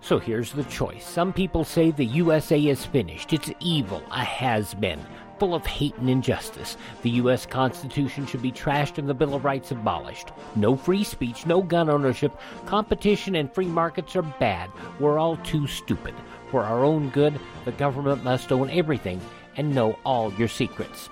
So 0.00 0.18
here's 0.18 0.52
the 0.52 0.64
choice. 0.64 1.06
Some 1.06 1.32
people 1.32 1.64
say 1.64 1.90
the 1.90 2.04
USA 2.06 2.58
is 2.58 2.84
finished. 2.84 3.32
It's 3.32 3.50
evil, 3.60 4.02
a 4.10 4.24
has 4.24 4.72
been, 4.74 5.04
full 5.38 5.54
of 5.54 5.66
hate 5.66 5.96
and 5.96 6.08
injustice. 6.08 6.76
The 7.02 7.10
U.S. 7.10 7.44
Constitution 7.44 8.26
should 8.26 8.40
be 8.40 8.52
trashed 8.52 8.98
and 8.98 9.08
the 9.08 9.14
Bill 9.14 9.34
of 9.34 9.44
Rights 9.44 9.70
abolished. 9.70 10.32
No 10.54 10.76
free 10.76 11.04
speech, 11.04 11.46
no 11.46 11.62
gun 11.62 11.90
ownership. 11.90 12.38
Competition 12.66 13.34
and 13.34 13.52
free 13.52 13.66
markets 13.66 14.14
are 14.16 14.22
bad. 14.22 14.70
We're 15.00 15.18
all 15.18 15.36
too 15.38 15.66
stupid. 15.66 16.14
For 16.50 16.62
our 16.62 16.84
own 16.84 17.10
good, 17.10 17.38
the 17.64 17.72
government 17.72 18.24
must 18.24 18.52
own 18.52 18.70
everything 18.70 19.20
and 19.56 19.74
know 19.74 19.98
all 20.04 20.32
your 20.34 20.48
secrets. 20.48 21.08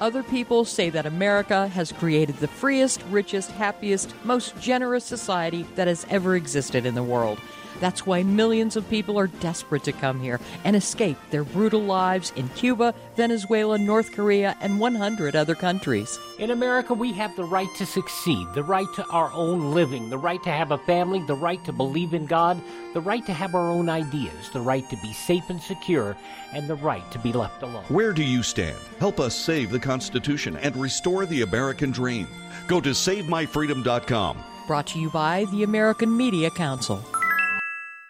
Other 0.00 0.22
people 0.22 0.64
say 0.64 0.90
that 0.90 1.06
America 1.06 1.66
has 1.68 1.90
created 1.90 2.36
the 2.36 2.46
freest, 2.46 3.02
richest, 3.10 3.50
happiest, 3.50 4.14
most 4.24 4.58
generous 4.60 5.04
society 5.04 5.66
that 5.74 5.88
has 5.88 6.06
ever 6.08 6.36
existed 6.36 6.86
in 6.86 6.94
the 6.94 7.02
world. 7.02 7.40
That's 7.80 8.06
why 8.06 8.22
millions 8.22 8.76
of 8.76 8.88
people 8.90 9.18
are 9.18 9.26
desperate 9.26 9.84
to 9.84 9.92
come 9.92 10.20
here 10.20 10.40
and 10.64 10.74
escape 10.74 11.16
their 11.30 11.44
brutal 11.44 11.80
lives 11.80 12.32
in 12.36 12.48
Cuba, 12.50 12.94
Venezuela, 13.16 13.78
North 13.78 14.12
Korea, 14.12 14.56
and 14.60 14.80
100 14.80 15.36
other 15.36 15.54
countries. 15.54 16.18
In 16.38 16.50
America, 16.50 16.94
we 16.94 17.12
have 17.12 17.34
the 17.36 17.44
right 17.44 17.68
to 17.76 17.86
succeed, 17.86 18.46
the 18.54 18.62
right 18.62 18.86
to 18.94 19.06
our 19.06 19.30
own 19.32 19.72
living, 19.72 20.10
the 20.10 20.18
right 20.18 20.42
to 20.42 20.50
have 20.50 20.70
a 20.70 20.78
family, 20.78 21.22
the 21.26 21.34
right 21.34 21.64
to 21.64 21.72
believe 21.72 22.14
in 22.14 22.26
God, 22.26 22.60
the 22.94 23.00
right 23.00 23.24
to 23.26 23.32
have 23.32 23.54
our 23.54 23.70
own 23.70 23.88
ideas, 23.88 24.50
the 24.52 24.60
right 24.60 24.88
to 24.90 24.96
be 24.96 25.12
safe 25.12 25.48
and 25.48 25.60
secure, 25.60 26.16
and 26.52 26.68
the 26.68 26.74
right 26.76 27.08
to 27.12 27.18
be 27.18 27.32
left 27.32 27.62
alone. 27.62 27.84
Where 27.88 28.12
do 28.12 28.22
you 28.22 28.42
stand? 28.42 28.78
Help 28.98 29.20
us 29.20 29.36
save 29.36 29.70
the 29.70 29.78
Constitution 29.78 30.56
and 30.56 30.76
restore 30.76 31.26
the 31.26 31.42
American 31.42 31.90
dream. 31.90 32.26
Go 32.66 32.80
to 32.80 32.90
SaveMyFreedom.com. 32.90 34.38
Brought 34.66 34.86
to 34.88 34.98
you 34.98 35.10
by 35.10 35.46
the 35.46 35.62
American 35.62 36.14
Media 36.14 36.50
Council. 36.50 37.02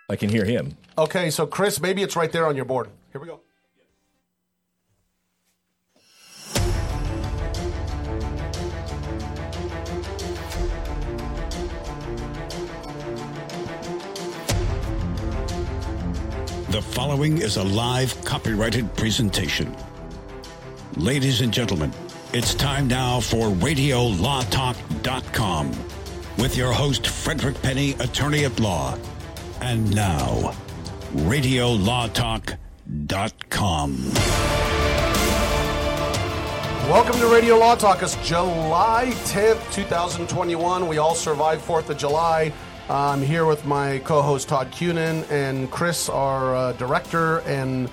I 0.08 0.16
can 0.16 0.30
hear 0.30 0.44
him. 0.44 0.76
Okay, 0.96 1.30
so 1.30 1.46
Chris, 1.46 1.80
maybe 1.80 2.02
it's 2.02 2.16
right 2.16 2.32
there 2.32 2.46
on 2.46 2.56
your 2.56 2.64
board. 2.64 2.88
Here 3.12 3.20
we 3.20 3.26
go. 3.26 3.40
The 16.70 16.82
following 16.82 17.38
is 17.38 17.56
a 17.56 17.64
live 17.64 18.24
copyrighted 18.24 18.94
presentation. 18.96 19.76
Ladies 20.96 21.42
and 21.42 21.52
gentlemen, 21.52 21.92
it's 22.32 22.54
time 22.54 22.88
now 22.88 23.20
for 23.20 23.48
RadioLawTalk.com 23.48 25.70
with 26.38 26.56
your 26.56 26.72
host, 26.72 27.06
Frederick 27.06 27.60
Penny, 27.62 27.92
attorney 28.00 28.44
at 28.44 28.58
law. 28.60 28.96
And 29.60 29.92
now, 29.94 30.54
RadioLawTalk.com. 31.14 34.12
Welcome 36.88 37.20
to 37.20 37.26
Radio 37.26 37.58
Law 37.58 37.74
Talk. 37.74 38.02
It's 38.02 38.14
July 38.26 39.10
10th, 39.24 39.72
2021. 39.72 40.86
We 40.86 40.98
all 40.98 41.16
survived 41.16 41.66
4th 41.66 41.88
of 41.90 41.98
July. 41.98 42.52
I'm 42.88 43.20
here 43.20 43.46
with 43.46 43.66
my 43.66 43.98
co 44.04 44.22
host 44.22 44.48
Todd 44.48 44.70
Cunin 44.70 45.28
and 45.30 45.70
Chris, 45.70 46.08
our 46.08 46.54
uh, 46.54 46.72
director 46.74 47.40
and 47.40 47.90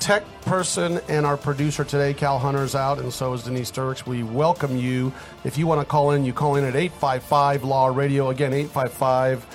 tech 0.00 0.24
person, 0.42 1.00
and 1.08 1.24
our 1.24 1.36
producer 1.36 1.84
today, 1.84 2.12
Cal 2.12 2.38
Hunter's 2.38 2.74
out, 2.74 2.98
and 2.98 3.12
so 3.12 3.32
is 3.32 3.44
Denise 3.44 3.70
Dirks. 3.70 4.04
We 4.04 4.24
welcome 4.24 4.76
you. 4.76 5.12
If 5.44 5.56
you 5.56 5.66
want 5.66 5.80
to 5.80 5.86
call 5.86 6.10
in, 6.10 6.24
you 6.24 6.34
call 6.34 6.56
in 6.56 6.64
at 6.64 6.74
855 6.74 7.64
Law 7.64 7.86
Radio. 7.86 8.30
Again, 8.30 8.52
855 8.52 9.46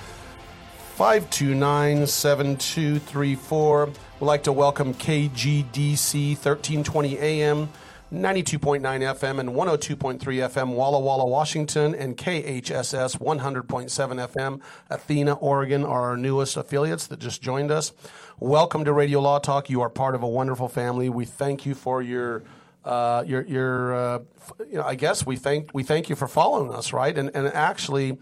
529 1.00 2.06
7234. 2.06 3.86
We'd 3.86 3.96
like 4.20 4.42
to 4.42 4.52
welcome 4.52 4.92
KGDC 4.92 6.32
1320 6.32 7.18
AM. 7.18 7.70
92.9 8.12 8.82
FM 8.82 9.40
and 9.40 9.48
102.3 9.48 10.18
FM, 10.18 10.74
Walla 10.74 11.00
Walla, 11.00 11.24
Washington, 11.24 11.94
and 11.94 12.18
KHSS 12.18 13.18
100.7 13.18 14.28
FM, 14.28 14.60
Athena, 14.90 15.32
Oregon, 15.36 15.84
are 15.84 16.10
our 16.10 16.18
newest 16.18 16.58
affiliates 16.58 17.06
that 17.06 17.18
just 17.18 17.40
joined 17.40 17.70
us. 17.70 17.92
Welcome 18.38 18.84
to 18.84 18.92
Radio 18.92 19.20
Law 19.20 19.38
Talk. 19.38 19.70
You 19.70 19.80
are 19.80 19.88
part 19.88 20.14
of 20.14 20.22
a 20.22 20.28
wonderful 20.28 20.68
family. 20.68 21.08
We 21.08 21.24
thank 21.24 21.64
you 21.64 21.74
for 21.74 22.02
your. 22.02 22.42
Uh, 22.82 23.22
your, 23.26 23.94
uh, 23.94 24.18
you 24.60 24.78
know, 24.78 24.84
I 24.84 24.94
guess 24.94 25.26
we 25.26 25.36
thank 25.36 25.68
we 25.74 25.82
thank 25.82 26.08
you 26.08 26.16
for 26.16 26.26
following 26.26 26.72
us, 26.72 26.94
right? 26.94 27.16
And 27.16 27.30
and 27.34 27.46
actually, 27.48 28.16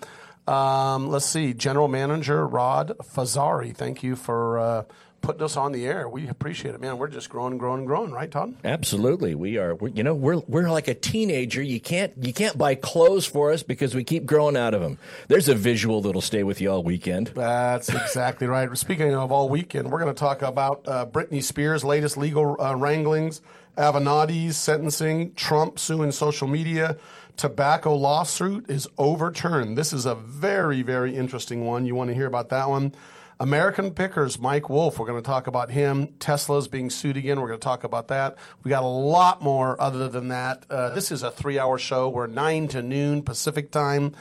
um, 0.48 1.08
let's 1.08 1.26
see, 1.26 1.52
General 1.52 1.88
Manager 1.88 2.46
Rod 2.46 2.96
Fazari, 3.02 3.76
thank 3.76 4.02
you 4.02 4.16
for 4.16 4.58
uh, 4.58 4.82
putting 5.20 5.42
us 5.42 5.56
on 5.56 5.72
the 5.72 5.86
air. 5.86 6.08
We 6.08 6.28
appreciate 6.28 6.74
it, 6.74 6.80
man. 6.80 6.98
We're 6.98 7.08
just 7.08 7.28
growing 7.28 7.58
growing 7.58 7.84
growing, 7.84 8.12
right, 8.12 8.30
Todd? 8.30 8.54
Absolutely, 8.64 9.34
we 9.34 9.58
are. 9.58 9.76
You 9.92 10.02
know, 10.02 10.14
we're 10.14 10.38
we're 10.48 10.70
like 10.70 10.88
a 10.88 10.94
teenager. 10.94 11.60
You 11.60 11.80
can't 11.80 12.12
you 12.20 12.32
can't 12.32 12.56
buy 12.56 12.74
clothes 12.74 13.26
for 13.26 13.52
us 13.52 13.62
because 13.62 13.94
we 13.94 14.04
keep 14.04 14.24
growing 14.24 14.56
out 14.56 14.74
of 14.74 14.80
them. 14.80 14.98
There's 15.28 15.48
a 15.48 15.54
visual 15.54 16.00
that'll 16.02 16.20
stay 16.20 16.42
with 16.44 16.60
you 16.60 16.70
all 16.70 16.82
weekend. 16.82 17.28
That's 17.34 17.88
exactly 17.88 18.46
right. 18.46 18.74
Speaking 18.76 19.14
of 19.14 19.30
all 19.30 19.48
weekend, 19.48 19.90
we're 19.90 20.00
going 20.00 20.14
to 20.14 20.18
talk 20.18 20.42
about 20.42 20.86
uh, 20.88 21.06
Britney 21.06 21.42
Spears' 21.42 21.84
latest 21.84 22.16
legal 22.16 22.60
uh, 22.60 22.74
wranglings, 22.74 23.42
Avenatti's 23.76 24.56
sentencing, 24.56 25.34
Trump 25.34 25.78
suing 25.78 26.12
social 26.12 26.48
media. 26.48 26.96
Tobacco 27.38 27.94
lawsuit 27.94 28.68
is 28.68 28.88
overturned. 28.98 29.78
This 29.78 29.92
is 29.92 30.06
a 30.06 30.16
very, 30.16 30.82
very 30.82 31.14
interesting 31.14 31.64
one. 31.64 31.86
You 31.86 31.94
want 31.94 32.08
to 32.08 32.14
hear 32.14 32.26
about 32.26 32.48
that 32.48 32.68
one? 32.68 32.92
American 33.38 33.92
Pickers, 33.92 34.40
Mike 34.40 34.68
Wolfe, 34.68 34.98
we're 34.98 35.06
going 35.06 35.22
to 35.22 35.26
talk 35.26 35.46
about 35.46 35.70
him. 35.70 36.08
Tesla's 36.18 36.66
being 36.66 36.90
sued 36.90 37.16
again. 37.16 37.40
We're 37.40 37.46
going 37.46 37.60
to 37.60 37.64
talk 37.64 37.84
about 37.84 38.08
that. 38.08 38.36
We 38.64 38.70
got 38.70 38.82
a 38.82 38.88
lot 38.88 39.40
more 39.40 39.80
other 39.80 40.08
than 40.08 40.28
that. 40.28 40.64
Uh, 40.68 40.90
this 40.90 41.12
is 41.12 41.22
a 41.22 41.30
three 41.30 41.60
hour 41.60 41.78
show. 41.78 42.08
We're 42.08 42.26
9 42.26 42.66
to 42.68 42.82
noon 42.82 43.22
Pacific 43.22 43.70
time. 43.70 44.16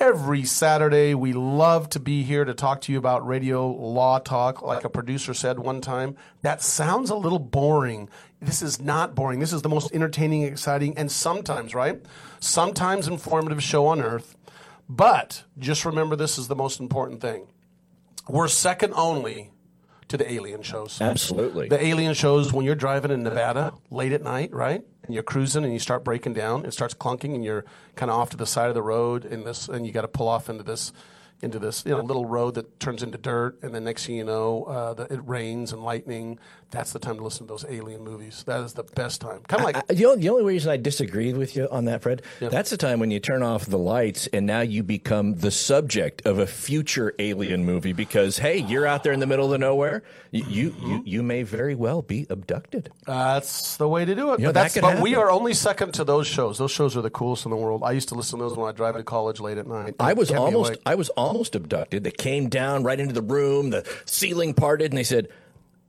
Every 0.00 0.44
Saturday, 0.44 1.14
we 1.14 1.34
love 1.34 1.90
to 1.90 2.00
be 2.00 2.22
here 2.22 2.46
to 2.46 2.54
talk 2.54 2.80
to 2.82 2.92
you 2.92 2.96
about 2.96 3.26
radio 3.26 3.70
law 3.70 4.18
talk. 4.18 4.62
Like 4.62 4.82
a 4.82 4.88
producer 4.88 5.34
said 5.34 5.58
one 5.58 5.82
time, 5.82 6.16
that 6.40 6.62
sounds 6.62 7.10
a 7.10 7.14
little 7.14 7.38
boring. 7.38 8.08
This 8.40 8.62
is 8.62 8.80
not 8.80 9.14
boring. 9.14 9.40
This 9.40 9.52
is 9.52 9.60
the 9.60 9.68
most 9.68 9.94
entertaining, 9.94 10.44
exciting, 10.44 10.96
and 10.96 11.12
sometimes, 11.12 11.74
right? 11.74 12.00
Sometimes 12.40 13.08
informative 13.08 13.62
show 13.62 13.88
on 13.88 14.00
earth. 14.00 14.38
But 14.88 15.44
just 15.58 15.84
remember 15.84 16.16
this 16.16 16.38
is 16.38 16.48
the 16.48 16.56
most 16.56 16.80
important 16.80 17.20
thing 17.20 17.48
we're 18.26 18.48
second 18.48 18.94
only 18.96 19.50
to 20.08 20.16
the 20.16 20.32
alien 20.32 20.62
shows. 20.62 20.98
Absolutely. 20.98 21.68
The 21.68 21.84
alien 21.84 22.14
shows 22.14 22.54
when 22.54 22.64
you're 22.64 22.74
driving 22.74 23.10
in 23.10 23.22
Nevada 23.22 23.74
late 23.90 24.12
at 24.12 24.22
night, 24.22 24.50
right? 24.54 24.82
And 25.10 25.14
you're 25.16 25.24
cruising 25.24 25.64
and 25.64 25.72
you 25.72 25.80
start 25.80 26.04
breaking 26.04 26.34
down, 26.34 26.64
it 26.64 26.72
starts 26.72 26.94
clunking 26.94 27.34
and 27.34 27.44
you're 27.44 27.64
kind 27.96 28.12
of 28.12 28.16
off 28.16 28.30
to 28.30 28.36
the 28.36 28.46
side 28.46 28.68
of 28.68 28.76
the 28.76 28.82
road 28.82 29.24
in 29.24 29.42
this 29.42 29.66
and 29.66 29.84
you 29.84 29.90
got 29.90 30.02
to 30.02 30.08
pull 30.08 30.28
off 30.28 30.48
into 30.48 30.62
this 30.62 30.92
into 31.42 31.58
this 31.58 31.84
you 31.86 31.92
know 31.92 32.00
little 32.00 32.26
road 32.26 32.54
that 32.54 32.80
turns 32.80 33.02
into 33.02 33.18
dirt 33.18 33.58
and 33.62 33.74
then 33.74 33.84
next 33.84 34.06
thing 34.06 34.16
you 34.16 34.24
know 34.24 34.64
uh, 34.64 34.94
the, 34.94 35.04
it 35.12 35.20
rains 35.26 35.72
and 35.72 35.82
lightning 35.82 36.38
that's 36.70 36.92
the 36.92 36.98
time 36.98 37.16
to 37.16 37.24
listen 37.24 37.46
to 37.46 37.52
those 37.52 37.64
alien 37.68 38.02
movies 38.02 38.44
that 38.46 38.60
is 38.60 38.74
the 38.74 38.82
best 38.82 39.20
time 39.20 39.40
kind 39.48 39.60
of 39.60 39.64
like 39.64 39.76
I, 39.76 39.94
the, 39.94 40.06
only, 40.06 40.22
the 40.22 40.28
only 40.28 40.44
reason 40.44 40.70
I 40.70 40.76
disagreed 40.76 41.36
with 41.36 41.56
you 41.56 41.68
on 41.70 41.86
that, 41.86 42.02
Fred, 42.02 42.22
yeah. 42.40 42.48
that's 42.48 42.70
the 42.70 42.76
time 42.76 43.00
when 43.00 43.10
you 43.10 43.20
turn 43.20 43.42
off 43.42 43.66
the 43.66 43.78
lights 43.78 44.28
and 44.32 44.46
now 44.46 44.60
you 44.60 44.82
become 44.82 45.34
the 45.36 45.50
subject 45.50 46.26
of 46.26 46.38
a 46.38 46.46
future 46.46 47.14
alien 47.18 47.64
movie 47.64 47.92
because 47.92 48.38
hey, 48.38 48.58
you're 48.58 48.86
out 48.86 49.04
there 49.04 49.12
in 49.12 49.20
the 49.20 49.26
middle 49.26 49.46
of 49.46 49.50
the 49.50 49.58
nowhere. 49.58 50.02
You 50.30 50.44
you, 50.48 50.70
mm-hmm. 50.70 50.86
you, 50.86 51.02
you, 51.04 51.22
may 51.22 51.42
very 51.42 51.74
well 51.74 52.02
be 52.02 52.26
abducted. 52.30 52.90
That's 53.04 53.76
the 53.76 53.88
way 53.88 54.04
to 54.04 54.14
do 54.14 54.32
it. 54.32 54.40
You 54.40 54.46
know, 54.46 54.52
but, 54.52 54.76
but 54.80 55.00
we 55.00 55.14
are 55.16 55.30
only 55.30 55.54
second 55.54 55.92
to 55.94 56.04
those 56.04 56.26
shows. 56.26 56.58
Those 56.58 56.70
shows 56.70 56.96
are 56.96 57.02
the 57.02 57.10
coolest 57.10 57.44
in 57.46 57.50
the 57.50 57.56
world. 57.56 57.82
I 57.84 57.92
used 57.92 58.08
to 58.10 58.14
listen 58.14 58.38
to 58.38 58.44
those 58.44 58.56
when 58.56 58.68
I 58.68 58.72
drive 58.72 58.94
to 58.96 59.02
college 59.02 59.40
late 59.40 59.58
at 59.58 59.66
night. 59.66 59.96
I 59.98 60.12
was 60.12 60.30
almost 60.30 60.76
I 60.86 60.94
was 60.94 61.08
almost 61.30 61.54
abducted. 61.54 62.04
They 62.04 62.10
came 62.10 62.48
down 62.48 62.82
right 62.82 62.98
into 62.98 63.12
the 63.14 63.22
room. 63.22 63.70
The 63.70 63.88
ceiling 64.04 64.52
parted, 64.54 64.90
and 64.90 64.98
they 64.98 65.04
said, 65.04 65.28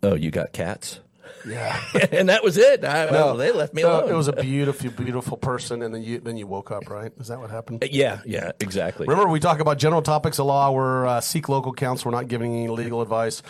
"Oh, 0.03 0.13
you 0.15 0.29
got 0.31 0.53
cats." 0.53 0.99
Yeah, 1.45 1.81
and 2.11 2.29
that 2.29 2.43
was 2.43 2.57
it. 2.57 2.85
I, 2.85 3.05
no, 3.05 3.11
well, 3.11 3.37
they 3.37 3.51
left 3.51 3.73
me 3.73 3.81
alone. 3.81 4.07
It 4.09 4.13
was 4.13 4.27
a 4.27 4.33
beautiful, 4.33 4.91
beautiful 4.91 5.37
person, 5.37 5.81
and 5.81 5.91
then 5.93 6.03
you 6.03 6.19
then 6.19 6.35
you 6.37 6.45
woke 6.47 6.71
up, 6.71 6.89
right? 6.89 7.11
Is 7.19 7.27
that 7.29 7.39
what 7.39 7.49
happened? 7.49 7.83
Yeah, 7.89 8.19
yeah, 8.25 8.51
exactly. 8.59 9.07
Remember, 9.07 9.31
we 9.31 9.39
talk 9.39 9.59
about 9.59 9.79
general 9.79 10.03
topics 10.03 10.39
of 10.39 10.45
law. 10.45 10.71
We're 10.71 11.07
uh, 11.07 11.21
seek 11.21 11.49
local 11.49 11.73
counsel. 11.73 12.11
We're 12.11 12.17
not 12.17 12.27
giving 12.27 12.55
any 12.55 12.67
legal 12.67 13.01
advice. 13.01 13.41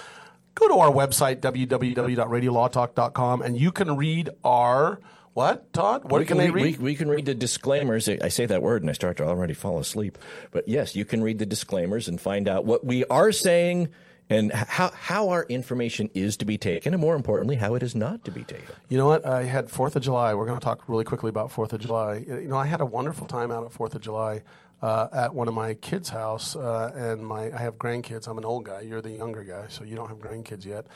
Go 0.56 0.68
to 0.68 0.76
our 0.76 0.92
website 0.92 1.40
www.radiolawtalk.com, 1.42 3.42
and 3.42 3.58
you 3.58 3.72
can 3.72 3.98
read 3.98 4.30
our 4.44 5.00
what, 5.34 5.72
Todd? 5.74 6.04
What 6.04 6.20
we 6.20 6.26
can, 6.26 6.38
can 6.38 6.46
they 6.46 6.52
read? 6.52 6.78
We, 6.78 6.84
we, 6.84 6.96
can 6.96 7.10
read 7.10 7.26
the 7.26 7.36
disclaimers. 7.36 8.10
I 8.10 8.28
say 8.28 8.46
that 8.46 8.62
word 8.62 8.84
and 8.84 8.90
I 8.90 8.94
start 8.94 9.18
to 9.18 9.26
already 9.26 9.54
fall 9.54 9.80
asleep. 9.80 10.18
But 10.52 10.68
yes, 10.68 10.96
you 10.96 11.06
can 11.06 11.24
read 11.24 11.40
the 11.40 11.46
disclaimers 11.46 12.08
and 12.08 12.20
find 12.20 12.48
out 12.48 12.66
what 12.66 12.86
we 12.86 13.06
are 13.06 13.32
saying 13.32 13.90
and 14.30 14.52
how, 14.54 14.92
how 14.94 15.30
our 15.30 15.44
information 15.50 16.10
is 16.14 16.38
to 16.38 16.46
be 16.46 16.58
taken, 16.58 16.94
and 16.94 17.02
more 17.02 17.16
importantly, 17.16 17.58
how 17.58 17.76
it 17.76 17.84
is 17.84 17.96
not 17.96 18.24
to 18.24 18.32
be 18.32 18.44
taken. 18.44 18.76
You 18.88 18.98
know 18.98 19.06
what? 19.08 19.26
I 19.26 19.44
had 19.44 19.70
Fourth 19.70 19.96
of 19.98 20.04
July. 20.04 20.34
We're 20.34 20.46
going 20.46 20.60
to 20.60 20.64
talk 20.64 20.88
really 20.88 21.04
quickly 21.04 21.30
about 21.30 21.52
Fourth 21.52 21.74
of 21.74 21.82
July. 21.82 22.24
You 22.26 22.48
know, 22.48 22.58
I 22.58 22.66
had 22.66 22.80
a 22.80 22.86
wonderful 22.86 23.28
time 23.28 23.52
out 23.52 23.66
at 23.66 23.74
Fourth 23.74 23.94
of 23.94 24.02
July. 24.02 24.44
uh, 24.82 25.08
at 25.14 25.34
one 25.34 25.48
of 25.48 25.54
my 25.54 25.76
kids' 25.76 26.10
house, 26.10 26.56
uh, 26.56 26.92
and 26.96 27.26
my 27.26 27.52
I 27.52 27.58
have 27.58 27.76
grandkids. 27.76 28.28
I'm 28.28 28.38
an 28.38 28.46
old 28.46 28.66
guy. 28.66 28.82
You're 28.82 29.02
the 29.02 29.12
younger 29.12 29.44
guy, 29.44 29.66
so 29.70 29.84
you 29.84 29.96
don't 29.96 30.10
have 30.10 30.18
grandkids 30.18 30.66
yet. 30.66 30.88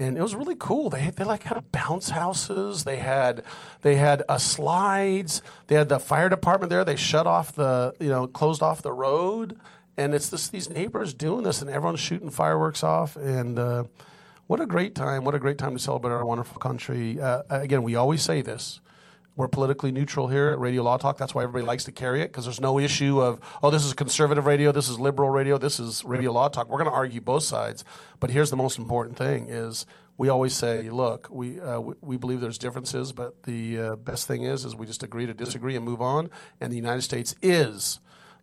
And 0.00 0.16
it 0.16 0.22
was 0.22 0.34
really 0.34 0.56
cool. 0.58 0.88
They 0.88 1.10
they 1.10 1.24
like 1.24 1.42
had 1.42 1.70
bounce 1.72 2.08
houses. 2.08 2.84
They 2.84 2.96
had 2.96 3.44
they 3.82 3.96
had 3.96 4.22
uh, 4.28 4.38
slides. 4.38 5.42
They 5.66 5.74
had 5.74 5.90
the 5.90 6.00
fire 6.00 6.30
department 6.30 6.70
there. 6.70 6.84
They 6.84 6.96
shut 6.96 7.26
off 7.26 7.54
the 7.54 7.94
you 8.00 8.08
know 8.08 8.26
closed 8.26 8.62
off 8.62 8.80
the 8.80 8.92
road. 8.92 9.58
And 9.98 10.14
it's 10.14 10.30
this, 10.30 10.48
these 10.48 10.70
neighbors 10.70 11.12
doing 11.12 11.42
this, 11.42 11.60
and 11.60 11.68
everyone's 11.70 12.00
shooting 12.00 12.30
fireworks 12.30 12.82
off. 12.82 13.16
And 13.16 13.58
uh, 13.58 13.84
what 14.46 14.58
a 14.58 14.66
great 14.66 14.94
time! 14.94 15.24
What 15.24 15.34
a 15.34 15.38
great 15.38 15.58
time 15.58 15.74
to 15.76 15.78
celebrate 15.78 16.12
our 16.12 16.24
wonderful 16.24 16.58
country. 16.58 17.20
Uh, 17.20 17.42
again, 17.50 17.82
we 17.82 17.94
always 17.94 18.22
say 18.22 18.40
this 18.40 18.80
we're 19.40 19.48
politically 19.48 19.90
neutral 19.90 20.28
here 20.28 20.48
at 20.50 20.58
Radio 20.58 20.82
Law 20.82 20.98
Talk. 20.98 21.16
That's 21.16 21.34
why 21.34 21.44
everybody 21.44 21.64
likes 21.64 21.84
to 21.84 21.92
carry 21.92 22.20
it 22.20 22.26
because 22.26 22.44
there's 22.44 22.60
no 22.60 22.78
issue 22.78 23.22
of, 23.22 23.40
oh, 23.62 23.70
this 23.70 23.86
is 23.86 23.94
conservative 23.94 24.44
radio, 24.44 24.70
this 24.70 24.90
is 24.90 25.00
liberal 25.00 25.30
radio, 25.30 25.56
this 25.56 25.80
is 25.80 26.04
Radio 26.04 26.30
Law 26.30 26.48
Talk. 26.48 26.68
We're 26.68 26.76
going 26.76 26.90
to 26.90 26.94
argue 26.94 27.22
both 27.22 27.42
sides. 27.42 27.82
But 28.20 28.28
here's 28.28 28.50
the 28.50 28.56
most 28.56 28.76
important 28.76 29.16
thing 29.16 29.46
is 29.48 29.86
we 30.18 30.28
always 30.28 30.52
say, 30.52 30.90
look, 30.90 31.28
we, 31.30 31.58
uh, 31.58 31.80
we, 31.80 31.94
we, 32.02 32.16
believe 32.18 32.42
there's 32.42 32.58
differences, 32.58 33.12
but 33.12 33.44
the 33.44 33.80
uh, 33.80 33.96
best 33.96 34.28
thing 34.28 34.42
is, 34.42 34.66
is 34.66 34.76
we 34.76 34.84
just 34.84 35.02
agree 35.02 35.24
to 35.24 35.32
disagree 35.32 35.74
and 35.74 35.86
move 35.86 36.02
on. 36.02 36.28
And 36.60 36.70
the 36.70 36.76
United 36.76 37.00
States 37.00 37.34
is 37.40 37.98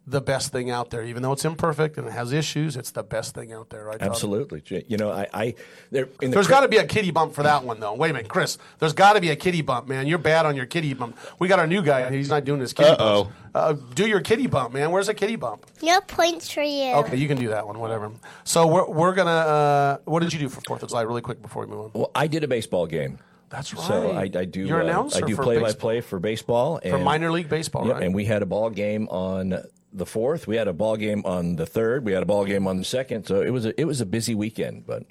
the 0.07 0.21
best 0.21 0.53
thing 0.53 0.71
out 0.71 0.89
there, 0.89 1.03
even 1.03 1.21
though 1.21 1.33
it's 1.33 1.43
imperfect 1.43 1.97
and 1.97 2.07
it 2.07 2.11
has 2.11 2.31
issues. 2.31 2.77
It's 2.77 2.91
the 2.91 3.03
best 3.03 3.35
thing 3.35 3.51
out 3.51 3.69
there, 3.69 3.83
right? 3.83 4.01
Absolutely. 4.01 4.63
You 4.87 4.95
know, 4.95 5.11
I, 5.11 5.27
I 5.33 5.55
there, 5.91 6.07
the 6.19 6.29
there's 6.29 6.47
got 6.47 6.61
to 6.61 6.69
be 6.69 6.77
a 6.77 6.85
kitty 6.85 7.11
bump 7.11 7.35
for 7.35 7.43
that 7.43 7.65
one, 7.65 7.81
though. 7.81 7.93
Wait 7.93 8.09
a 8.09 8.13
minute, 8.13 8.29
Chris. 8.29 8.57
There's 8.79 8.93
got 8.93 9.13
to 9.13 9.21
be 9.21 9.29
a 9.29 9.35
kitty 9.35 9.61
bump, 9.61 9.89
man. 9.89 10.07
You're 10.07 10.17
bad 10.17 10.45
on 10.45 10.55
your 10.55 10.65
kitty 10.65 10.93
bump. 10.93 11.17
We 11.39 11.49
got 11.49 11.59
our 11.59 11.67
new 11.67 11.81
guy. 11.81 12.09
He's 12.09 12.29
not 12.29 12.45
doing 12.45 12.61
his 12.61 12.71
kitty 12.71 12.95
bump. 12.95 13.31
Uh, 13.53 13.73
do 13.95 14.07
your 14.07 14.21
kitty 14.21 14.47
bump, 14.47 14.73
man. 14.73 14.91
Where's 14.91 15.09
a 15.09 15.13
kitty 15.13 15.35
bump? 15.35 15.65
No 15.81 15.99
points 16.01 16.49
for 16.49 16.63
you. 16.63 16.93
Okay, 16.95 17.17
you 17.17 17.27
can 17.27 17.37
do 17.37 17.49
that 17.49 17.67
one. 17.67 17.77
Whatever. 17.79 18.11
So 18.45 18.65
we're 18.65 18.89
we're 18.89 19.13
gonna. 19.13 19.31
Uh, 19.31 19.97
what 20.05 20.21
did 20.21 20.31
you 20.31 20.39
do 20.39 20.47
for 20.47 20.61
Fourth 20.61 20.83
of 20.83 20.89
July, 20.89 21.01
really 21.01 21.21
quick, 21.21 21.41
before 21.41 21.65
we 21.65 21.69
move 21.69 21.85
on? 21.85 21.91
Well, 21.93 22.11
I 22.15 22.27
did 22.27 22.43
a 22.43 22.47
baseball 22.47 22.87
game. 22.87 23.19
That's 23.49 23.73
right. 23.73 23.83
So 23.83 24.11
I, 24.11 24.21
I 24.23 24.45
do. 24.45 24.61
You're 24.61 24.83
uh, 24.83 25.09
I 25.15 25.21
do 25.21 25.35
play 25.35 25.59
by 25.59 25.73
play 25.73 26.01
for 26.01 26.19
baseball 26.19 26.79
and, 26.83 26.91
for 26.91 26.97
minor 26.97 27.31
league 27.31 27.49
baseball, 27.49 27.87
yeah, 27.87 27.93
right? 27.93 28.03
And 28.03 28.13
we 28.13 28.25
had 28.25 28.41
a 28.41 28.45
ball 28.45 28.69
game 28.69 29.07
on 29.07 29.63
the 29.97 30.05
fourth. 30.05 30.47
We 30.47 30.55
had 30.55 30.67
a 30.67 30.73
ball 30.73 30.97
game 30.97 31.23
on 31.25 31.55
the 31.55 31.65
third. 31.65 32.05
We 32.05 32.13
had 32.13 32.23
a 32.23 32.25
ball 32.25 32.45
game 32.45 32.67
on 32.67 32.77
the 32.77 32.83
second. 32.83 33.25
So 33.25 33.41
it 33.41 33.49
was 33.49 33.65
a, 33.65 33.79
it 33.79 33.85
was 33.85 34.01
a 34.01 34.05
busy 34.05 34.35
weekend, 34.35 34.85
but 34.85 35.03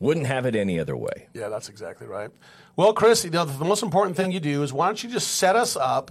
wouldn't 0.00 0.26
have 0.26 0.46
it 0.46 0.56
any 0.56 0.78
other 0.80 0.96
way. 0.96 1.28
Yeah, 1.34 1.48
that's 1.48 1.68
exactly 1.68 2.06
right. 2.06 2.30
Well, 2.76 2.92
Chris, 2.92 3.24
you 3.24 3.30
know, 3.30 3.44
the 3.44 3.64
most 3.64 3.82
important 3.82 4.16
thing 4.16 4.32
you 4.32 4.40
do 4.40 4.62
is 4.62 4.72
why 4.72 4.86
don't 4.86 5.02
you 5.02 5.10
just 5.10 5.36
set 5.36 5.56
us 5.56 5.76
up 5.76 6.10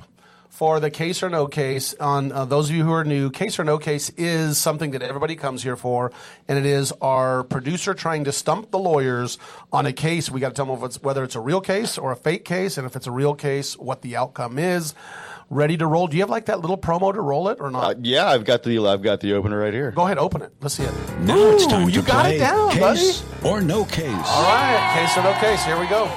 for 0.50 0.80
the 0.80 0.90
case 0.90 1.24
or 1.24 1.30
no 1.30 1.48
case. 1.48 1.94
On 1.96 2.32
uh, 2.32 2.46
those 2.46 2.70
of 2.70 2.76
you 2.76 2.84
who 2.84 2.92
are 2.92 3.04
new, 3.04 3.30
case 3.30 3.60
or 3.60 3.64
no 3.64 3.78
case 3.78 4.10
is 4.18 4.58
something 4.58 4.92
that 4.92 5.02
everybody 5.02 5.36
comes 5.36 5.64
here 5.64 5.76
for, 5.76 6.12
and 6.48 6.58
it 6.58 6.66
is 6.66 6.92
our 7.02 7.44
producer 7.44 7.94
trying 7.94 8.26
to 8.26 8.32
stump 8.32 8.72
the 8.72 8.80
lawyers 8.80 9.38
on 9.72 9.86
a 9.86 9.94
case. 9.94 10.30
We 10.30 10.40
got 10.40 10.50
to 10.50 10.56
tell 10.56 10.66
them 10.66 10.84
it's, 10.84 11.02
whether 11.02 11.24
it's 11.24 11.36
a 11.36 11.40
real 11.40 11.62
case 11.62 11.98
or 11.98 12.12
a 12.12 12.16
fake 12.16 12.46
case, 12.46 12.78
and 12.78 12.86
if 12.86 12.96
it's 12.96 13.08
a 13.08 13.12
real 13.12 13.36
case, 13.36 13.78
what 13.78 14.02
the 14.02 14.18
outcome 14.18 14.60
is 14.60 14.94
ready 15.50 15.78
to 15.78 15.88
roll. 15.88 16.08
Do 16.08 16.18
you 16.18 16.24
have 16.24 16.30
like 16.30 16.46
that 16.46 16.60
little 16.60 16.78
promo 16.78 17.14
to 17.14 17.22
roll 17.22 17.50
it 17.50 17.60
or 17.60 17.72
not? 17.72 17.84
Uh, 17.84 17.96
yeah, 18.02 18.28
I've 18.28 18.46
got 18.46 18.64
the 18.64 18.86
I've 18.86 19.02
got 19.02 19.20
the 19.20 19.34
opener 19.34 19.60
right 19.60 19.74
here. 19.74 19.92
Go 19.92 20.06
ahead, 20.06 20.18
open 20.18 20.42
it. 20.42 20.52
Let's 20.62 20.76
see 20.76 20.84
it. 20.84 20.94
Now 21.22 21.38
Ooh, 21.38 21.54
it's 21.56 21.66
time 21.68 21.90
you 21.90 22.02
to 22.02 22.08
got 22.08 22.32
it 22.32 22.40
down, 22.40 22.72
case 22.72 23.22
buddy. 23.22 23.48
or 23.48 23.62
no 23.62 23.86
case. 23.86 24.12
All 24.12 24.44
right, 24.44 24.92
case 24.96 25.18
or 25.18 25.24
no 25.24 25.34
case. 25.40 25.64
Here 25.64 25.80
we 25.80 25.88
go. 25.88 26.08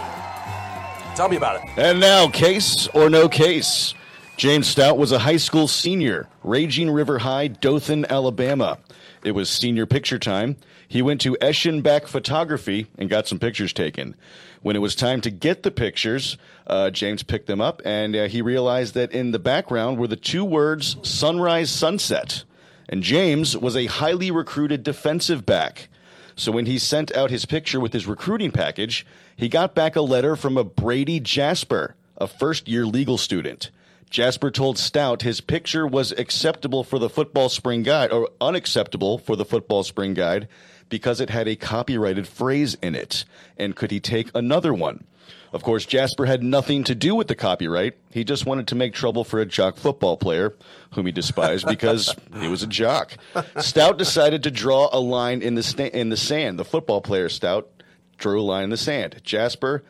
Tell 1.15 1.29
me 1.29 1.37
about 1.37 1.57
it. 1.57 1.69
And 1.77 2.01
now, 2.01 2.29
case 2.29 2.89
or 2.89 3.11
no 3.11 3.29
case. 3.29 3.95
James 4.37 4.67
Stout 4.67 4.99
was 4.99 5.13
a 5.13 5.21
high 5.21 5.37
school 5.37 5.69
senior, 5.69 6.27
Raging 6.43 6.91
River 6.91 7.19
High, 7.19 7.49
Dothan, 7.49 8.07
Alabama. 8.07 8.79
It 9.23 9.33
was 9.33 9.51
senior 9.51 9.87
picture 9.87 10.19
time. 10.19 10.57
He 10.89 11.03
went 11.03 11.21
to 11.21 11.37
Eschenbach 11.41 12.09
Photography 12.09 12.87
and 12.99 13.11
got 13.11 13.29
some 13.29 13.39
pictures 13.39 13.73
taken. 13.73 14.17
When 14.63 14.75
it 14.75 14.81
was 14.81 14.95
time 14.95 15.21
to 15.21 15.31
get 15.31 15.63
the 15.63 15.71
pictures, 15.71 16.39
uh, 16.67 16.91
James 16.91 17.23
picked 17.23 17.47
them 17.47 17.61
up 17.61 17.83
and 17.85 18.17
uh, 18.17 18.29
he 18.29 18.43
realized 18.43 18.95
that 18.95 19.13
in 19.13 19.31
the 19.31 19.39
background 19.39 19.99
were 19.99 20.09
the 20.09 20.17
two 20.17 20.45
words 20.45 20.97
sunrise, 21.03 21.71
sunset. 21.71 22.45
And 22.89 23.03
James 23.03 23.57
was 23.57 23.77
a 23.77 23.87
highly 23.87 24.31
recruited 24.31 24.83
defensive 24.83 25.47
back. 25.47 25.89
So 26.37 26.51
when 26.51 26.67
he 26.67 26.79
sent 26.79 27.15
out 27.15 27.31
his 27.31 27.45
picture 27.45 27.81
with 27.81 27.93
his 27.93 28.07
recruiting 28.07 28.51
package, 28.51 29.07
he 29.37 29.49
got 29.49 29.75
back 29.75 29.95
a 29.95 30.01
letter 30.01 30.37
from 30.37 30.57
a 30.57 30.65
Brady 30.65 31.21
Jasper, 31.21 31.95
a 32.17 32.27
first 32.27 32.67
year 32.67 32.87
legal 32.87 33.19
student. 33.19 33.71
Jasper 34.13 34.51
told 34.51 34.77
Stout 34.77 35.23
his 35.23 35.41
picture 35.41 35.87
was 35.87 36.13
acceptable 36.13 36.85
for 36.85 36.99
the 36.99 37.09
football 37.09 37.49
spring 37.49 37.83
guide 37.83 38.13
or 38.13 38.29
unacceptable 38.43 39.17
for 39.17 39.37
the 39.37 39.45
football 39.47 39.83
spring 39.85 40.13
guide 40.13 40.49
because 40.91 41.19
it 41.19 41.31
had 41.31 41.49
a 41.49 41.57
copyrighted 41.57 42.29
phrase 42.29 42.75
in 42.83 42.95
it. 42.95 43.25
And 43.57 43.75
could 43.75 43.91
he 43.91 44.01
take 44.01 44.31
another 44.35 44.75
one? 44.75 45.05
Of 45.51 45.63
course, 45.63 45.87
Jasper 45.87 46.27
had 46.27 46.43
nothing 46.43 46.85
to 46.85 46.95
do 46.95 47.15
with 47.15 47.29
the 47.29 47.35
copyright. 47.35 47.95
He 48.11 48.23
just 48.23 48.45
wanted 48.45 48.69
to 48.69 48.75
make 48.75 48.93
trouble 48.93 49.25
for 49.25 49.41
a 49.41 49.47
jock 49.47 49.79
football 49.79 50.19
player, 50.19 50.55
whom 50.93 51.07
he 51.07 51.13
despised 51.13 51.67
because 51.67 52.15
he 52.39 52.49
was 52.49 52.63
a 52.63 52.67
jock. 52.67 53.17
Stout 53.61 53.97
decided 53.97 54.43
to 54.43 54.51
draw 54.51 54.91
a 54.93 55.01
line 55.01 55.41
in 55.41 55.55
the 55.55 55.63
sta- 55.63 55.91
in 55.91 56.11
the 56.11 56.19
sand. 56.19 56.59
The 56.59 56.67
football 56.67 57.01
player 57.01 57.31
Stout 57.31 57.83
drew 58.19 58.41
a 58.41 58.43
line 58.43 58.65
in 58.65 58.71
the 58.71 58.77
sand. 58.77 59.23
Jasper 59.25 59.85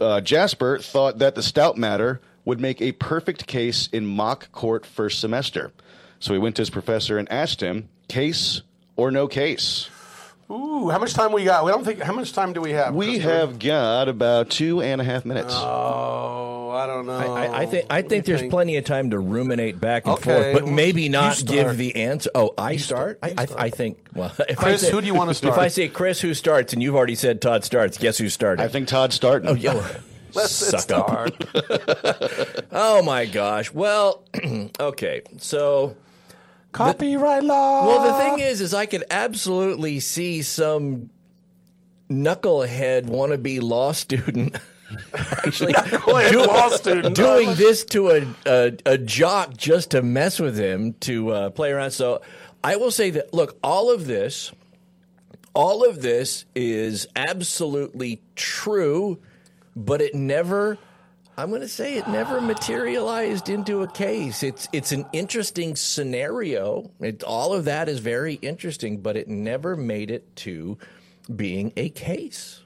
uh, 0.00 0.20
Jasper 0.20 0.78
thought 0.78 1.18
that 1.18 1.34
the 1.34 1.42
Stout 1.42 1.76
matter 1.76 2.20
would 2.46 2.60
make 2.60 2.80
a 2.80 2.92
perfect 2.92 3.46
case 3.46 3.90
in 3.92 4.06
mock 4.06 4.50
court 4.52 4.86
first 4.86 5.20
semester. 5.20 5.72
So 6.18 6.32
he 6.32 6.38
went 6.38 6.56
to 6.56 6.62
his 6.62 6.70
professor 6.70 7.18
and 7.18 7.30
asked 7.30 7.60
him, 7.60 7.90
"Case 8.08 8.62
or 8.96 9.10
no 9.10 9.28
case?" 9.28 9.90
Ooh, 10.48 10.88
how 10.90 10.98
much 10.98 11.12
time 11.12 11.32
we 11.32 11.42
got? 11.42 11.64
We 11.64 11.72
don't 11.72 11.84
think. 11.84 12.00
How 12.00 12.12
much 12.12 12.32
time 12.32 12.52
do 12.52 12.60
we 12.60 12.70
have? 12.70 12.94
We 12.94 13.18
have 13.18 13.58
got 13.58 14.08
about 14.08 14.48
two 14.48 14.80
and 14.80 15.00
a 15.00 15.04
half 15.04 15.24
minutes. 15.24 15.52
Oh, 15.52 16.70
I 16.70 16.86
don't 16.86 17.04
know. 17.04 17.18
I, 17.18 17.46
I, 17.46 17.58
I 17.62 17.66
think 17.66 17.86
I 17.90 18.02
think 18.02 18.24
there's 18.26 18.40
think? 18.40 18.52
plenty 18.52 18.76
of 18.76 18.84
time 18.84 19.10
to 19.10 19.18
ruminate 19.18 19.80
back 19.80 20.06
and 20.06 20.14
Okay, 20.14 20.32
forth, 20.32 20.52
but 20.54 20.62
well, 20.62 20.72
maybe 20.72 21.08
not 21.08 21.44
give 21.44 21.76
the 21.76 21.96
answer. 21.96 22.30
Oh, 22.32 22.54
I 22.56 22.76
start. 22.76 23.18
start. 23.18 23.38
I, 23.38 23.42
I, 23.42 23.46
start. 23.46 23.60
I 23.60 23.70
think. 23.70 23.98
Well, 24.14 24.32
if 24.48 24.56
Chris, 24.56 24.84
I 24.84 24.86
say, 24.86 24.92
who 24.92 25.00
do 25.00 25.06
you 25.08 25.14
wanna 25.14 25.34
start? 25.34 25.54
If 25.56 25.58
I 25.58 25.68
say 25.68 25.88
Chris, 25.88 26.20
who 26.20 26.32
starts, 26.32 26.72
and 26.72 26.80
you've 26.82 26.94
already 26.94 27.16
said 27.16 27.42
Todd 27.42 27.64
starts, 27.64 27.98
guess 27.98 28.18
who 28.18 28.28
started? 28.28 28.62
I 28.62 28.68
think 28.68 28.86
Todd 28.86 29.12
starting. 29.12 29.50
Oh, 29.50 29.54
yeah. 29.54 29.98
Let's 30.34 30.52
Suck 30.52 30.90
up. 30.92 31.32
start. 31.34 32.64
Oh 32.72 33.02
my 33.02 33.24
gosh. 33.26 33.72
Well, 33.72 34.22
okay. 34.80 35.22
So 35.38 35.96
Copyright 36.72 37.42
law. 37.44 37.86
Well, 37.86 38.12
the 38.12 38.18
thing 38.18 38.38
is, 38.46 38.60
is 38.60 38.74
I 38.74 38.84
could 38.86 39.04
absolutely 39.10 39.98
see 40.00 40.42
some 40.42 41.08
knucklehead 42.10 43.06
wannabe 43.06 43.60
law 43.62 43.92
student 43.92 44.56
actually 45.14 45.72
do- 46.30 46.44
law 46.44 46.68
student. 46.68 47.16
doing 47.16 47.54
this 47.54 47.84
to 47.84 48.10
a, 48.10 48.26
a 48.46 48.72
a 48.86 48.98
jock 48.98 49.56
just 49.56 49.90
to 49.92 50.02
mess 50.02 50.38
with 50.38 50.56
him 50.58 50.92
to 51.00 51.30
uh, 51.30 51.50
play 51.50 51.72
around. 51.72 51.90
So 51.92 52.20
I 52.62 52.76
will 52.76 52.90
say 52.92 53.10
that 53.10 53.32
look, 53.32 53.58
all 53.64 53.90
of 53.92 54.06
this, 54.06 54.52
all 55.54 55.88
of 55.88 56.02
this 56.02 56.44
is 56.54 57.06
absolutely 57.16 58.20
true, 58.36 59.18
but 59.76 60.00
it 60.00 60.14
never. 60.14 60.78
I'm 61.38 61.50
going 61.50 61.60
to 61.60 61.68
say 61.68 61.98
it 61.98 62.08
never 62.08 62.40
materialized 62.40 63.50
into 63.50 63.82
a 63.82 63.86
case. 63.88 64.42
It's 64.42 64.68
it's 64.72 64.90
an 64.90 65.04
interesting 65.12 65.76
scenario. 65.76 66.90
It, 66.98 67.22
all 67.22 67.52
of 67.52 67.66
that 67.66 67.90
is 67.90 67.98
very 68.00 68.34
interesting, 68.34 68.98
but 68.98 69.18
it 69.18 69.28
never 69.28 69.76
made 69.76 70.10
it 70.10 70.34
to 70.36 70.78
being 71.34 71.74
a 71.76 71.90
case. 71.90 72.62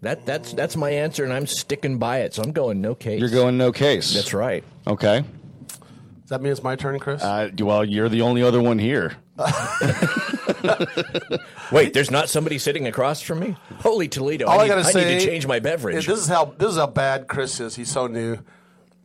That 0.00 0.24
that's 0.24 0.54
that's 0.54 0.76
my 0.76 0.90
answer, 0.90 1.24
and 1.24 1.32
I'm 1.32 1.46
sticking 1.46 1.98
by 1.98 2.20
it. 2.20 2.34
So 2.34 2.42
I'm 2.42 2.52
going 2.52 2.80
no 2.80 2.94
case. 2.94 3.20
You're 3.20 3.28
going 3.28 3.58
no 3.58 3.70
case. 3.70 4.14
That's 4.14 4.32
right. 4.32 4.64
Okay. 4.86 5.22
Does 5.68 6.30
that 6.30 6.42
mean 6.42 6.52
it's 6.52 6.62
my 6.62 6.74
turn, 6.74 6.98
Chris? 6.98 7.22
Uh, 7.22 7.50
well, 7.58 7.84
you're 7.84 8.08
the 8.08 8.22
only 8.22 8.42
other 8.42 8.60
one 8.60 8.78
here. 8.78 9.16
Wait, 11.70 11.92
there's 11.92 12.10
not 12.10 12.28
somebody 12.28 12.58
sitting 12.58 12.86
across 12.86 13.20
from 13.20 13.40
me. 13.40 13.56
Holy 13.80 14.08
Toledo! 14.08 14.46
All 14.46 14.58
I, 14.58 14.60
I, 14.60 14.62
need, 14.62 14.68
gotta 14.68 14.88
I 14.88 14.90
say, 14.90 15.14
need 15.14 15.20
to 15.20 15.26
change 15.26 15.46
my 15.46 15.60
beverage. 15.60 16.06
Yeah, 16.06 16.14
This 16.14 16.22
is 16.22 16.28
how 16.28 16.46
this 16.56 16.70
is 16.70 16.76
how 16.76 16.86
bad 16.86 17.28
Chris 17.28 17.60
is. 17.60 17.76
He's 17.76 17.90
so 17.90 18.06
new. 18.06 18.38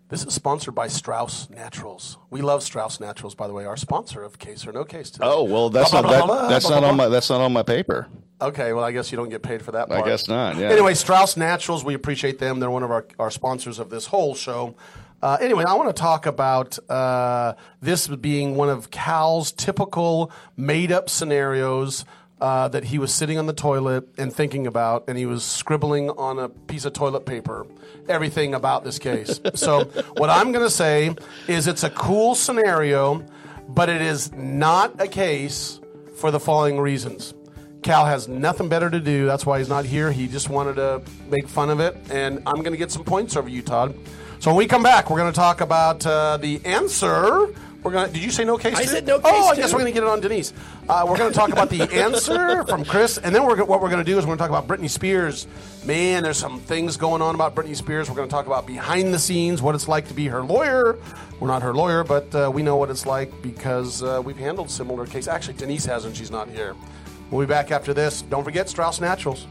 This 0.07 0.25
is 0.25 0.33
sponsored 0.33 0.75
by 0.75 0.87
Strauss 0.87 1.49
Naturals. 1.49 2.17
We 2.29 2.41
love 2.41 2.63
Strauss 2.63 2.99
Naturals, 2.99 3.33
by 3.33 3.47
the 3.47 3.53
way, 3.53 3.65
our 3.65 3.77
sponsor 3.77 4.23
of 4.23 4.39
Case 4.39 4.67
or 4.67 4.73
No 4.73 4.83
Case 4.83 5.09
today. 5.09 5.25
Oh 5.25 5.43
well, 5.43 5.69
that's 5.69 5.93
not 5.93 6.03
that, 6.03 6.49
that's 6.49 6.69
not 6.69 6.83
on 6.83 6.97
my 6.97 7.07
that's 7.07 7.29
not 7.29 7.41
on 7.41 7.53
my 7.53 7.63
paper. 7.63 8.07
Okay, 8.41 8.73
well, 8.73 8.83
I 8.83 8.91
guess 8.91 9.11
you 9.11 9.17
don't 9.17 9.29
get 9.29 9.43
paid 9.43 9.61
for 9.61 9.73
that 9.73 9.91
I 9.91 10.01
guess 10.01 10.27
not, 10.27 10.57
yeah. 10.57 10.69
Anyway, 10.69 10.95
Strauss 10.95 11.37
Naturals, 11.37 11.85
we 11.85 11.93
appreciate 11.93 12.39
them. 12.39 12.59
They're 12.59 12.71
one 12.71 12.81
of 12.81 12.89
our, 12.89 13.05
our 13.19 13.29
sponsors 13.29 13.77
of 13.77 13.91
this 13.91 14.07
whole 14.07 14.33
show. 14.33 14.75
Uh, 15.21 15.37
anyway, 15.39 15.63
I 15.63 15.73
want 15.75 15.95
to 15.95 15.99
talk 15.99 16.25
about 16.25 16.77
uh, 16.89 17.53
this 17.81 18.07
being 18.07 18.55
one 18.55 18.69
of 18.69 18.89
Cal's 18.91 19.51
typical 19.51 20.31
made 20.57 20.91
up 20.91 21.09
scenarios 21.09 22.05
uh, 22.39 22.67
that 22.69 22.85
he 22.85 22.97
was 22.97 23.13
sitting 23.13 23.37
on 23.37 23.45
the 23.45 23.53
toilet 23.53 24.07
and 24.17 24.33
thinking 24.33 24.65
about, 24.65 25.03
and 25.07 25.17
he 25.17 25.27
was 25.27 25.43
scribbling 25.43 26.09
on 26.09 26.39
a 26.39 26.49
piece 26.49 26.85
of 26.85 26.93
toilet 26.93 27.25
paper 27.25 27.67
everything 28.09 28.55
about 28.55 28.83
this 28.83 28.97
case. 28.97 29.39
so, 29.53 29.83
what 30.17 30.31
I'm 30.31 30.51
going 30.51 30.65
to 30.65 30.71
say 30.71 31.15
is 31.47 31.67
it's 31.67 31.83
a 31.83 31.91
cool 31.91 32.33
scenario 32.33 33.23
but 33.73 33.89
it 33.89 34.01
is 34.01 34.31
not 34.33 34.99
a 34.99 35.07
case 35.07 35.79
for 36.15 36.31
the 36.31 36.39
following 36.39 36.79
reasons. 36.79 37.33
Cal 37.83 38.05
has 38.05 38.27
nothing 38.27 38.69
better 38.69 38.89
to 38.89 38.99
do. 38.99 39.25
That's 39.25 39.45
why 39.45 39.57
he's 39.57 39.69
not 39.69 39.85
here. 39.85 40.11
He 40.11 40.27
just 40.27 40.49
wanted 40.49 40.75
to 40.75 41.01
make 41.29 41.47
fun 41.47 41.69
of 41.69 41.79
it, 41.79 41.97
and 42.11 42.37
I'm 42.45 42.57
going 42.57 42.73
to 42.73 42.77
get 42.77 42.91
some 42.91 43.03
points 43.03 43.35
over 43.35 43.49
you, 43.49 43.61
Todd. 43.61 43.95
So 44.41 44.49
when 44.49 44.57
we 44.57 44.65
come 44.65 44.81
back, 44.81 45.11
we're 45.11 45.19
going 45.19 45.31
to 45.31 45.35
talk 45.35 45.61
about 45.61 46.03
uh, 46.03 46.37
the 46.37 46.59
answer. 46.65 47.45
We're 47.83 47.91
going. 47.91 48.11
Did 48.11 48.23
you 48.23 48.31
say 48.31 48.43
no 48.43 48.57
case? 48.57 48.75
I 48.75 48.81
too? 48.85 48.89
said 48.89 49.05
no 49.05 49.19
case, 49.19 49.31
Oh, 49.31 49.49
I 49.49 49.55
guess 49.55 49.71
we're 49.71 49.81
going 49.81 49.93
to 49.93 49.99
get 49.99 50.01
it 50.01 50.09
on 50.09 50.19
Denise. 50.19 50.51
Uh, 50.89 51.05
we're 51.07 51.19
going 51.19 51.31
to 51.31 51.37
talk 51.37 51.51
about 51.51 51.69
the 51.69 51.83
answer 51.93 52.63
from 52.63 52.83
Chris, 52.83 53.19
and 53.19 53.35
then 53.35 53.45
we're 53.45 53.63
what 53.63 53.83
we're 53.83 53.91
going 53.91 54.03
to 54.03 54.11
do 54.11 54.17
is 54.17 54.25
we're 54.25 54.35
going 54.35 54.39
to 54.39 54.41
talk 54.41 54.49
about 54.49 54.67
Britney 54.67 54.89
Spears. 54.89 55.45
Man, 55.85 56.23
there's 56.23 56.37
some 56.37 56.59
things 56.59 56.97
going 56.97 57.21
on 57.21 57.35
about 57.35 57.53
Britney 57.53 57.75
Spears. 57.75 58.09
We're 58.09 58.15
going 58.15 58.29
to 58.29 58.33
talk 58.33 58.47
about 58.47 58.65
behind 58.65 59.13
the 59.13 59.19
scenes, 59.19 59.61
what 59.61 59.75
it's 59.75 59.87
like 59.87 60.07
to 60.07 60.15
be 60.15 60.25
her 60.29 60.41
lawyer. 60.41 60.97
We're 61.39 61.47
not 61.47 61.61
her 61.61 61.75
lawyer, 61.75 62.03
but 62.03 62.33
uh, 62.33 62.49
we 62.51 62.63
know 62.63 62.77
what 62.77 62.89
it's 62.89 63.05
like 63.05 63.43
because 63.43 64.01
uh, 64.01 64.23
we've 64.25 64.37
handled 64.37 64.71
similar 64.71 65.05
cases. 65.05 65.27
Actually, 65.27 65.57
Denise 65.57 65.85
hasn't. 65.85 66.17
She's 66.17 66.31
not 66.31 66.49
here. 66.49 66.75
We'll 67.29 67.45
be 67.45 67.49
back 67.49 67.69
after 67.69 67.93
this. 67.93 68.23
Don't 68.23 68.43
forget 68.43 68.69
Strauss 68.69 68.99
Naturals. 68.99 69.45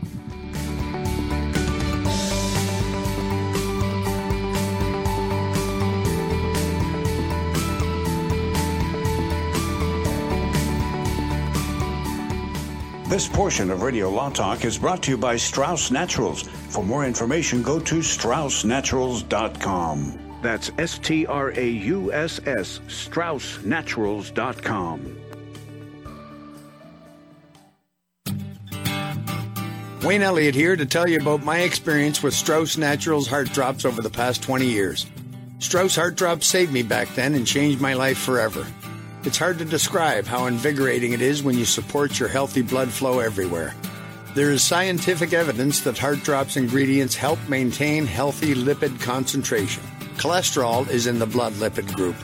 This 13.11 13.27
portion 13.27 13.71
of 13.73 13.83
Radio 13.83 14.09
Law 14.09 14.31
Talk 14.31 14.65
is 14.65 14.79
brought 14.79 15.03
to 15.03 15.11
you 15.11 15.19
by 15.19 15.37
Strauss 15.37 15.91
Naturals. 15.91 16.43
For 16.43 16.85
more 16.85 17.05
information, 17.05 17.61
go 17.61 17.81
to 17.81 17.97
straussnaturals.com. 17.97 20.39
That's 20.43 20.71
S 20.79 20.99
T 20.99 21.27
R 21.27 21.51
A 21.51 21.69
U 21.69 22.13
S 22.13 22.39
S, 22.47 22.79
straussnaturals.com. 22.87 25.17
Wayne 30.05 30.23
Elliott 30.23 30.55
here 30.55 30.77
to 30.77 30.87
tell 30.87 31.09
you 31.09 31.19
about 31.19 31.43
my 31.43 31.63
experience 31.63 32.23
with 32.23 32.33
Strauss 32.33 32.77
Naturals 32.77 33.27
Heart 33.27 33.53
Drops 33.53 33.85
over 33.85 34.03
the 34.03 34.11
past 34.11 34.41
20 34.45 34.67
years. 34.67 35.07
Strauss 35.59 35.97
Heart 35.97 36.15
Drops 36.15 36.47
saved 36.47 36.73
me 36.73 36.85
back 36.85 37.13
then 37.17 37.35
and 37.35 37.45
changed 37.45 37.81
my 37.81 37.95
life 37.95 38.19
forever. 38.19 38.65
It's 39.23 39.37
hard 39.37 39.59
to 39.59 39.67
describe 39.67 40.25
how 40.25 40.47
invigorating 40.47 41.13
it 41.13 41.21
is 41.21 41.43
when 41.43 41.59
you 41.59 41.67
support 41.67 42.19
your 42.19 42.31
healthy 42.31 42.63
blood 42.63 42.89
flow 42.89 43.19
everywhere. 43.19 43.75
There 44.35 44.51
is 44.51 44.63
scientific 44.63 45.35
evidence 45.35 45.81
that 45.81 45.99
Heart 45.99 46.23
Drops 46.23 46.57
ingredients 46.57 47.17
help 47.17 47.39
maintain 47.47 48.07
healthy 48.07 48.55
lipid 48.55 48.99
concentration. 48.99 49.83
Cholesterol 50.17 50.89
is 50.89 51.07
in 51.07 51.19
the 51.19 51.27
blood 51.27 51.53
lipid 51.55 51.93
group. 51.95 52.17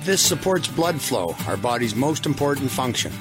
This 0.00 0.20
supports 0.20 0.66
blood 0.66 1.00
flow, 1.00 1.36
our 1.46 1.56
body's 1.56 1.94
most 1.94 2.26
important 2.26 2.72
function. 2.72 3.12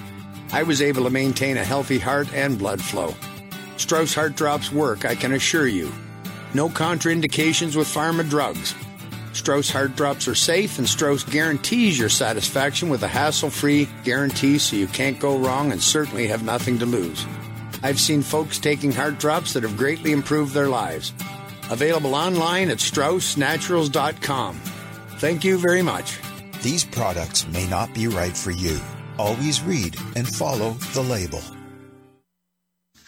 I 0.52 0.64
was 0.64 0.82
able 0.82 1.04
to 1.04 1.12
maintain 1.12 1.58
a 1.58 1.64
healthy 1.64 2.00
heart 2.00 2.34
and 2.34 2.58
blood 2.58 2.82
flow. 2.82 3.14
Strauss 3.78 4.16
Heart 4.16 4.36
Drops 4.36 4.72
work, 4.72 5.06
I 5.06 5.14
can 5.14 5.34
assure 5.34 5.68
you. 5.68 5.92
No 6.56 6.70
contraindications 6.70 7.76
with 7.76 7.88
pharma 7.88 8.28
drugs. 8.28 8.74
Strauss 9.34 9.70
Heart 9.70 9.96
Drops 9.96 10.28
are 10.28 10.36
safe, 10.36 10.78
and 10.78 10.88
Strauss 10.88 11.24
guarantees 11.24 11.98
your 11.98 12.10
satisfaction 12.10 12.90
with 12.90 13.04
a 13.04 13.08
hassle 13.08 13.50
free 13.50 13.88
guarantee 14.04 14.58
so 14.58 14.76
you 14.76 14.88
can't 14.88 15.20
go 15.20 15.38
wrong 15.38 15.72
and 15.72 15.82
certainly 15.82 16.28
have 16.28 16.44
nothing 16.44 16.78
to 16.80 16.86
lose. 16.86 17.26
I've 17.84 18.00
seen 18.00 18.22
folks 18.22 18.60
taking 18.60 18.92
heart 18.92 19.20
drops 19.20 19.54
that 19.54 19.64
have 19.64 19.78
greatly 19.78 20.12
improved 20.12 20.54
their 20.54 20.68
lives. 20.68 21.14
Available 21.70 22.14
online 22.14 22.70
at 22.70 22.78
straussnaturals.com. 22.78 24.56
Thank 25.18 25.44
you 25.44 25.58
very 25.58 25.82
much. 25.82 26.20
These 26.62 26.84
products 26.86 27.48
may 27.48 27.68
not 27.68 27.94
be 27.94 28.08
right 28.08 28.36
for 28.36 28.52
you. 28.52 28.80
Always 29.18 29.62
read 29.62 29.96
and 30.16 30.28
follow 30.28 30.72
the 30.94 31.02
label. 31.02 31.42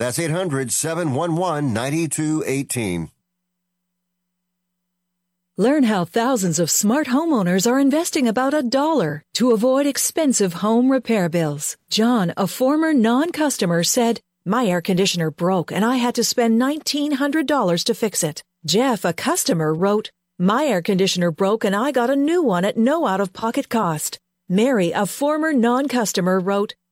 That's 0.00 0.18
800 0.18 0.72
711 0.72 1.74
9218. 1.74 3.10
Learn 5.58 5.82
how 5.82 6.06
thousands 6.06 6.58
of 6.58 6.70
smart 6.70 7.08
homeowners 7.08 7.70
are 7.70 7.78
investing 7.78 8.26
about 8.26 8.54
a 8.54 8.62
dollar 8.62 9.22
to 9.34 9.50
avoid 9.50 9.84
expensive 9.84 10.54
home 10.54 10.90
repair 10.90 11.28
bills. 11.28 11.76
John, 11.90 12.32
a 12.38 12.46
former 12.46 12.94
non-customer, 12.94 13.84
said, 13.84 14.22
My 14.46 14.64
air 14.64 14.80
conditioner 14.80 15.30
broke 15.30 15.70
and 15.70 15.84
I 15.84 15.96
had 15.96 16.14
to 16.14 16.24
spend 16.24 16.58
$1,900 16.58 17.84
to 17.84 17.94
fix 17.94 18.24
it. 18.24 18.42
Jeff, 18.64 19.04
a 19.04 19.12
customer, 19.12 19.74
wrote, 19.74 20.10
My 20.38 20.64
air 20.64 20.80
conditioner 20.80 21.30
broke 21.30 21.62
and 21.62 21.76
I 21.76 21.92
got 21.92 22.08
a 22.08 22.16
new 22.16 22.42
one 22.42 22.64
at 22.64 22.78
no 22.78 23.06
out-of-pocket 23.06 23.68
cost. 23.68 24.18
Mary, 24.48 24.92
a 24.92 25.04
former 25.04 25.52
non-customer, 25.52 26.40
wrote, 26.40 26.72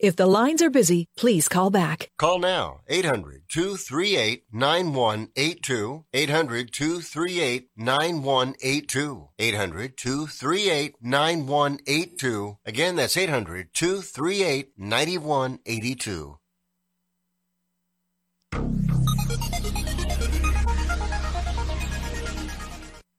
If 0.00 0.16
the 0.16 0.26
lines 0.26 0.62
are 0.62 0.70
busy, 0.70 1.08
please 1.14 1.46
call 1.46 1.68
back. 1.68 2.10
Call 2.18 2.38
now 2.38 2.80
800 2.88 3.42
238 3.50 4.44
9182. 4.50 6.06
800 6.14 6.72
238 6.72 7.68
9182. 7.76 9.28
800 9.38 9.96
238 9.98 10.94
9182. 11.02 12.56
Again, 12.64 12.96
that's 12.96 13.18
800 13.18 13.74
238 13.74 14.70
9182. 14.78 16.38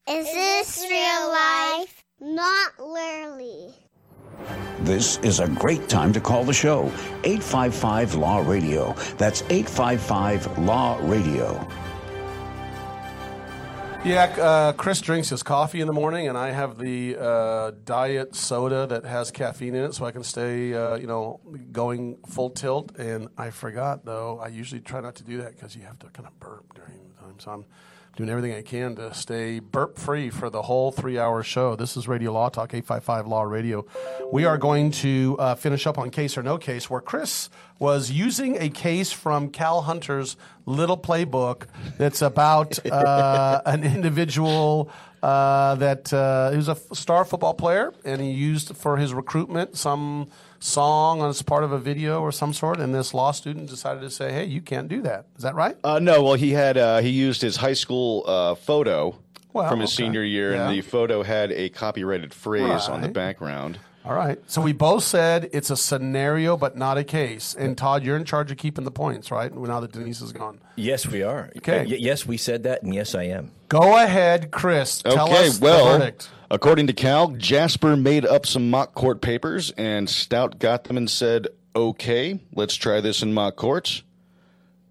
Is 0.09 0.25
this 0.33 0.87
real 0.89 1.29
life? 1.29 2.03
Not 2.19 2.71
literally. 2.79 3.80
This 4.79 5.17
is 5.17 5.39
a 5.39 5.47
great 5.47 5.89
time 5.89 6.11
to 6.13 6.19
call 6.19 6.43
the 6.43 6.53
show. 6.53 6.85
855 7.23 8.15
Law 8.15 8.39
Radio. 8.39 8.93
That's 9.17 9.41
855 9.43 10.57
Law 10.59 10.97
Radio. 11.01 11.67
Yeah, 14.03 14.23
uh, 14.23 14.73
Chris 14.73 14.99
drinks 14.99 15.29
his 15.29 15.43
coffee 15.43 15.79
in 15.79 15.85
the 15.85 15.93
morning, 15.93 16.27
and 16.27 16.35
I 16.35 16.49
have 16.49 16.79
the 16.79 17.15
uh, 17.19 17.71
diet 17.85 18.35
soda 18.35 18.87
that 18.87 19.05
has 19.05 19.29
caffeine 19.29 19.75
in 19.75 19.85
it, 19.85 19.93
so 19.93 20.05
I 20.05 20.11
can 20.11 20.23
stay, 20.23 20.73
uh, 20.73 20.95
you 20.95 21.05
know, 21.05 21.39
going 21.71 22.17
full 22.25 22.49
tilt. 22.49 22.97
And 22.97 23.27
I 23.37 23.51
forgot 23.51 24.03
though. 24.03 24.39
I 24.39 24.47
usually 24.47 24.81
try 24.81 25.01
not 25.01 25.13
to 25.17 25.23
do 25.23 25.37
that 25.43 25.55
because 25.55 25.75
you 25.75 25.83
have 25.83 25.99
to 25.99 26.07
kind 26.07 26.27
of 26.27 26.39
burp 26.39 26.73
during 26.73 26.97
the 27.09 27.21
time. 27.21 27.35
So 27.37 27.51
I'm 27.51 27.65
doing 28.17 28.29
everything 28.29 28.53
I 28.53 28.61
can 28.61 28.95
to 28.97 29.13
stay 29.13 29.59
burp 29.59 29.97
free 29.97 30.29
for 30.29 30.49
the 30.49 30.63
whole 30.63 30.91
three 30.91 31.17
hour 31.17 31.43
show. 31.43 31.75
This 31.75 31.95
is 31.95 32.07
Radio 32.07 32.33
Law 32.33 32.49
Talk, 32.49 32.73
855 32.73 33.27
Law 33.27 33.43
Radio. 33.43 33.85
We 34.31 34.43
are 34.45 34.57
going 34.57 34.91
to 34.91 35.37
uh, 35.39 35.55
finish 35.55 35.87
up 35.87 35.97
on 35.97 36.09
Case 36.09 36.37
or 36.37 36.43
No 36.43 36.57
Case, 36.57 36.89
where 36.89 37.01
Chris 37.01 37.49
was 37.79 38.11
using 38.11 38.61
a 38.61 38.69
case 38.69 39.11
from 39.11 39.49
Cal 39.49 39.81
Hunter's 39.81 40.35
little 40.65 40.97
playbook 40.97 41.63
that's 41.97 42.21
about 42.21 42.85
uh, 42.91 43.61
an 43.65 43.83
individual. 43.83 44.91
Uh, 45.23 45.75
that 45.75 46.11
uh, 46.11 46.49
he 46.49 46.57
was 46.57 46.67
a 46.67 46.75
star 46.95 47.23
football 47.23 47.53
player, 47.53 47.93
and 48.03 48.19
he 48.19 48.31
used 48.31 48.75
for 48.75 48.97
his 48.97 49.13
recruitment 49.13 49.77
some 49.77 50.27
song 50.61 51.21
on 51.21 51.29
as 51.29 51.41
part 51.41 51.63
of 51.65 51.71
a 51.73 51.77
video 51.77 52.21
or 52.21 52.31
some 52.31 52.53
sort. 52.53 52.79
And 52.79 52.95
this 52.95 53.13
law 53.13 53.31
student 53.31 53.69
decided 53.69 54.01
to 54.01 54.09
say, 54.09 54.31
"Hey, 54.31 54.45
you 54.45 54.61
can't 54.61 54.87
do 54.87 55.01
that." 55.01 55.25
Is 55.35 55.43
that 55.43 55.55
right? 55.55 55.75
Uh, 55.83 55.99
no, 55.99 56.23
well, 56.23 56.35
he 56.35 56.51
had 56.51 56.77
uh, 56.77 56.99
he 56.99 57.09
used 57.09 57.41
his 57.41 57.57
high 57.57 57.73
school 57.73 58.23
uh, 58.27 58.55
photo 58.55 59.17
Well, 59.51 59.67
from 59.69 59.81
his 59.81 59.89
okay. 59.89 60.03
senior 60.05 60.23
year, 60.23 60.53
Yeah. 60.53 60.69
and 60.69 60.77
the 60.77 60.81
photo 60.81 61.23
had 61.23 61.51
a 61.51 61.69
copyrighted 61.69 62.33
phrase 62.33 62.87
on 62.87 63.01
the 63.01 63.09
background. 63.09 63.79
All 64.03 64.13
right. 64.13 64.39
So 64.47 64.61
we 64.61 64.73
both 64.73 65.03
said 65.03 65.49
it's 65.53 65.69
a 65.69 65.77
scenario, 65.77 66.57
but 66.57 66.75
not 66.75 66.97
a 66.97 67.03
case. 67.03 67.55
And 67.57 67.77
Todd, 67.77 68.03
you're 68.03 68.15
in 68.17 68.25
charge 68.25 68.51
of 68.51 68.57
keeping 68.57 68.83
the 68.83 68.91
points, 68.91 69.29
right? 69.29 69.55
Now 69.55 69.79
that 69.79 69.91
Denise 69.91 70.21
is 70.21 70.31
gone. 70.31 70.59
Yes, 70.75 71.05
we 71.05 71.21
are. 71.21 71.51
Okay. 71.57 71.85
Y- 71.85 71.97
yes, 71.99 72.25
we 72.25 72.37
said 72.37 72.63
that, 72.63 72.81
and 72.81 72.95
yes, 72.95 73.13
I 73.13 73.23
am. 73.23 73.51
Go 73.69 73.97
ahead, 74.03 74.51
Chris. 74.51 75.01
Tell 75.03 75.27
okay, 75.27 75.47
us 75.47 75.59
well, 75.61 75.93
the 75.93 75.99
verdict. 75.99 76.29
according 76.49 76.87
to 76.87 76.93
Cal, 76.93 77.27
Jasper 77.29 77.95
made 77.95 78.25
up 78.25 78.45
some 78.45 78.69
mock 78.69 78.95
court 78.95 79.21
papers, 79.21 79.71
and 79.77 80.09
Stout 80.09 80.57
got 80.59 80.85
them 80.85 80.97
and 80.97 81.09
said, 81.09 81.47
"Okay, 81.75 82.39
let's 82.53 82.75
try 82.75 83.01
this 83.01 83.21
in 83.21 83.33
mock 83.33 83.55
court." 83.55 84.01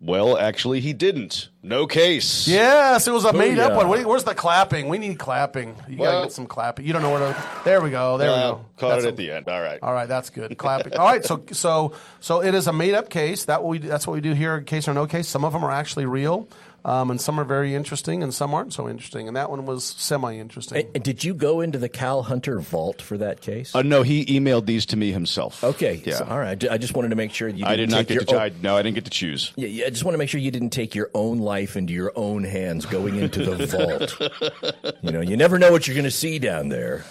Well, 0.02 0.38
actually, 0.38 0.80
he 0.80 0.94
didn't. 0.94 1.50
No 1.62 1.86
case. 1.86 2.48
Yes, 2.48 3.06
it 3.06 3.12
was 3.12 3.26
a 3.26 3.30
oh, 3.30 3.32
made 3.32 3.58
up 3.58 3.72
Booyah. 3.72 3.76
one. 3.76 3.88
Wait, 3.90 4.06
Where's 4.06 4.24
the 4.24 4.34
clapping? 4.34 4.88
We 4.88 4.96
need 4.96 5.18
clapping. 5.18 5.76
You 5.88 5.98
gotta 5.98 6.22
get 6.24 6.32
some 6.32 6.46
clapping. 6.46 6.86
You 6.86 6.94
don't 6.94 7.02
know 7.02 7.10
where 7.10 7.34
to. 7.34 7.46
There 7.66 7.82
we 7.82 7.90
go. 7.90 8.16
There 8.16 8.30
we 8.30 8.36
go. 8.36 8.64
Caught 8.78 8.88
That's 8.88 9.04
it 9.04 9.06
a- 9.06 9.10
at 9.10 9.16
the 9.18 9.30
end. 9.30 9.48
All 9.48 9.60
right. 9.60 9.78
All 9.82 9.92
right, 9.92 10.08
that's 10.08 10.30
good. 10.30 10.56
Clapping. 10.56 10.94
All 10.94 11.04
right, 11.04 11.22
so 11.22 11.44
so 11.52 11.92
so 12.20 12.42
it 12.42 12.54
is 12.54 12.66
a 12.66 12.72
made 12.72 12.94
up 12.94 13.10
case. 13.10 13.44
That 13.44 13.62
we 13.62 13.76
that's 13.76 14.06
what 14.06 14.14
we 14.14 14.22
do 14.22 14.32
here, 14.32 14.62
case 14.62 14.88
or 14.88 14.94
no 14.94 15.06
case. 15.06 15.28
Some 15.28 15.44
of 15.44 15.52
them 15.52 15.62
are 15.64 15.70
actually 15.70 16.06
real, 16.06 16.48
um, 16.84 17.10
and 17.10 17.20
some 17.20 17.38
are 17.38 17.44
very 17.44 17.74
interesting, 17.74 18.22
and 18.22 18.32
some 18.32 18.54
aren't 18.54 18.72
so 18.72 18.88
interesting. 18.88 19.28
And 19.28 19.36
that 19.36 19.50
one 19.50 19.66
was 19.66 19.84
semi 19.84 20.38
interesting. 20.38 20.88
And 20.94 21.04
did 21.04 21.22
you 21.24 21.34
go 21.34 21.60
into 21.60 21.78
the 21.78 21.88
Cal 21.88 22.22
Hunter 22.22 22.58
vault 22.60 23.02
for 23.02 23.18
that 23.18 23.40
case? 23.40 23.74
Uh, 23.74 23.82
no, 23.82 24.02
he 24.02 24.24
emailed 24.26 24.66
these 24.66 24.86
to 24.86 24.96
me 24.96 25.12
himself. 25.12 25.62
Okay. 25.62 26.00
Yeah. 26.04 26.16
so- 26.16 26.24
all 26.26 26.38
right. 26.38 26.62
I 26.70 26.78
just 26.78 26.94
wanted 26.94 27.10
to 27.10 27.16
make 27.16 27.32
sure 27.32 27.48
you. 27.48 27.56
Didn't 27.58 27.68
I 27.68 27.76
did 27.76 27.90
not 27.90 27.96
take 27.98 28.08
get 28.08 28.14
your 28.14 28.24
to. 28.24 28.34
own- 28.36 28.40
I, 28.40 28.52
no, 28.62 28.76
I 28.76 28.82
didn't 28.82 28.94
get 28.94 29.04
to 29.04 29.10
choose. 29.10 29.52
Yeah, 29.56 29.68
yeah, 29.68 29.86
I 29.86 29.90
just 29.90 30.04
want 30.04 30.14
to 30.14 30.18
make 30.18 30.28
sure 30.28 30.40
you 30.40 30.50
didn't 30.50 30.70
take 30.70 30.94
your 30.94 31.10
own 31.14 31.38
life 31.38 31.76
into 31.76 31.92
your 31.92 32.12
own 32.16 32.44
hands 32.44 32.86
going 32.86 33.16
into 33.16 33.44
the 33.44 33.66
vault. 34.80 34.94
You 35.02 35.12
know, 35.12 35.20
you 35.20 35.36
never 35.36 35.58
know 35.58 35.72
what 35.72 35.86
you're 35.86 35.94
going 35.94 36.04
to 36.04 36.10
see 36.10 36.38
down 36.38 36.68
there. 36.68 37.04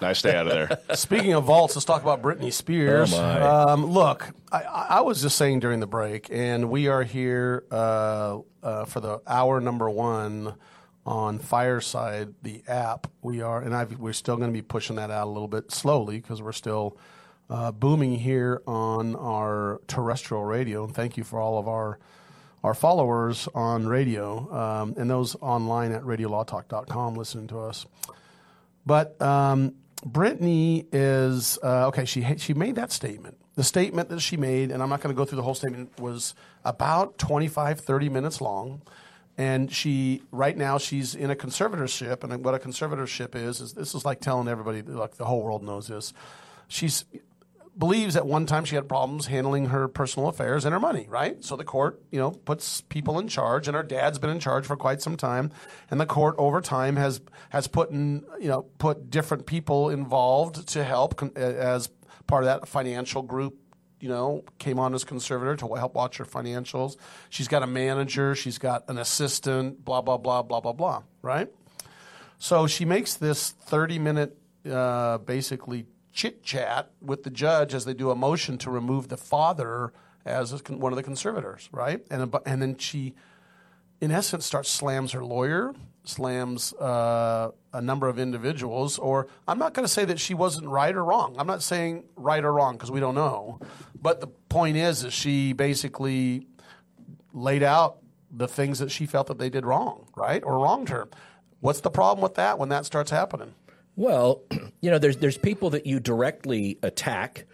I 0.00 0.12
stay 0.12 0.34
out 0.34 0.46
of 0.46 0.52
there. 0.52 0.80
Speaking 0.96 1.32
of 1.34 1.44
vaults, 1.44 1.76
let's 1.76 1.84
talk 1.84 2.02
about 2.02 2.22
Britney 2.22 2.52
Spears. 2.52 3.12
Oh. 3.14 3.66
Um, 3.68 3.86
look, 3.86 4.28
I, 4.52 4.62
I 4.62 4.86
I 4.90 5.00
was 5.00 5.22
just 5.22 5.36
saying 5.36 5.60
during 5.60 5.80
the 5.80 5.86
break, 5.86 6.28
and 6.30 6.70
we 6.70 6.88
are 6.88 7.02
here 7.02 7.64
uh, 7.70 8.38
uh, 8.62 8.84
for 8.84 9.00
the 9.00 9.20
hour 9.26 9.60
number 9.60 9.88
one 9.88 10.54
on 11.04 11.38
Fireside, 11.38 12.34
the 12.42 12.62
app. 12.66 13.06
We 13.22 13.40
are, 13.40 13.62
and 13.62 13.74
I've, 13.74 13.98
we're 13.98 14.12
still 14.12 14.36
going 14.36 14.50
to 14.50 14.54
be 14.54 14.62
pushing 14.62 14.96
that 14.96 15.10
out 15.10 15.26
a 15.26 15.30
little 15.30 15.48
bit 15.48 15.70
slowly 15.70 16.20
because 16.20 16.42
we're 16.42 16.52
still 16.52 16.98
uh, 17.48 17.72
booming 17.72 18.16
here 18.16 18.62
on 18.66 19.14
our 19.16 19.80
terrestrial 19.86 20.44
radio. 20.44 20.84
And 20.84 20.94
thank 20.94 21.16
you 21.16 21.24
for 21.24 21.40
all 21.40 21.58
of 21.58 21.68
our 21.68 21.98
our 22.64 22.74
followers 22.74 23.48
on 23.54 23.86
radio 23.86 24.52
um, 24.52 24.94
and 24.96 25.08
those 25.08 25.36
online 25.36 25.92
at 25.92 26.02
radiolawtalk.com 26.02 27.14
listening 27.14 27.46
to 27.46 27.60
us. 27.60 27.86
But 28.84 29.20
um, 29.22 29.74
Britney 30.04 30.86
is 30.92 31.58
uh, 31.62 31.88
okay. 31.88 32.04
She 32.04 32.24
she 32.38 32.54
made 32.54 32.74
that 32.76 32.92
statement. 32.92 33.38
The 33.54 33.64
statement 33.64 34.10
that 34.10 34.20
she 34.20 34.36
made, 34.36 34.70
and 34.70 34.82
I'm 34.82 34.90
not 34.90 35.00
going 35.00 35.14
to 35.14 35.18
go 35.18 35.24
through 35.24 35.36
the 35.36 35.42
whole 35.42 35.54
statement, 35.54 35.98
was 35.98 36.34
about 36.64 37.16
25, 37.16 37.80
30 37.80 38.08
minutes 38.10 38.40
long. 38.40 38.82
And 39.38 39.72
she 39.72 40.22
right 40.30 40.56
now 40.56 40.78
she's 40.78 41.14
in 41.14 41.30
a 41.30 41.34
conservatorship, 41.34 42.24
and 42.24 42.44
what 42.44 42.54
a 42.54 42.58
conservatorship 42.58 43.34
is 43.34 43.60
is 43.60 43.74
this 43.74 43.94
is 43.94 44.04
like 44.04 44.20
telling 44.20 44.48
everybody, 44.48 44.82
like 44.82 45.16
the 45.16 45.24
whole 45.24 45.42
world 45.42 45.62
knows 45.62 45.88
this. 45.88 46.12
She's 46.68 47.04
believes 47.78 48.16
at 48.16 48.26
one 48.26 48.46
time 48.46 48.64
she 48.64 48.74
had 48.74 48.88
problems 48.88 49.26
handling 49.26 49.66
her 49.66 49.88
personal 49.88 50.28
affairs 50.28 50.64
and 50.64 50.72
her 50.72 50.80
money, 50.80 51.06
right? 51.08 51.44
So 51.44 51.56
the 51.56 51.64
court, 51.64 52.02
you 52.10 52.18
know, 52.18 52.30
puts 52.30 52.80
people 52.80 53.18
in 53.18 53.28
charge, 53.28 53.68
and 53.68 53.76
her 53.76 53.82
dad's 53.82 54.18
been 54.18 54.30
in 54.30 54.40
charge 54.40 54.66
for 54.66 54.76
quite 54.76 55.02
some 55.02 55.16
time, 55.16 55.52
and 55.90 56.00
the 56.00 56.06
court 56.06 56.34
over 56.38 56.60
time 56.60 56.96
has 56.96 57.20
has 57.50 57.66
put 57.66 57.90
in, 57.90 58.24
you 58.40 58.48
know, 58.48 58.62
put 58.78 59.10
different 59.10 59.46
people 59.46 59.90
involved 59.90 60.68
to 60.68 60.84
help 60.84 61.20
as 61.36 61.88
part 62.26 62.44
of 62.44 62.46
that 62.46 62.68
financial 62.68 63.22
group. 63.22 63.56
You 63.98 64.10
know, 64.10 64.44
came 64.58 64.78
on 64.78 64.92
as 64.92 65.04
conservator 65.04 65.56
to 65.56 65.74
help 65.74 65.94
watch 65.94 66.18
her 66.18 66.26
financials. 66.26 66.96
She's 67.30 67.48
got 67.48 67.62
a 67.62 67.66
manager, 67.66 68.34
she's 68.34 68.58
got 68.58 68.88
an 68.88 68.98
assistant, 68.98 69.84
blah 69.84 70.02
blah 70.02 70.18
blah 70.18 70.42
blah 70.42 70.60
blah 70.60 70.72
blah, 70.72 71.02
right? 71.22 71.48
So 72.38 72.66
she 72.66 72.84
makes 72.84 73.14
this 73.14 73.50
30 73.50 73.98
minute, 73.98 74.36
uh, 74.70 75.16
basically 75.18 75.86
chit 76.16 76.42
chat 76.42 76.90
with 77.00 77.22
the 77.22 77.30
judge 77.30 77.74
as 77.74 77.84
they 77.84 77.94
do 77.94 78.10
a 78.10 78.16
motion 78.16 78.56
to 78.58 78.70
remove 78.70 79.08
the 79.08 79.18
father 79.18 79.92
as 80.24 80.50
one 80.68 80.92
of 80.92 80.96
the 80.96 81.02
conservators, 81.02 81.68
right? 81.70 82.04
And 82.10 82.34
and 82.46 82.60
then 82.60 82.78
she, 82.78 83.14
in 84.00 84.10
essence, 84.10 84.46
starts 84.46 84.70
slams 84.70 85.12
her 85.12 85.22
lawyer, 85.22 85.74
slams 86.04 86.72
uh, 86.74 87.50
a 87.72 87.80
number 87.82 88.08
of 88.08 88.18
individuals. 88.18 88.98
Or 88.98 89.28
I'm 89.46 89.58
not 89.58 89.74
going 89.74 89.84
to 89.84 89.92
say 89.92 90.06
that 90.06 90.18
she 90.18 90.34
wasn't 90.34 90.66
right 90.66 90.94
or 90.94 91.04
wrong. 91.04 91.36
I'm 91.38 91.46
not 91.46 91.62
saying 91.62 92.04
right 92.16 92.42
or 92.42 92.52
wrong 92.52 92.74
because 92.74 92.90
we 92.90 92.98
don't 92.98 93.14
know. 93.14 93.60
But 94.00 94.20
the 94.20 94.26
point 94.26 94.78
is, 94.78 95.04
is 95.04 95.12
she 95.12 95.52
basically 95.52 96.46
laid 97.32 97.62
out 97.62 97.98
the 98.30 98.48
things 98.48 98.78
that 98.78 98.90
she 98.90 99.06
felt 99.06 99.26
that 99.28 99.38
they 99.38 99.50
did 99.50 99.66
wrong, 99.66 100.08
right, 100.16 100.42
or 100.42 100.58
wronged 100.58 100.88
her. 100.88 101.08
What's 101.60 101.80
the 101.80 101.90
problem 101.90 102.22
with 102.22 102.34
that 102.34 102.58
when 102.58 102.70
that 102.70 102.86
starts 102.86 103.10
happening? 103.10 103.54
Well, 103.96 104.42
you 104.80 104.90
know, 104.90 104.98
there's 104.98 105.16
there's 105.16 105.38
people 105.38 105.70
that 105.70 105.86
you 105.86 106.00
directly 106.00 106.78
attack. 106.82 107.46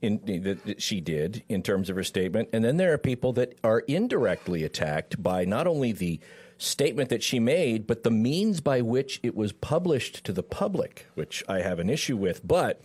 In, 0.00 0.20
that, 0.44 0.64
that 0.64 0.80
she 0.80 1.00
did 1.00 1.42
in 1.48 1.60
terms 1.60 1.90
of 1.90 1.96
her 1.96 2.04
statement, 2.04 2.50
and 2.52 2.64
then 2.64 2.76
there 2.76 2.92
are 2.92 2.98
people 2.98 3.32
that 3.32 3.58
are 3.64 3.80
indirectly 3.80 4.62
attacked 4.62 5.20
by 5.20 5.44
not 5.44 5.66
only 5.66 5.90
the 5.90 6.20
statement 6.56 7.08
that 7.08 7.20
she 7.20 7.40
made, 7.40 7.84
but 7.84 8.04
the 8.04 8.10
means 8.12 8.60
by 8.60 8.80
which 8.80 9.18
it 9.24 9.34
was 9.34 9.52
published 9.52 10.22
to 10.22 10.32
the 10.32 10.44
public, 10.44 11.06
which 11.14 11.42
I 11.48 11.62
have 11.62 11.80
an 11.80 11.90
issue 11.90 12.16
with. 12.16 12.46
But 12.46 12.80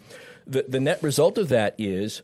the 0.47 0.65
the 0.67 0.80
net 0.80 1.04
result 1.04 1.38
of 1.38 1.49
that 1.49 1.76
is, 1.78 2.23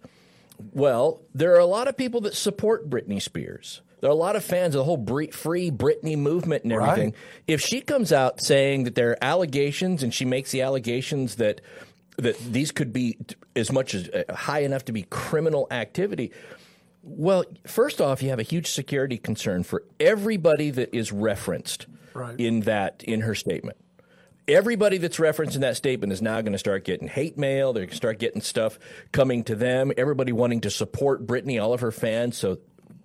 well, 0.73 1.21
there 1.35 1.53
are 1.53 1.59
a 1.59 1.65
lot 1.65 1.87
of 1.87 1.95
people 1.95 2.21
that 2.21 2.33
support 2.35 2.89
Britney 2.89 3.21
Spears. 3.21 3.81
There 4.01 4.09
are 4.09 4.13
a 4.13 4.15
lot 4.15 4.35
of 4.35 4.43
fans 4.43 4.75
of 4.75 4.79
the 4.79 4.83
whole 4.85 4.97
Brit- 4.97 5.33
free 5.33 5.71
Britney 5.71 6.17
movement 6.17 6.63
and 6.63 6.71
everything. 6.73 7.05
Right. 7.11 7.15
If 7.47 7.61
she 7.61 7.81
comes 7.81 8.11
out 8.13 8.41
saying 8.41 8.85
that 8.85 8.95
there 8.95 9.11
are 9.11 9.17
allegations 9.21 10.03
and 10.03 10.13
she 10.13 10.25
makes 10.25 10.51
the 10.51 10.61
allegations 10.61 11.35
that 11.35 11.61
that 12.17 12.37
these 12.39 12.71
could 12.71 12.91
be 12.91 13.17
as 13.55 13.71
much 13.71 13.95
as 13.95 14.09
uh, 14.09 14.23
high 14.33 14.59
enough 14.59 14.83
to 14.85 14.91
be 14.91 15.03
criminal 15.03 15.67
activity, 15.71 16.31
well, 17.01 17.45
first 17.65 18.01
off, 18.01 18.21
you 18.21 18.29
have 18.29 18.39
a 18.39 18.43
huge 18.43 18.67
security 18.71 19.17
concern 19.17 19.63
for 19.63 19.83
everybody 19.99 20.69
that 20.71 20.93
is 20.95 21.11
referenced 21.11 21.87
Right. 22.13 22.37
in 22.39 22.61
that 22.61 23.03
in 23.03 23.21
her 23.21 23.35
statement. 23.35 23.77
everybody 24.47 24.97
that's 24.97 25.19
referenced 25.19 25.53
in 25.55 25.61
that 25.61 25.77
statement 25.77 26.11
is 26.11 26.21
now 26.23 26.41
going 26.41 26.53
to 26.53 26.57
start 26.57 26.83
getting 26.83 27.07
hate 27.07 27.37
mail. 27.37 27.71
They're 27.71 27.83
going 27.83 27.91
to 27.91 27.95
start 27.95 28.17
getting 28.17 28.41
stuff 28.41 28.79
coming 29.11 29.43
to 29.43 29.55
them. 29.55 29.91
Everybody 29.95 30.31
wanting 30.31 30.61
to 30.61 30.71
support 30.71 31.25
Britney, 31.27 31.61
all 31.61 31.71
of 31.71 31.81
her 31.81 31.91
fans. 31.91 32.35
So, 32.37 32.57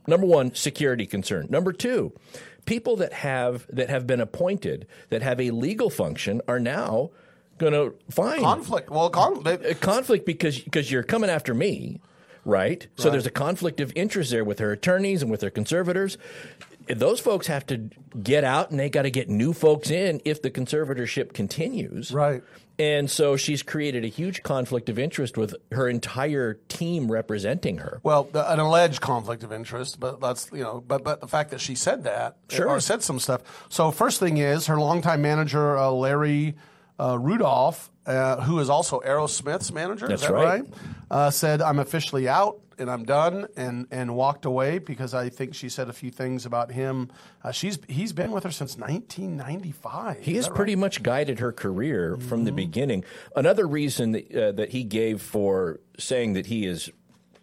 number 0.06 0.26
one, 0.26 0.54
security 0.54 1.06
concern. 1.06 1.46
Number 1.50 1.72
two, 1.72 2.12
people 2.64 2.96
that 2.96 3.12
have 3.12 3.66
that 3.70 3.90
have 3.90 4.06
been 4.06 4.20
appointed 4.20 4.86
that 5.10 5.22
have 5.22 5.40
a 5.40 5.50
legal 5.50 5.90
function 5.90 6.40
are 6.48 6.60
now 6.60 7.10
going 7.58 7.72
to 7.72 7.94
find 8.10 8.40
conflict. 8.42 8.90
Well, 8.90 9.10
con- 9.10 9.42
a 9.46 9.74
conflict 9.74 10.26
because 10.26 10.58
because 10.58 10.90
you're 10.90 11.02
coming 11.02 11.30
after 11.30 11.54
me. 11.54 12.00
Right? 12.46 12.86
So 12.96 13.08
there's 13.08 13.24
a 13.24 13.30
conflict 13.30 13.80
of 13.80 13.90
interest 13.96 14.30
there 14.30 14.44
with 14.44 14.58
her 14.58 14.70
attorneys 14.70 15.22
and 15.22 15.30
with 15.30 15.40
her 15.40 15.48
conservators. 15.48 16.18
Those 16.88 17.20
folks 17.20 17.46
have 17.46 17.66
to 17.66 17.90
get 18.22 18.44
out 18.44 18.70
and 18.70 18.78
they 18.78 18.90
got 18.90 19.02
to 19.02 19.10
get 19.10 19.28
new 19.28 19.52
folks 19.52 19.90
in 19.90 20.20
if 20.24 20.42
the 20.42 20.50
conservatorship 20.50 21.32
continues. 21.32 22.12
Right. 22.12 22.42
And 22.78 23.08
so 23.08 23.36
she's 23.36 23.62
created 23.62 24.04
a 24.04 24.08
huge 24.08 24.42
conflict 24.42 24.88
of 24.88 24.98
interest 24.98 25.36
with 25.36 25.54
her 25.70 25.88
entire 25.88 26.54
team 26.68 27.10
representing 27.10 27.78
her. 27.78 28.00
Well, 28.02 28.24
the, 28.24 28.50
an 28.52 28.58
alleged 28.58 29.00
conflict 29.00 29.44
of 29.44 29.52
interest, 29.52 30.00
but 30.00 30.20
that's 30.20 30.50
you 30.52 30.62
know, 30.62 30.82
but 30.86 31.04
but 31.04 31.20
the 31.20 31.28
fact 31.28 31.50
that 31.50 31.60
she 31.60 31.76
said 31.76 32.02
that 32.04 32.36
Sure. 32.48 32.68
or 32.68 32.80
said 32.80 33.02
some 33.02 33.20
stuff. 33.20 33.42
So 33.68 33.92
first 33.92 34.18
thing 34.18 34.38
is 34.38 34.66
her 34.66 34.76
longtime 34.76 35.22
manager 35.22 35.78
uh, 35.78 35.90
Larry 35.90 36.56
uh, 36.98 37.16
Rudolph, 37.16 37.92
uh, 38.06 38.40
who 38.40 38.58
is 38.58 38.68
also 38.68 38.98
Aerosmith's 39.00 39.72
manager. 39.72 40.08
That's 40.08 40.22
is 40.22 40.28
that 40.28 40.34
right. 40.34 40.62
right? 40.62 40.74
Uh, 41.10 41.30
said 41.30 41.62
I'm 41.62 41.78
officially 41.78 42.28
out 42.28 42.60
and 42.78 42.90
I'm 42.90 43.04
done, 43.04 43.46
and 43.56 43.86
and 43.90 44.14
walked 44.14 44.44
away 44.44 44.78
because 44.78 45.14
I 45.14 45.28
think 45.28 45.54
she 45.54 45.68
said 45.68 45.88
a 45.88 45.92
few 45.92 46.10
things 46.10 46.46
about 46.46 46.72
him. 46.72 47.10
Uh, 47.42 47.52
she's 47.52 47.78
he's 47.88 48.12
been 48.12 48.30
with 48.30 48.44
her 48.44 48.50
since 48.50 48.76
1995. 48.76 50.18
He 50.20 50.34
has 50.36 50.46
that 50.46 50.54
pretty 50.54 50.74
right? 50.74 50.80
much 50.80 51.02
guided 51.02 51.40
her 51.40 51.52
career 51.52 52.16
from 52.16 52.44
the 52.44 52.52
beginning. 52.52 53.04
Another 53.36 53.66
reason 53.66 54.12
that, 54.12 54.34
uh, 54.34 54.52
that 54.52 54.70
he 54.70 54.84
gave 54.84 55.20
for 55.22 55.80
saying 55.98 56.34
that 56.34 56.46
he 56.46 56.66
is 56.66 56.90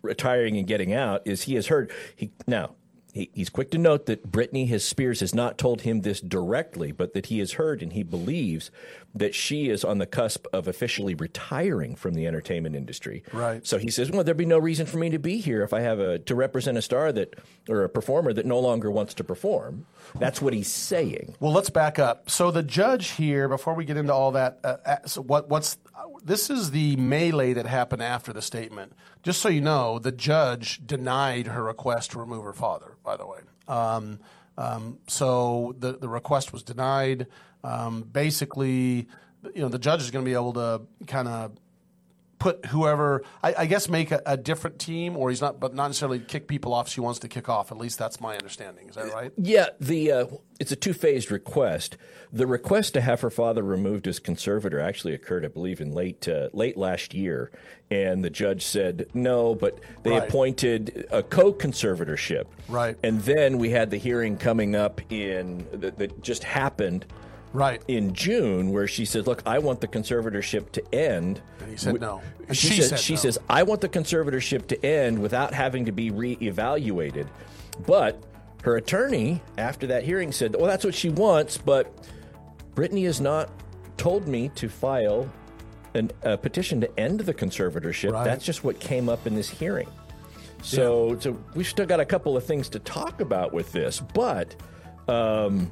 retiring 0.02 0.58
and 0.58 0.68
getting 0.68 0.94
out 0.94 1.22
is 1.26 1.44
he 1.44 1.56
has 1.56 1.68
heard 1.68 1.92
he 2.16 2.32
now 2.48 2.72
he, 3.14 3.30
he's 3.34 3.50
quick 3.50 3.72
to 3.72 3.78
note 3.78 4.06
that 4.06 4.32
Britney 4.32 4.68
his 4.68 4.86
Spears 4.86 5.20
has 5.20 5.36
not 5.36 5.58
told 5.58 5.82
him 5.82 6.02
this 6.02 6.22
directly, 6.22 6.92
but 6.92 7.14
that 7.14 7.28
he 7.28 7.40
has 7.40 7.54
heard 7.54 7.82
and 7.82 7.94
he 7.94 8.04
believes 8.04 8.72
that 9.14 9.36
she 9.36 9.70
is 9.70 9.84
on 9.84 9.98
the 9.98 10.06
cusp 10.06 10.46
of 10.54 10.68
officially 10.68 11.16
retiring 11.16 11.96
from 11.96 12.14
the 12.14 12.28
entertainment 12.28 12.76
industry. 12.76 13.24
Right. 13.34 13.66
So 13.66 13.78
he 13.78 13.90
says, 13.90 14.12
"Well, 14.12 14.24
there'd 14.24 14.38
be 14.38 14.46
no 14.46 14.58
reason 14.58 14.86
for 14.86 14.98
me 14.98 15.10
to 15.10 15.20
be 15.20 15.38
here 15.38 15.64
if 15.64 15.74
I 15.74 15.82
have 15.82 16.00
a 16.00 16.20
to 16.20 16.36
represent 16.36 16.78
a 16.78 16.82
star 16.82 17.12
that 17.12 17.36
or 17.70 17.84
a 17.84 17.90
performer 17.90 18.34
that 18.34 18.46
no 18.46 18.60
longer 18.60 18.90
wants 18.90 19.14
to 19.16 19.24
perform." 19.24 19.86
That's 20.16 20.42
what 20.42 20.54
he's 20.54 20.72
saying. 20.72 21.36
Well, 21.40 21.54
let's 21.54 21.70
back 21.70 22.00
up. 22.00 22.30
So 22.30 22.52
the 22.52 22.64
judge 22.64 23.12
here, 23.12 23.48
before 23.48 23.74
we 23.74 23.86
get 23.86 23.98
into 23.98 24.14
all 24.14 24.32
that, 24.32 24.60
uh, 24.64 24.78
uh, 24.86 24.98
so 25.06 25.22
what, 25.22 25.50
what's 25.50 25.78
this 26.24 26.50
is 26.50 26.72
the 26.72 26.96
melee 26.98 27.54
that 27.54 27.66
happened 27.66 28.02
after 28.02 28.34
the 28.34 28.42
statement. 28.42 28.94
Just 29.24 29.42
so 29.42 29.50
you 29.50 29.62
know, 29.62 30.00
the 30.00 30.12
judge 30.12 30.86
denied 30.86 31.48
her 31.48 31.64
request 31.64 32.12
to 32.12 32.20
remove 32.20 32.44
her 32.44 32.54
father. 32.54 32.98
By 33.04 33.18
the 33.18 33.26
way, 33.26 33.40
um, 33.68 34.20
um, 34.58 35.00
so 35.08 35.76
the 35.78 35.94
the 35.94 36.10
request 36.10 36.54
was 36.54 36.64
denied. 36.64 37.28
Um, 37.64 38.02
basically, 38.04 39.08
you 39.54 39.62
know, 39.62 39.70
the 39.70 39.80
judge 39.80 40.02
is 40.02 40.12
going 40.12 40.26
to 40.26 40.30
be 40.30 40.34
able 40.36 40.54
to 40.54 40.82
kind 41.08 41.28
of 41.28 41.52
put 42.40 42.66
whoever 42.66 43.22
I, 43.44 43.54
I 43.56 43.66
guess 43.68 43.88
make 43.88 44.10
a, 44.10 44.20
a 44.26 44.36
different 44.36 44.80
team, 44.80 45.16
or 45.16 45.30
he's 45.30 45.42
not, 45.42 45.60
but 45.60 45.76
not 45.76 45.88
necessarily 45.90 46.20
kick 46.20 46.48
people 46.48 46.74
off. 46.74 46.90
She 46.90 47.00
wants 47.00 47.20
to 47.20 47.28
kick 47.28 47.48
off. 47.50 47.72
At 47.72 47.78
least 47.78 48.00
that's 48.00 48.20
my 48.20 48.36
understanding. 48.36 48.90
Is 48.90 48.96
that 48.96 49.14
right? 49.14 49.32
Yeah, 49.38 49.68
the 49.80 50.12
uh, 50.12 50.26
it's 50.60 50.72
a 50.72 50.76
two 50.76 50.94
phased 50.94 51.30
request. 51.32 51.98
The 52.34 52.48
request 52.48 52.94
to 52.96 53.02
have 53.02 53.22
her 53.22 53.30
father 53.30 53.62
removed 53.62 54.08
as 54.08 54.18
conservator 54.18 54.80
actually 54.80 55.14
occurred, 55.14 55.46
I 55.46 55.50
believe, 55.50 55.82
in 55.82 55.92
late 55.94 56.28
uh, 56.28 56.50
late 56.52 56.78
last 56.78 57.14
year, 57.14 57.52
and 57.92 58.24
the 58.24 58.32
judge 58.32 58.66
said 58.66 59.06
no, 59.14 59.54
but 59.54 59.78
they 60.02 60.10
Right. 60.12 60.24
appointed 60.28 61.06
a 61.12 61.22
co 61.22 61.54
conservatorship. 61.54 62.46
Right. 62.68 62.98
and 63.04 63.22
then 63.22 63.60
we 63.60 63.70
had 63.70 63.92
the 63.92 63.98
hearing 63.98 64.38
coming 64.38 64.76
up 64.76 65.00
in 65.12 65.68
that, 65.74 66.00
that 66.00 66.24
just 66.24 66.44
happened. 66.44 67.06
Right. 67.54 67.82
In 67.88 68.14
June, 68.14 68.72
where 68.72 68.88
she 68.88 69.06
said, 69.06 69.28
Look, 69.28 69.42
I 69.46 69.60
want 69.60 69.82
the 69.82 69.88
conservatorship 69.88 70.72
to 70.72 70.96
end. 70.96 71.42
And 71.60 71.70
he 71.70 71.78
said 71.78 72.00
no. 72.00 72.22
And 72.48 72.56
She, 72.56 72.68
she 72.70 72.76
says, 72.82 72.90
said 72.90 73.00
she 73.00 73.14
no. 73.14 73.20
says, 73.20 73.38
I 73.50 73.64
want 73.64 73.82
the 73.82 73.90
conservatorship 73.90 74.68
to 74.68 74.86
end 74.86 75.20
without 75.22 75.54
having 75.54 75.86
to 75.86 75.92
be 75.92 76.12
reevaluated. 76.12 77.28
But 77.86 78.24
her 78.64 78.78
attorney, 78.78 79.42
after 79.58 79.88
that 79.88 80.04
hearing, 80.04 80.32
said, 80.32 80.56
Well, 80.56 80.68
that's 80.68 80.86
what 80.86 80.96
she 80.96 81.10
wants, 81.10 81.58
but 81.58 81.94
Britney 82.76 83.06
has 83.06 83.20
not 83.20 83.50
told 83.98 84.28
me 84.28 84.50
to 84.56 84.70
file 84.70 85.30
an, 85.94 86.12
a 86.24 86.38
petition 86.38 86.80
to 86.82 87.00
end 87.00 87.20
the 87.20 87.34
conservatorship. 87.34 88.14
Right. 88.14 88.24
That's 88.24 88.46
just 88.46 88.64
what 88.64 88.80
came 88.80 89.10
up 89.10 89.28
in 89.28 89.36
this 89.36 89.50
hearing. 89.50 89.90
So, 90.64 91.18
so 91.20 91.38
we've 91.56 91.68
still 91.68 91.88
got 91.88 92.00
a 92.00 92.06
couple 92.06 92.38
of 92.38 92.46
things 92.46 92.70
to 92.70 92.80
talk 92.80 93.20
about 93.20 93.52
with 93.52 93.72
this, 93.72 94.00
but 94.14 94.56
um, 95.08 95.72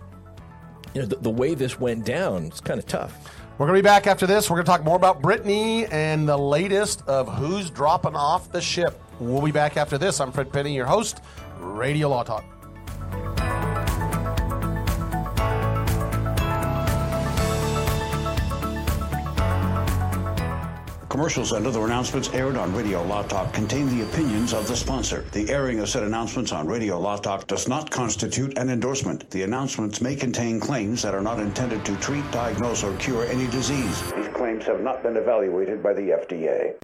you 0.94 1.02
know, 1.02 1.08
the, 1.08 1.16
the 1.18 1.30
way 1.30 1.54
this 1.54 1.80
went 1.80 2.06
down, 2.06 2.46
it's 2.46 2.60
kind 2.60 2.80
of 2.80 2.86
tough. 2.86 3.32
We're 3.58 3.68
going 3.68 3.78
to 3.78 3.84
be 3.84 3.88
back 3.88 4.08
after 4.08 4.26
this. 4.26 4.50
We're 4.50 4.56
going 4.56 4.66
to 4.66 4.72
talk 4.72 4.84
more 4.84 4.96
about 4.96 5.22
Britney 5.22 5.92
and 5.92 6.28
the 6.28 6.38
latest 6.38 7.06
of 7.08 7.28
who's 7.36 7.70
dropping 7.70 8.16
off 8.16 8.52
the 8.52 8.62
ship. 8.62 9.00
We'll 9.20 9.42
be 9.42 9.52
back 9.52 9.76
after 9.76 9.98
this. 9.98 10.22
I'm 10.22 10.32
Fred 10.32 10.52
Penny, 10.52 10.74
your 10.74 10.86
host, 10.86 11.22
Radio 11.60 12.08
Law 12.10 12.24
Talk. 12.24 12.59
Commercials 21.20 21.52
and 21.52 21.68
other 21.68 21.84
announcements 21.84 22.30
aired 22.34 22.56
on 22.56 22.74
Radio 22.74 23.04
Law 23.04 23.24
Talk 23.24 23.52
contain 23.52 23.90
the 23.90 24.06
opinions 24.06 24.54
of 24.54 24.70
the 24.70 24.76
sponsor. 24.78 25.26
The 25.34 25.50
airing 25.50 25.82
of 25.82 25.90
said 25.90 26.04
announcements 26.04 26.54
on 26.54 26.66
Radio 26.66 26.98
Law 26.98 27.18
Talk 27.18 27.46
does 27.46 27.68
not 27.68 27.92
constitute 27.92 28.58
an 28.58 28.70
endorsement. 28.70 29.30
The 29.30 29.44
announcements 29.44 30.00
may 30.00 30.16
contain 30.16 30.62
claims 30.62 31.02
that 31.02 31.14
are 31.14 31.20
not 31.22 31.42
intended 31.42 31.84
to 31.84 31.98
treat, 31.98 32.24
diagnose, 32.32 32.86
or 32.86 32.96
cure 33.00 33.26
any 33.26 33.48
disease. 33.48 34.02
These 34.14 34.30
claims 34.30 34.64
have 34.64 34.80
not 34.80 35.04
been 35.04 35.18
evaluated 35.18 35.84
by 35.84 35.92
the 35.92 36.04
FDA. 36.04 36.76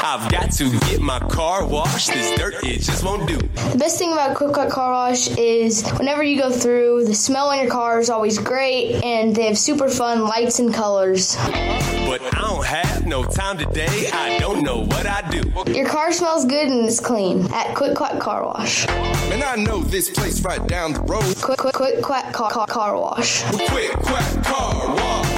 I've 0.00 0.30
got 0.30 0.52
to 0.52 0.70
get 0.86 1.00
my 1.00 1.18
car 1.18 1.66
washed. 1.66 2.12
This 2.12 2.38
dirt, 2.38 2.54
it 2.62 2.82
just 2.82 3.04
won't 3.04 3.26
do. 3.26 3.38
The 3.38 3.76
best 3.76 3.98
thing 3.98 4.12
about 4.12 4.36
Quick 4.36 4.54
Cut 4.54 4.70
Car 4.70 4.92
Wash 4.92 5.36
is 5.36 5.86
whenever 5.98 6.22
you 6.22 6.40
go 6.40 6.52
through, 6.52 7.06
the 7.06 7.14
smell 7.14 7.50
in 7.50 7.60
your 7.60 7.70
car 7.70 7.98
is 7.98 8.08
always 8.08 8.38
great, 8.38 9.02
and 9.02 9.34
they 9.34 9.46
have 9.46 9.58
super 9.58 9.88
fun 9.88 10.22
lights 10.22 10.60
and 10.60 10.72
colors. 10.72 11.34
But 11.36 12.22
I 12.32 12.40
don't 12.40 12.64
have 12.64 12.97
no 13.08 13.24
time 13.24 13.56
today. 13.56 14.10
I 14.12 14.38
don't 14.38 14.62
know 14.62 14.84
what 14.84 15.06
I 15.06 15.28
do. 15.30 15.72
Your 15.72 15.88
car 15.88 16.12
smells 16.12 16.44
good 16.44 16.68
and 16.68 16.86
it's 16.86 17.00
clean 17.00 17.50
at 17.52 17.74
Quick 17.74 17.96
Quack 17.96 18.20
Car 18.20 18.44
Wash. 18.44 18.86
Man, 19.30 19.42
I 19.42 19.56
know 19.56 19.82
this 19.82 20.10
place 20.10 20.40
right 20.42 20.64
down 20.68 20.92
the 20.92 21.00
road. 21.00 21.36
Quick 21.40 21.58
Quick 21.58 21.74
Quick 21.74 22.02
Quack 22.02 22.32
Car, 22.32 22.50
car, 22.50 22.66
car 22.66 22.98
Wash. 23.00 23.42
Quick 23.44 23.92
Quack 23.92 24.44
Car 24.44 24.94
Wash. 24.94 25.37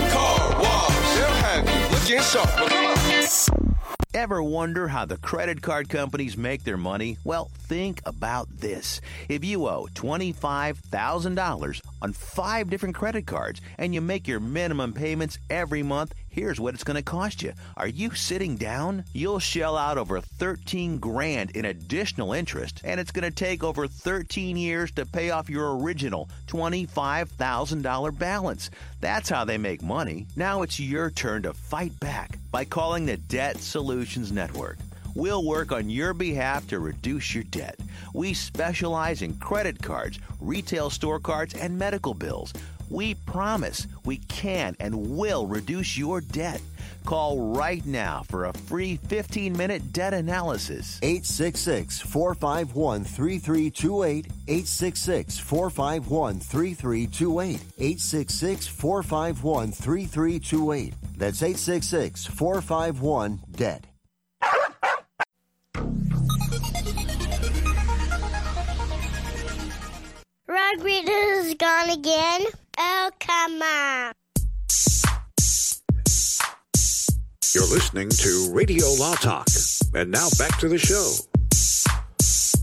Ever 4.13 4.43
wonder 4.43 4.89
how 4.89 5.05
the 5.05 5.15
credit 5.15 5.61
card 5.61 5.87
companies 5.87 6.35
make 6.35 6.65
their 6.65 6.75
money? 6.75 7.17
Well, 7.23 7.49
think 7.69 8.01
about 8.05 8.49
this. 8.51 8.99
If 9.29 9.45
you 9.45 9.65
owe 9.67 9.87
$25,000 9.93 11.81
on 12.01 12.11
five 12.11 12.69
different 12.69 12.95
credit 12.95 13.25
cards 13.25 13.61
and 13.77 13.93
you 13.93 14.01
make 14.01 14.27
your 14.27 14.41
minimum 14.41 14.91
payments 14.91 15.39
every 15.49 15.83
month, 15.83 16.13
here's 16.31 16.59
what 16.59 16.73
it's 16.73 16.83
going 16.83 16.95
to 16.95 17.03
cost 17.03 17.43
you. 17.43 17.53
Are 17.77 17.87
you 17.87 18.15
sitting 18.15 18.55
down? 18.55 19.03
You'll 19.13 19.39
shell 19.39 19.77
out 19.77 19.99
over 19.99 20.21
13 20.21 20.97
grand 20.97 21.51
in 21.51 21.65
additional 21.65 22.33
interest, 22.33 22.81
and 22.83 22.99
it's 22.99 23.11
going 23.11 23.29
to 23.29 23.35
take 23.35 23.63
over 23.63 23.85
13 23.87 24.57
years 24.57 24.91
to 24.93 25.05
pay 25.05 25.29
off 25.29 25.49
your 25.49 25.77
original 25.77 26.29
$25,000 26.47 28.17
balance. 28.17 28.71
That's 29.01 29.29
how 29.29 29.45
they 29.45 29.57
make 29.57 29.83
money. 29.83 30.25
Now 30.35 30.63
it's 30.63 30.79
your 30.79 31.11
turn 31.11 31.43
to 31.43 31.53
fight 31.53 31.99
back 31.99 32.39
by 32.51 32.65
calling 32.65 33.05
the 33.05 33.17
Debt 33.17 33.57
Solutions 33.57 34.31
Network. 34.31 34.77
We'll 35.13 35.45
work 35.45 35.73
on 35.73 35.89
your 35.89 36.13
behalf 36.13 36.67
to 36.69 36.79
reduce 36.79 37.35
your 37.35 37.43
debt. 37.45 37.77
We 38.13 38.33
specialize 38.33 39.21
in 39.21 39.33
credit 39.35 39.81
cards, 39.81 40.19
retail 40.39 40.89
store 40.89 41.19
cards, 41.19 41.53
and 41.53 41.77
medical 41.77 42.13
bills. 42.13 42.53
We 42.91 43.13
promise 43.15 43.87
we 44.03 44.17
can 44.17 44.75
and 44.81 45.17
will 45.17 45.47
reduce 45.47 45.97
your 45.97 46.19
debt. 46.19 46.61
Call 47.05 47.53
right 47.55 47.83
now 47.85 48.23
for 48.27 48.45
a 48.45 48.53
free 48.53 48.97
15 49.07 49.55
minute 49.55 49.93
debt 49.93 50.13
analysis. 50.13 50.99
866 51.01 52.01
451 52.01 53.05
3328. 53.05 54.25
866 54.47 55.39
451 55.39 56.39
3328. 56.41 57.61
866 57.79 58.67
451 58.67 59.71
3328. 59.71 60.93
That's 61.17 61.41
866 61.41 62.25
451 62.25 63.39
DEBT. 63.51 63.83
Rodriguez 70.47 71.45
is 71.45 71.53
gone 71.55 71.89
again. 71.89 72.45
Oh, 72.83 73.11
come 73.19 73.61
on. 73.61 74.13
You're 77.53 77.67
listening 77.67 78.09
to 78.09 78.49
Radio 78.53 78.87
Law 78.93 79.13
Talk. 79.15 79.45
And 79.93 80.09
now 80.09 80.29
back 80.39 80.57
to 80.59 80.67
the 80.67 80.79
show. 80.79 81.11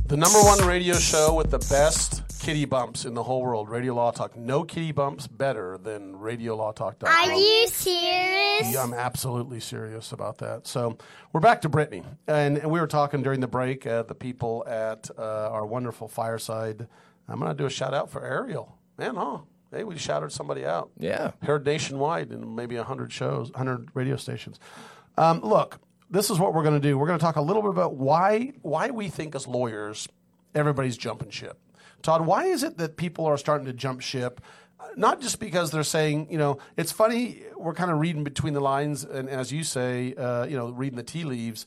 The 0.06 0.16
number 0.16 0.40
one 0.40 0.66
radio 0.66 0.94
show 0.94 1.34
with 1.34 1.52
the 1.52 1.60
best 1.70 2.40
kitty 2.40 2.64
bumps 2.64 3.04
in 3.04 3.14
the 3.14 3.22
whole 3.22 3.42
world, 3.42 3.68
Radio 3.68 3.94
Law 3.94 4.10
Talk. 4.10 4.36
No 4.36 4.64
kitty 4.64 4.90
bumps 4.90 5.28
better 5.28 5.78
than 5.78 6.14
RadioLawTalk.com. 6.16 7.08
Are 7.08 7.32
you 7.32 7.68
serious? 7.68 8.72
Yeah, 8.72 8.82
I'm 8.82 8.94
absolutely 8.94 9.60
serious 9.60 10.10
about 10.10 10.38
that. 10.38 10.66
So 10.66 10.98
we're 11.32 11.40
back 11.40 11.60
to 11.60 11.68
Britney, 11.68 12.04
and, 12.26 12.58
and 12.58 12.70
we 12.72 12.80
were 12.80 12.88
talking 12.88 13.22
during 13.22 13.38
the 13.38 13.46
break. 13.46 13.86
Uh, 13.86 14.02
the 14.02 14.16
people 14.16 14.64
at 14.66 15.10
uh, 15.16 15.22
our 15.52 15.64
wonderful 15.64 16.08
fireside. 16.08 16.88
I'm 17.28 17.38
going 17.38 17.52
to 17.52 17.56
do 17.56 17.66
a 17.66 17.70
shout 17.70 17.94
out 17.94 18.10
for 18.10 18.24
Ariel. 18.24 18.76
Man, 18.96 19.14
huh? 19.14 19.38
Hey, 19.70 19.84
we 19.84 19.98
shouted 19.98 20.32
somebody 20.32 20.64
out. 20.64 20.90
Yeah, 20.98 21.32
heard 21.42 21.66
nationwide 21.66 22.32
in 22.32 22.54
maybe 22.54 22.76
hundred 22.76 23.12
shows, 23.12 23.50
hundred 23.54 23.88
radio 23.94 24.16
stations. 24.16 24.58
Um, 25.16 25.40
look, 25.40 25.78
this 26.10 26.30
is 26.30 26.38
what 26.38 26.54
we're 26.54 26.62
going 26.62 26.80
to 26.80 26.88
do. 26.88 26.96
We're 26.96 27.06
going 27.06 27.18
to 27.18 27.24
talk 27.24 27.36
a 27.36 27.42
little 27.42 27.62
bit 27.62 27.70
about 27.70 27.94
why 27.94 28.52
why 28.62 28.90
we 28.90 29.08
think 29.08 29.34
as 29.34 29.46
lawyers 29.46 30.08
everybody's 30.54 30.96
jumping 30.96 31.30
ship. 31.30 31.58
Todd, 32.02 32.24
why 32.24 32.44
is 32.44 32.62
it 32.62 32.78
that 32.78 32.96
people 32.96 33.26
are 33.26 33.36
starting 33.36 33.66
to 33.66 33.72
jump 33.72 34.00
ship? 34.00 34.40
Not 34.96 35.20
just 35.20 35.40
because 35.40 35.70
they're 35.70 35.82
saying, 35.82 36.28
you 36.30 36.38
know, 36.38 36.58
it's 36.76 36.92
funny. 36.92 37.42
We're 37.56 37.74
kind 37.74 37.90
of 37.90 37.98
reading 37.98 38.24
between 38.24 38.54
the 38.54 38.60
lines, 38.60 39.04
and 39.04 39.28
as 39.28 39.52
you 39.52 39.64
say, 39.64 40.14
uh, 40.14 40.46
you 40.46 40.56
know, 40.56 40.70
reading 40.70 40.96
the 40.96 41.02
tea 41.02 41.24
leaves. 41.24 41.66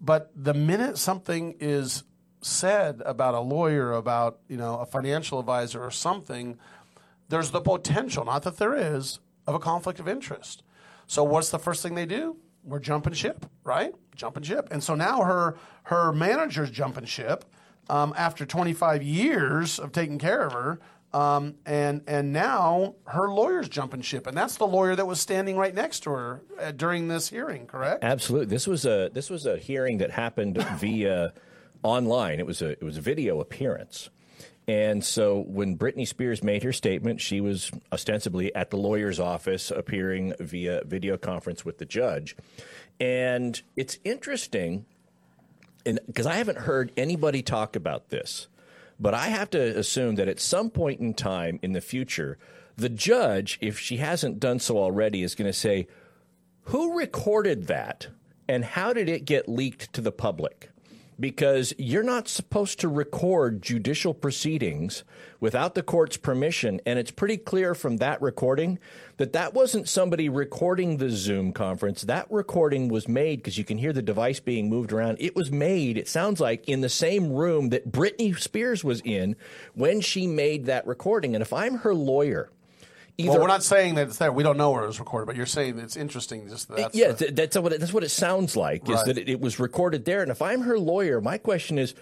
But 0.00 0.30
the 0.34 0.54
minute 0.54 0.96
something 0.96 1.56
is 1.60 2.04
said 2.40 3.02
about 3.04 3.34
a 3.34 3.40
lawyer, 3.40 3.92
about 3.92 4.38
you 4.48 4.56
know, 4.56 4.78
a 4.78 4.86
financial 4.86 5.38
advisor 5.38 5.82
or 5.82 5.90
something, 5.90 6.58
there's 7.28 7.50
the 7.50 7.60
potential, 7.60 8.24
not 8.24 8.42
that 8.42 8.58
there 8.58 8.74
is, 8.74 9.20
of 9.46 9.54
a 9.54 9.58
conflict 9.58 10.00
of 10.00 10.08
interest. 10.08 10.62
So 11.06 11.24
what's 11.24 11.50
the 11.50 11.58
first 11.58 11.82
thing 11.82 11.94
they 11.94 12.06
do? 12.06 12.36
We're 12.64 12.78
jumping 12.78 13.12
ship, 13.14 13.46
right? 13.64 13.92
Jumping 14.14 14.44
ship. 14.44 14.68
And 14.70 14.82
so 14.82 14.94
now 14.94 15.22
her 15.22 15.56
her 15.84 16.12
manager's 16.12 16.70
jumping 16.70 17.06
ship 17.06 17.44
um, 17.90 18.14
after 18.16 18.46
25 18.46 19.02
years 19.02 19.78
of 19.78 19.92
taking 19.92 20.18
care 20.18 20.46
of 20.46 20.52
her. 20.52 20.80
Um, 21.12 21.56
and 21.66 22.02
and 22.06 22.32
now 22.32 22.94
her 23.06 23.28
lawyer's 23.28 23.68
jumping 23.68 24.00
ship, 24.00 24.26
and 24.26 24.34
that's 24.34 24.56
the 24.56 24.66
lawyer 24.66 24.96
that 24.96 25.06
was 25.06 25.20
standing 25.20 25.58
right 25.58 25.74
next 25.74 26.00
to 26.04 26.10
her 26.10 26.42
uh, 26.58 26.70
during 26.70 27.08
this 27.08 27.28
hearing. 27.28 27.66
Correct? 27.66 28.02
Absolutely. 28.02 28.46
This 28.46 28.66
was 28.66 28.86
a 28.86 29.10
this 29.12 29.28
was 29.28 29.44
a 29.44 29.58
hearing 29.58 29.98
that 29.98 30.10
happened 30.10 30.56
via 30.78 31.34
online. 31.82 32.38
It 32.38 32.46
was 32.46 32.62
a 32.62 32.70
it 32.70 32.82
was 32.82 32.96
a 32.96 33.02
video 33.02 33.40
appearance. 33.40 34.08
And 34.68 35.04
so 35.04 35.40
when 35.40 35.76
Britney 35.76 36.06
Spears 36.06 36.42
made 36.42 36.62
her 36.62 36.72
statement, 36.72 37.20
she 37.20 37.40
was 37.40 37.72
ostensibly 37.92 38.54
at 38.54 38.70
the 38.70 38.76
lawyer's 38.76 39.18
office 39.18 39.70
appearing 39.70 40.34
via 40.38 40.82
video 40.84 41.16
conference 41.16 41.64
with 41.64 41.78
the 41.78 41.84
judge. 41.84 42.36
And 43.00 43.60
it's 43.76 43.98
interesting 44.04 44.86
because 45.84 46.26
I 46.26 46.34
haven't 46.34 46.58
heard 46.58 46.92
anybody 46.96 47.42
talk 47.42 47.74
about 47.74 48.10
this, 48.10 48.46
but 49.00 49.14
I 49.14 49.28
have 49.28 49.50
to 49.50 49.78
assume 49.78 50.14
that 50.14 50.28
at 50.28 50.38
some 50.38 50.70
point 50.70 51.00
in 51.00 51.14
time 51.14 51.58
in 51.62 51.72
the 51.72 51.80
future, 51.80 52.38
the 52.76 52.88
judge, 52.88 53.58
if 53.60 53.78
she 53.78 53.96
hasn't 53.96 54.38
done 54.38 54.60
so 54.60 54.78
already, 54.78 55.24
is 55.24 55.34
going 55.34 55.50
to 55.50 55.58
say, 55.58 55.88
Who 56.66 56.96
recorded 56.96 57.66
that 57.66 58.08
and 58.48 58.64
how 58.64 58.92
did 58.92 59.08
it 59.08 59.24
get 59.24 59.48
leaked 59.48 59.92
to 59.94 60.00
the 60.00 60.12
public? 60.12 60.70
Because 61.20 61.74
you're 61.78 62.02
not 62.02 62.28
supposed 62.28 62.80
to 62.80 62.88
record 62.88 63.62
judicial 63.62 64.14
proceedings 64.14 65.04
without 65.40 65.74
the 65.74 65.82
court's 65.82 66.16
permission. 66.16 66.80
And 66.86 66.98
it's 66.98 67.10
pretty 67.10 67.36
clear 67.36 67.74
from 67.74 67.98
that 67.98 68.20
recording 68.20 68.78
that 69.18 69.32
that 69.32 69.54
wasn't 69.54 69.88
somebody 69.88 70.28
recording 70.28 70.96
the 70.96 71.10
Zoom 71.10 71.52
conference. 71.52 72.02
That 72.02 72.30
recording 72.30 72.88
was 72.88 73.08
made 73.08 73.36
because 73.38 73.58
you 73.58 73.64
can 73.64 73.78
hear 73.78 73.92
the 73.92 74.02
device 74.02 74.40
being 74.40 74.68
moved 74.68 74.92
around. 74.92 75.18
It 75.20 75.36
was 75.36 75.50
made, 75.50 75.96
it 75.98 76.08
sounds 76.08 76.40
like, 76.40 76.68
in 76.68 76.80
the 76.80 76.88
same 76.88 77.32
room 77.32 77.68
that 77.70 77.92
Britney 77.92 78.38
Spears 78.38 78.82
was 78.82 79.00
in 79.04 79.36
when 79.74 80.00
she 80.00 80.26
made 80.26 80.66
that 80.66 80.86
recording. 80.86 81.34
And 81.34 81.42
if 81.42 81.52
I'm 81.52 81.78
her 81.78 81.94
lawyer, 81.94 82.50
Either, 83.22 83.32
well, 83.32 83.40
we're 83.42 83.46
not 83.46 83.62
saying 83.62 83.94
that 83.94 84.08
it's 84.08 84.18
there. 84.18 84.32
We 84.32 84.42
don't 84.42 84.56
know 84.56 84.70
where 84.70 84.84
it 84.84 84.86
was 84.86 84.98
recorded, 84.98 85.26
but 85.26 85.36
you're 85.36 85.46
saying 85.46 85.78
it's 85.78 85.96
interesting. 85.96 86.48
Just 86.48 86.68
that 86.68 86.76
that's 86.76 86.94
yeah, 86.94 87.12
the, 87.12 87.30
that's 87.30 87.56
what 87.56 87.72
it, 87.72 87.80
that's 87.80 87.92
what 87.92 88.04
it 88.04 88.10
sounds 88.10 88.56
like. 88.56 88.88
Is 88.88 89.02
that 89.04 89.18
it, 89.18 89.28
it, 89.28 89.40
was 89.40 89.58
recorded 89.58 90.04
there? 90.04 90.22
And 90.22 90.30
if 90.30 90.42
I'm 90.42 90.62
her 90.62 90.78
lawyer, 90.78 91.20
my 91.20 91.38
question 91.38 91.78
is. 91.78 91.94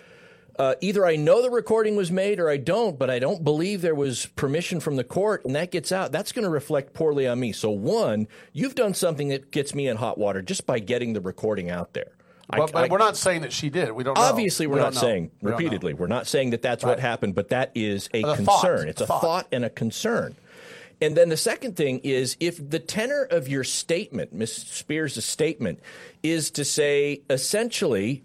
Uh, 0.59 0.75
either 0.83 1.07
I 1.07 1.17
know 1.17 1.41
the 1.41 1.49
recording 1.49 1.97
was 1.97 2.11
made 2.11 2.39
or 2.39 2.51
I 2.51 2.59
don't, 2.59 2.99
but 2.99 3.09
I 3.09 3.19
don't 3.19 3.43
believe 3.43 3.81
there 3.81 3.95
was 3.95 4.27
permission 4.27 4.79
from 4.79 4.97
the 4.97 5.05
court, 5.05 5.47
and 5.47 5.55
that 5.55 5.71
gets 5.71 5.91
out. 5.91 6.13
That's 6.13 6.33
going 6.33 6.43
to 6.43 6.51
reflect 6.51 6.93
poorly 6.93 7.27
on 7.27 7.41
me. 7.41 7.53
So, 7.53 7.71
one, 7.71 8.29
you've 8.53 8.75
done 8.75 8.93
something 8.93 9.29
that 9.29 9.53
gets 9.53 9.75
me 9.75 9.89
in 9.89 9.97
hot 9.97 10.19
water 10.19 10.43
just 10.43 10.67
by 10.67 10.79
getting 10.79 11.15
the 11.15 11.21
recording 11.23 11.71
out 11.71 11.95
there. 11.95 12.13
But, 12.51 12.61
I, 12.61 12.67
but 12.73 12.85
I, 12.85 12.89
we're 12.89 12.99
not 12.99 13.17
saying 13.17 13.43
that 13.43 13.53
she 13.53 13.71
did. 13.71 13.93
We 13.93 14.03
don't. 14.03 14.19
Obviously, 14.19 14.67
know. 14.67 14.73
we're 14.73 14.79
we 14.79 14.83
not 14.83 14.95
saying 14.95 15.31
we 15.41 15.53
repeatedly. 15.53 15.95
We're 15.95 16.09
not 16.09 16.27
saying 16.27 16.51
that 16.51 16.63
that's 16.63 16.83
right. 16.83 16.91
what 16.91 17.01
happened, 17.01 17.35
but 17.35 17.51
that 17.51 17.71
is 17.75 18.09
a, 18.13 18.23
a 18.23 18.37
concern. 18.37 18.45
Thought. 18.45 18.89
It's 18.89 19.01
a 19.01 19.07
thought. 19.07 19.21
thought 19.21 19.47
and 19.53 19.65
a 19.65 19.71
concern. 19.71 20.37
And 21.01 21.17
then 21.17 21.31
the 21.31 21.37
second 21.37 21.77
thing 21.77 22.01
is 22.01 22.37
if 22.41 22.71
the 22.71 22.79
tenor 22.79 23.23
of 23.23 23.49
your 23.49 23.65
statement, 23.65 24.33
Ms. 24.33 24.55
Spears' 24.55 25.25
statement, 25.25 25.81
is 26.23 26.51
to 26.53 26.65
say 26.65 27.23
essentially, 27.31 28.23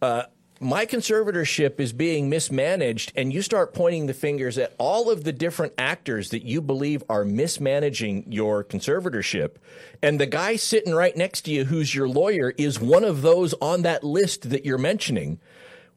uh, 0.00 0.24
my 0.58 0.86
conservatorship 0.86 1.78
is 1.80 1.92
being 1.92 2.30
mismanaged, 2.30 3.12
and 3.14 3.32
you 3.32 3.42
start 3.42 3.74
pointing 3.74 4.06
the 4.06 4.14
fingers 4.14 4.56
at 4.56 4.74
all 4.78 5.10
of 5.10 5.24
the 5.24 5.32
different 5.32 5.74
actors 5.76 6.30
that 6.30 6.44
you 6.44 6.62
believe 6.62 7.04
are 7.10 7.24
mismanaging 7.24 8.32
your 8.32 8.64
conservatorship, 8.64 9.56
and 10.02 10.18
the 10.18 10.26
guy 10.26 10.56
sitting 10.56 10.94
right 10.94 11.16
next 11.16 11.42
to 11.42 11.50
you 11.50 11.66
who's 11.66 11.94
your 11.94 12.08
lawyer 12.08 12.54
is 12.56 12.80
one 12.80 13.04
of 13.04 13.20
those 13.20 13.52
on 13.60 13.82
that 13.82 14.02
list 14.02 14.48
that 14.48 14.64
you're 14.64 14.78
mentioning, 14.78 15.38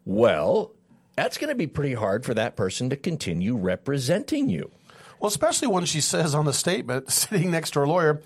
well, 0.04 0.74
that's 1.16 1.38
going 1.38 1.50
to 1.50 1.56
be 1.56 1.68
pretty 1.68 1.94
hard 1.94 2.26
for 2.26 2.34
that 2.34 2.58
person 2.58 2.90
to 2.90 2.98
continue 2.98 3.56
representing 3.56 4.50
you. 4.50 4.72
Well, 5.20 5.28
especially 5.28 5.68
when 5.68 5.86
she 5.86 6.02
says 6.02 6.34
on 6.34 6.46
the 6.46 6.54
statement, 6.54 7.12
sitting 7.12 7.52
next 7.52 7.72
to 7.72 7.80
her 7.80 7.88
lawyer, 7.88 8.22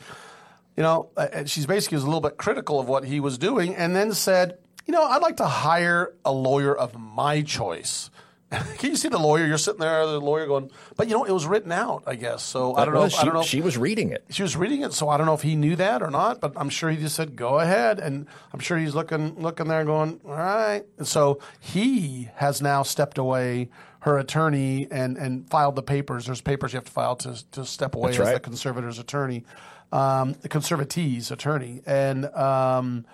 you 0.78 0.84
know, 0.84 1.10
uh, 1.18 1.46
she's 1.46 1.66
basically 1.66 1.98
was 1.98 2.04
a 2.04 2.08
little 2.08 2.22
bit 2.22 2.38
critical 2.38 2.80
of 2.80 2.88
what 2.88 3.06
he 3.06 3.20
was 3.20 3.38
doing, 3.38 3.76
and 3.76 3.96
then 3.96 4.14
said, 4.14 4.58
you 4.86 4.92
know, 4.92 5.04
I'd 5.04 5.22
like 5.22 5.38
to 5.38 5.46
hire 5.46 6.14
a 6.26 6.32
lawyer 6.32 6.76
of 6.76 6.98
my 6.98 7.42
choice. 7.42 8.10
Can 8.78 8.92
you 8.92 8.96
see 8.96 9.08
the 9.08 9.18
lawyer? 9.18 9.46
You're 9.48 9.58
sitting 9.58 9.80
there, 9.80 10.06
the 10.06 10.20
lawyer 10.20 10.46
going, 10.46 10.70
but 10.96 11.08
you 11.08 11.14
know, 11.16 11.24
it 11.24 11.32
was 11.32 11.48
written 11.48 11.72
out, 11.72 12.04
I 12.06 12.16
guess. 12.16 12.44
So 12.44 12.76
I 12.76 12.86
don't 12.86 12.94
know. 12.94 13.04
If, 13.04 13.14
she, 13.14 13.20
I 13.20 13.24
don't 13.26 13.34
know. 13.34 13.42
If, 13.42 13.48
she 13.48 13.62
was 13.62 13.78
reading 13.78 14.12
it. 14.12 14.26
She 14.30 14.44
was 14.44 14.56
reading 14.56 14.82
it, 14.82 14.94
so 14.94 15.10
I 15.10 15.18
don't 15.18 15.26
know 15.26 15.34
if 15.34 15.42
he 15.42 15.56
knew 15.56 15.76
that 15.78 16.04
or 16.04 16.12
not. 16.12 16.40
But 16.40 16.54
I'm 16.56 16.70
sure 16.70 16.90
he 16.92 16.98
just 16.98 17.16
said, 17.16 17.36
"Go 17.36 17.60
ahead," 17.60 18.00
and 18.00 18.28
I'm 18.54 18.60
sure 18.60 18.78
he's 18.78 18.94
looking, 18.94 19.42
looking 19.42 19.68
there, 19.68 19.84
going, 19.86 20.20
"All 20.26 20.36
right." 20.36 20.84
And 20.98 21.08
so 21.08 21.40
he 21.60 22.30
has 22.36 22.62
now 22.62 22.84
stepped 22.84 23.18
away. 23.18 23.70
Her 24.04 24.18
attorney 24.18 24.88
and 24.92 25.18
and 25.18 25.50
filed 25.50 25.76
the 25.76 25.84
papers. 25.84 26.26
There's 26.26 26.42
papers 26.42 26.74
you 26.74 26.78
have 26.78 26.86
to 26.86 26.92
file 26.92 27.16
to 27.18 27.52
to 27.52 27.66
step 27.66 27.96
away 27.96 28.12
That's 28.12 28.20
as 28.20 28.26
right. 28.28 28.34
the 28.36 28.40
conservator's 28.42 29.00
attorney, 29.00 29.46
um, 29.92 30.34
the 30.42 30.50
conservatee's 30.50 31.32
attorney, 31.32 31.82
and 31.86 32.26
um, 32.36 33.06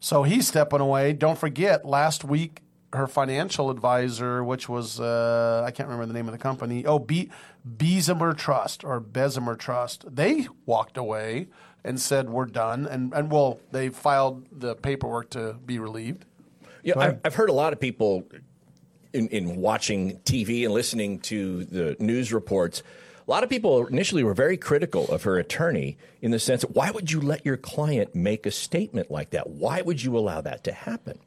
so 0.00 0.22
he's 0.22 0.48
stepping 0.48 0.80
away. 0.80 1.12
Don't 1.12 1.38
forget, 1.38 1.84
last 1.84 2.24
week 2.24 2.62
her 2.94 3.06
financial 3.06 3.68
advisor, 3.70 4.42
which 4.42 4.68
was 4.68 4.98
uh, 5.00 5.62
I 5.66 5.70
can't 5.70 5.88
remember 5.88 6.06
the 6.06 6.14
name 6.14 6.26
of 6.26 6.32
the 6.32 6.38
company. 6.38 6.86
Oh, 6.86 6.98
Be- 6.98 7.30
Bessemer 7.64 8.32
Trust 8.32 8.84
or 8.84 9.00
Bessemer 9.00 9.56
Trust. 9.56 10.04
They 10.14 10.48
walked 10.64 10.96
away 10.96 11.48
and 11.84 12.00
said 12.00 12.30
we're 12.30 12.46
done, 12.46 12.86
and 12.86 13.12
and 13.12 13.30
well, 13.30 13.60
they 13.70 13.90
filed 13.90 14.46
the 14.50 14.74
paperwork 14.74 15.30
to 15.30 15.54
be 15.64 15.78
relieved. 15.78 16.24
Yeah, 16.82 16.98
I've. 16.98 17.20
I've 17.24 17.34
heard 17.34 17.50
a 17.50 17.52
lot 17.52 17.72
of 17.74 17.80
people 17.80 18.24
in, 19.12 19.28
in 19.28 19.56
watching 19.56 20.18
TV 20.20 20.64
and 20.64 20.72
listening 20.72 21.20
to 21.20 21.64
the 21.64 21.96
news 21.98 22.32
reports. 22.32 22.82
A 23.26 23.30
lot 23.30 23.44
of 23.44 23.50
people 23.50 23.86
initially 23.86 24.24
were 24.24 24.32
very 24.32 24.56
critical 24.56 25.06
of 25.08 25.24
her 25.24 25.36
attorney 25.36 25.98
in 26.22 26.30
the 26.30 26.38
sense 26.38 26.62
why 26.62 26.90
would 26.90 27.12
you 27.12 27.20
let 27.20 27.44
your 27.44 27.58
client 27.58 28.14
make 28.14 28.46
a 28.46 28.50
statement 28.50 29.10
like 29.10 29.30
that? 29.30 29.50
Why 29.50 29.82
would 29.82 30.02
you 30.02 30.16
allow 30.16 30.40
that 30.40 30.64
to 30.64 30.72
happen? 30.72 31.18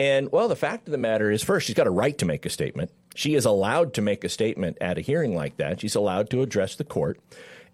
And 0.00 0.32
well, 0.32 0.48
the 0.48 0.56
fact 0.56 0.88
of 0.88 0.92
the 0.92 0.98
matter 0.98 1.30
is, 1.30 1.44
first, 1.44 1.66
she's 1.66 1.76
got 1.76 1.86
a 1.86 1.92
right 1.92 2.18
to 2.18 2.24
make 2.24 2.44
a 2.44 2.50
statement. 2.50 2.90
She 3.14 3.36
is 3.36 3.44
allowed 3.44 3.94
to 3.94 4.02
make 4.02 4.24
a 4.24 4.28
statement 4.28 4.78
at 4.80 4.98
a 4.98 5.00
hearing 5.00 5.36
like 5.36 5.56
that. 5.58 5.80
She's 5.80 5.94
allowed 5.94 6.28
to 6.30 6.42
address 6.42 6.74
the 6.74 6.82
court. 6.82 7.20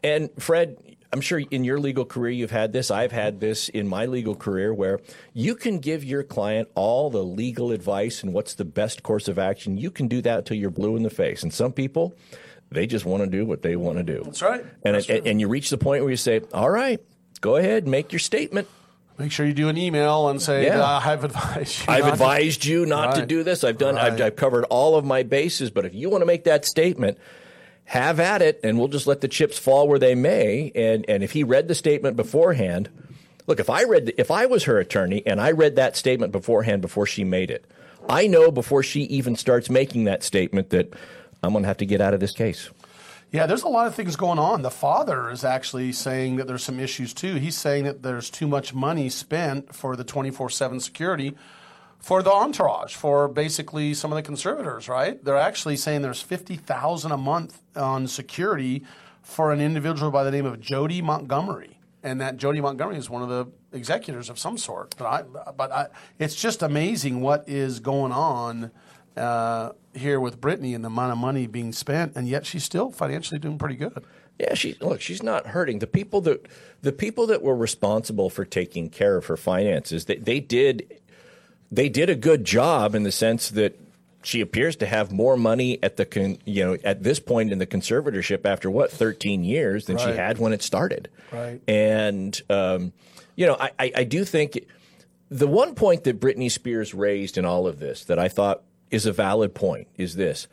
And 0.03 0.29
Fred, 0.38 0.77
I'm 1.12 1.20
sure 1.20 1.40
in 1.40 1.64
your 1.64 1.81
legal 1.81 2.05
career 2.05 2.31
you've 2.31 2.53
had 2.53 2.73
this. 2.73 2.90
I've 2.90 3.11
had 3.11 3.40
this 3.40 3.68
in 3.68 3.88
my 3.88 4.07
legal 4.07 4.37
career 4.37 4.73
where 4.73 5.01
you 5.35 5.57
can 5.57 5.81
give 5.81 6.05
your 6.05 6.23
client 6.23 6.68
all 6.77 7.11
the 7.11 7.25
legal 7.25 7.73
advice 7.73 8.23
and 8.23 8.33
what's 8.33 8.55
the 8.55 8.64
best 8.64 9.03
course 9.03 9.27
of 9.27 9.38
action. 9.38 9.77
You 9.77 9.90
can 9.90 10.07
do 10.07 10.23
that 10.23 10.38
until 10.38 10.57
you're 10.57 10.70
blue 10.70 10.96
in 10.96 11.03
the 11.03 11.11
face. 11.11 11.42
And 11.42 11.53
some 11.53 11.73
people, 11.73 12.14
they 12.70 12.87
just 12.87 13.05
want 13.05 13.25
to 13.25 13.29
do 13.29 13.44
what 13.44 13.62
they 13.62 13.75
want 13.75 13.99
to 13.99 14.05
do. 14.05 14.23
That's 14.25 14.42
right. 14.42 14.64
And 14.85 14.94
That's 14.94 15.09
it, 15.09 15.27
and 15.27 15.40
you 15.40 15.49
reach 15.49 15.70
the 15.70 15.79
point 15.79 16.03
where 16.05 16.11
you 16.12 16.16
say, 16.16 16.42
"All 16.55 16.70
right, 16.70 17.01
go 17.40 17.57
ahead, 17.57 17.88
make 17.88 18.12
your 18.12 18.20
statement." 18.20 18.68
Make 19.18 19.33
sure 19.33 19.44
you 19.44 19.53
do 19.53 19.68
an 19.68 19.77
email 19.77 20.29
and 20.29 20.40
say, 20.40 20.64
Yeah. 20.64 20.83
"I've 20.83 21.25
advised 21.25 21.81
you." 21.81 21.85
I've 21.88 22.01
not 22.05 22.07
to-" 22.07 22.12
advised 22.12 22.64
you 22.64 22.87
not 22.87 23.16
to 23.16 23.27
do 23.27 23.42
this. 23.42 23.64
I've 23.64 23.77
done. 23.77 23.99
I've, 23.99 24.18
I've 24.20 24.37
covered 24.37 24.64
all 24.70 24.94
of 24.94 25.05
my 25.05 25.25
bases. 25.25 25.70
But 25.70 25.85
if 25.85 25.94
you 25.94 26.09
want 26.09 26.23
to 26.23 26.27
make 26.27 26.44
that 26.44 26.64
statement, 26.64 27.18
have 27.90 28.20
at 28.20 28.40
it, 28.40 28.61
and 28.62 28.79
we'll 28.79 28.87
just 28.87 29.09
let 29.09 29.20
the 29.20 29.26
chips 29.26 29.59
fall 29.59 29.88
where 29.88 29.98
they 29.98 30.14
may. 30.14 30.70
And 30.76 31.05
and 31.09 31.24
if 31.24 31.33
he 31.33 31.42
read 31.42 31.66
the 31.66 31.74
statement 31.74 32.16
beforehand, 32.16 32.88
look, 33.48 33.59
if 33.59 33.68
I 33.68 33.83
read, 33.83 34.07
the, 34.07 34.20
if 34.20 34.31
I 34.31 34.46
was 34.46 34.62
her 34.64 34.79
attorney 34.79 35.24
and 35.26 35.40
I 35.40 35.50
read 35.50 35.74
that 35.74 35.96
statement 35.96 36.31
beforehand 36.31 36.83
before 36.83 37.05
she 37.05 37.24
made 37.24 37.50
it, 37.50 37.68
I 38.09 38.29
know 38.29 38.53
before 38.53 38.85
she 38.85 39.00
even 39.03 39.35
starts 39.35 39.68
making 39.68 40.05
that 40.05 40.22
statement 40.22 40.70
that 40.70 40.94
I'm 41.42 41.50
going 41.50 41.64
to 41.64 41.66
have 41.68 41.79
to 41.79 41.87
get 41.87 42.00
out 42.00 42.14
of 42.14 42.20
this 42.20 42.31
case. 42.31 42.70
Yeah, 43.33 43.46
there's 43.46 43.64
a 43.64 43.68
lot 43.68 43.88
of 43.88 43.96
things 43.96 44.14
going 44.14 44.38
on. 44.38 44.62
The 44.62 44.70
father 44.70 45.29
is 45.29 45.44
actually 45.44 45.90
saying 45.90 46.37
that 46.37 46.46
there's 46.46 46.62
some 46.62 46.79
issues 46.79 47.12
too. 47.12 47.35
He's 47.35 47.59
saying 47.59 47.85
that 47.85 48.05
there's 48.05 48.31
too 48.31 48.46
much 48.46 48.72
money 48.72 49.09
spent 49.09 49.74
for 49.74 49.96
the 49.96 50.05
24 50.05 50.48
7 50.48 50.79
security 50.79 51.35
for 52.01 52.23
the 52.23 52.33
entourage, 52.33 52.95
for 52.95 53.29
basically 53.29 53.95
some 53.95 54.11
of 54.11 54.17
the 54.17 54.23
conservators, 54.23 54.89
right? 54.89 55.23
They're 55.23 55.37
actually 55.37 55.77
saying 55.77 56.03
there's 56.03 56.23
50000 56.23 57.13
a 57.13 57.17
month 57.17 57.61
on 57.77 58.07
security 58.07 58.85
for 59.23 59.53
an 59.53 59.61
individual 59.61 60.11
by 60.11 60.25
the 60.25 60.31
name 60.31 60.47
of 60.47 60.61
Jodi 60.61 61.03
Montgomery. 61.03 61.79
And 62.03 62.21
that 62.23 62.39
Jodi 62.39 62.63
Montgomery 62.63 62.97
is 62.97 63.11
one 63.11 63.23
of 63.23 63.29
the 63.29 63.47
executors 63.77 64.31
of 64.31 64.39
some 64.39 64.57
sort. 64.57 64.95
But, 64.97 65.07
I, 65.07 65.53
but 65.53 65.71
I, 65.71 65.87
it's 66.19 66.35
just 66.35 66.63
amazing 66.63 67.21
what 67.21 67.47
is 67.47 67.81
going 67.81 68.13
on 68.13 68.71
uh, 69.17 69.73
here 69.95 70.19
with 70.19 70.41
Britney 70.41 70.75
and 70.75 70.83
the 70.83 70.89
amount 70.89 71.13
of 71.13 71.19
money 71.19 71.47
being 71.47 71.73
spent, 71.73 72.17
and 72.17 72.27
yet 72.27 72.47
she's 72.47 72.65
still 72.65 72.91
financially 72.91 73.39
doing 73.39 73.59
pretty 73.59 73.77
good. 73.77 74.05
Yeah, 74.39 74.55
she 74.55 74.77
look. 74.81 75.03
She's 75.03 75.23
not 75.23 75.49
hurting 75.49 75.81
the 75.81 75.87
people 75.87 76.23
that 76.23 76.47
the 76.81 76.93
people 76.93 77.27
that 77.27 77.43
were 77.43 77.55
responsible 77.55 78.31
for 78.31 78.47
taking 78.47 78.89
care 78.89 79.19
of 79.19 79.27
her 79.27 79.37
finances. 79.37 80.07
They, 80.07 80.17
they 80.17 80.41
did 80.41 81.01
they 81.71 81.89
did 81.89 82.11
a 82.11 82.15
good 82.15 82.45
job 82.45 82.95
in 82.95 83.03
the 83.03 83.13
sense 83.13 83.51
that 83.51 83.79
she 84.23 84.41
appears 84.41 84.77
to 84.77 84.87
have 84.87 85.13
more 85.13 85.37
money 85.37 85.83
at 85.83 85.97
the 85.97 86.05
con, 86.05 86.39
you 86.45 86.65
know 86.65 86.77
at 86.85 87.03
this 87.03 87.21
point 87.21 87.53
in 87.53 87.59
the 87.59 87.67
conservatorship 87.67 88.45
after 88.45 88.71
what 88.71 88.91
13 88.91 89.45
years 89.45 89.87
than 89.87 89.97
she 89.99 90.11
had 90.11 90.39
when 90.39 90.53
it 90.53 90.63
started. 90.63 91.09
Right. 91.33 91.61
And 91.67 92.41
um, 92.51 92.93
you 93.37 93.47
know, 93.47 93.57
I, 93.59 93.71
I, 93.79 93.93
I 93.97 94.05
do 94.05 94.25
think 94.25 94.67
the 95.31 95.47
one 95.47 95.75
point 95.75 96.05
that 96.05 96.21
Britney 96.21 96.51
Spears 96.51 96.93
raised 96.93 97.39
in 97.39 97.45
all 97.45 97.67
of 97.67 97.79
this 97.79 98.05
that 98.05 98.19
I 98.19 98.29
thought 98.29 98.63
is 98.91 99.07
a 99.07 99.13
valid 99.13 99.55
point 99.55 99.89
is 99.97 100.17
this: 100.17 100.49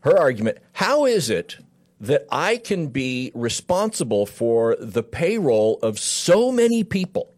her 0.00 0.16
argument. 0.16 0.58
How 0.72 1.06
is 1.06 1.30
it 1.30 1.56
that 2.00 2.26
I 2.30 2.58
can 2.58 2.88
be 2.88 3.32
responsible 3.34 4.26
for 4.26 4.76
the 4.78 5.02
payroll 5.02 5.78
of 5.82 5.98
so 5.98 6.52
many 6.52 6.84
people? 6.84 7.33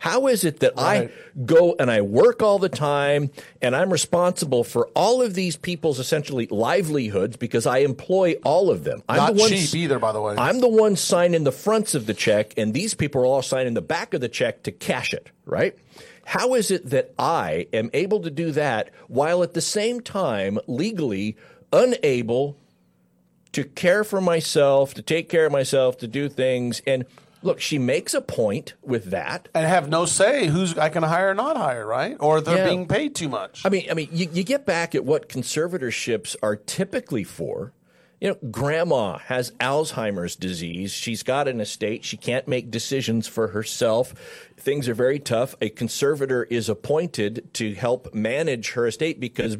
How 0.00 0.28
is 0.28 0.44
it 0.44 0.60
that 0.60 0.72
Right. 0.76 1.10
I 1.10 1.40
go 1.44 1.76
and 1.78 1.90
I 1.90 2.00
work 2.00 2.42
all 2.42 2.58
the 2.58 2.70
time 2.70 3.30
and 3.60 3.76
I'm 3.76 3.92
responsible 3.92 4.64
for 4.64 4.86
all 4.94 5.20
of 5.20 5.34
these 5.34 5.56
people's 5.56 5.98
essentially 5.98 6.46
livelihoods 6.50 7.36
because 7.36 7.66
I 7.66 7.78
employ 7.78 8.36
all 8.42 8.70
of 8.70 8.84
them? 8.84 9.02
I'm 9.10 9.16
Not 9.18 9.34
the 9.34 9.40
one 9.42 9.50
cheap 9.50 9.74
either, 9.74 9.98
by 9.98 10.12
the 10.12 10.22
way. 10.22 10.36
I'm 10.38 10.60
the 10.60 10.68
one 10.70 10.96
signing 10.96 11.44
the 11.44 11.52
fronts 11.52 11.94
of 11.94 12.06
the 12.06 12.14
check, 12.14 12.54
and 12.56 12.72
these 12.72 12.94
people 12.94 13.20
are 13.20 13.26
all 13.26 13.42
signing 13.42 13.74
the 13.74 13.82
back 13.82 14.14
of 14.14 14.22
the 14.22 14.28
check 14.30 14.62
to 14.62 14.72
cash 14.72 15.12
it, 15.12 15.28
right? 15.44 15.76
How 16.24 16.54
is 16.54 16.70
it 16.70 16.88
that 16.88 17.12
I 17.18 17.66
am 17.74 17.90
able 17.92 18.20
to 18.20 18.30
do 18.30 18.52
that 18.52 18.88
while 19.08 19.42
at 19.42 19.52
the 19.52 19.60
same 19.60 20.00
time 20.00 20.58
legally 20.66 21.36
unable 21.74 22.56
to 23.52 23.64
care 23.64 24.02
for 24.02 24.22
myself, 24.22 24.94
to 24.94 25.02
take 25.02 25.28
care 25.28 25.44
of 25.44 25.52
myself, 25.52 25.98
to 25.98 26.08
do 26.08 26.30
things? 26.30 26.80
And 26.86 27.04
look, 27.42 27.60
she 27.60 27.78
makes 27.78 28.14
a 28.14 28.20
point 28.20 28.74
with 28.82 29.06
that. 29.10 29.48
and 29.54 29.66
have 29.66 29.88
no 29.88 30.04
say 30.04 30.46
who's 30.46 30.76
I 30.78 30.88
can 30.88 31.02
hire 31.02 31.30
or 31.30 31.34
not 31.34 31.56
hire, 31.56 31.86
right? 31.86 32.16
Or 32.20 32.40
they're 32.40 32.58
Yeah. 32.58 32.68
being 32.68 32.86
paid 32.88 33.14
too 33.14 33.28
much. 33.28 33.62
I 33.64 33.68
mean, 33.68 33.86
I 33.90 33.94
mean, 33.94 34.08
you, 34.12 34.28
you 34.32 34.42
get 34.44 34.66
back 34.66 34.94
at 34.94 35.04
what 35.04 35.28
conservatorships 35.28 36.36
are 36.42 36.56
typically 36.56 37.24
for. 37.24 37.72
You 38.20 38.28
know, 38.28 38.36
grandma 38.50 39.16
has 39.16 39.52
Alzheimer's 39.52 40.36
disease. 40.36 40.92
She's 40.92 41.22
got 41.22 41.48
an 41.48 41.58
estate. 41.58 42.04
She 42.04 42.18
can't 42.18 42.46
make 42.46 42.70
decisions 42.70 43.26
for 43.26 43.48
herself. 43.48 44.12
Things 44.58 44.90
are 44.90 44.94
very 44.94 45.18
tough. 45.18 45.54
A 45.62 45.70
conservator 45.70 46.44
is 46.50 46.68
appointed 46.68 47.48
to 47.54 47.72
help 47.74 48.12
manage 48.14 48.72
her 48.72 48.86
estate 48.86 49.20
because 49.20 49.56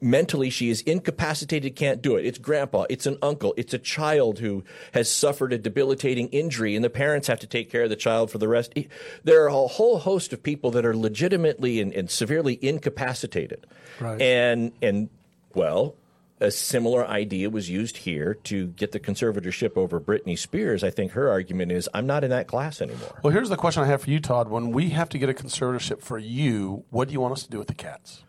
mentally 0.00 0.50
she 0.50 0.70
is 0.70 0.80
incapacitated, 0.82 1.76
can't 1.76 2.02
do 2.02 2.16
it. 2.16 2.24
It's 2.24 2.38
grandpa, 2.38 2.86
it's 2.88 3.06
an 3.06 3.18
uncle, 3.22 3.54
it's 3.56 3.74
a 3.74 3.78
child 3.78 4.38
who 4.38 4.64
has 4.92 5.10
suffered 5.10 5.52
a 5.52 5.58
debilitating 5.58 6.28
injury, 6.28 6.76
and 6.76 6.84
the 6.84 6.90
parents 6.90 7.26
have 7.28 7.40
to 7.40 7.46
take 7.46 7.70
care 7.70 7.84
of 7.84 7.90
the 7.90 7.96
child 7.96 8.30
for 8.30 8.38
the 8.38 8.48
rest. 8.48 8.74
There 9.24 9.42
are 9.44 9.48
a 9.48 9.66
whole 9.66 9.98
host 9.98 10.32
of 10.32 10.42
people 10.42 10.70
that 10.72 10.84
are 10.84 10.96
legitimately 10.96 11.80
and, 11.80 11.92
and 11.92 12.10
severely 12.10 12.58
incapacitated. 12.62 13.66
Right. 14.00 14.20
And 14.20 14.72
and 14.82 15.08
well, 15.54 15.96
a 16.40 16.50
similar 16.50 17.06
idea 17.06 17.50
was 17.50 17.68
used 17.68 17.98
here 17.98 18.34
to 18.34 18.68
get 18.68 18.92
the 18.92 19.00
conservatorship 19.00 19.76
over 19.76 20.00
Britney 20.00 20.38
Spears. 20.38 20.84
I 20.84 20.90
think 20.90 21.12
her 21.12 21.28
argument 21.28 21.72
is 21.72 21.88
I'm 21.92 22.06
not 22.06 22.22
in 22.24 22.30
that 22.30 22.46
class 22.46 22.80
anymore. 22.80 23.18
Well, 23.22 23.32
here's 23.32 23.48
the 23.48 23.56
question 23.56 23.82
I 23.82 23.86
have 23.86 24.02
for 24.02 24.10
you, 24.10 24.20
Todd. 24.20 24.48
When 24.48 24.70
we 24.70 24.90
have 24.90 25.08
to 25.10 25.18
get 25.18 25.28
a 25.28 25.34
conservatorship 25.34 26.00
for 26.00 26.18
you, 26.18 26.84
what 26.90 27.08
do 27.08 27.12
you 27.12 27.20
want 27.20 27.32
us 27.32 27.42
to 27.42 27.50
do 27.50 27.58
with 27.58 27.68
the 27.68 27.74
cats? 27.74 28.22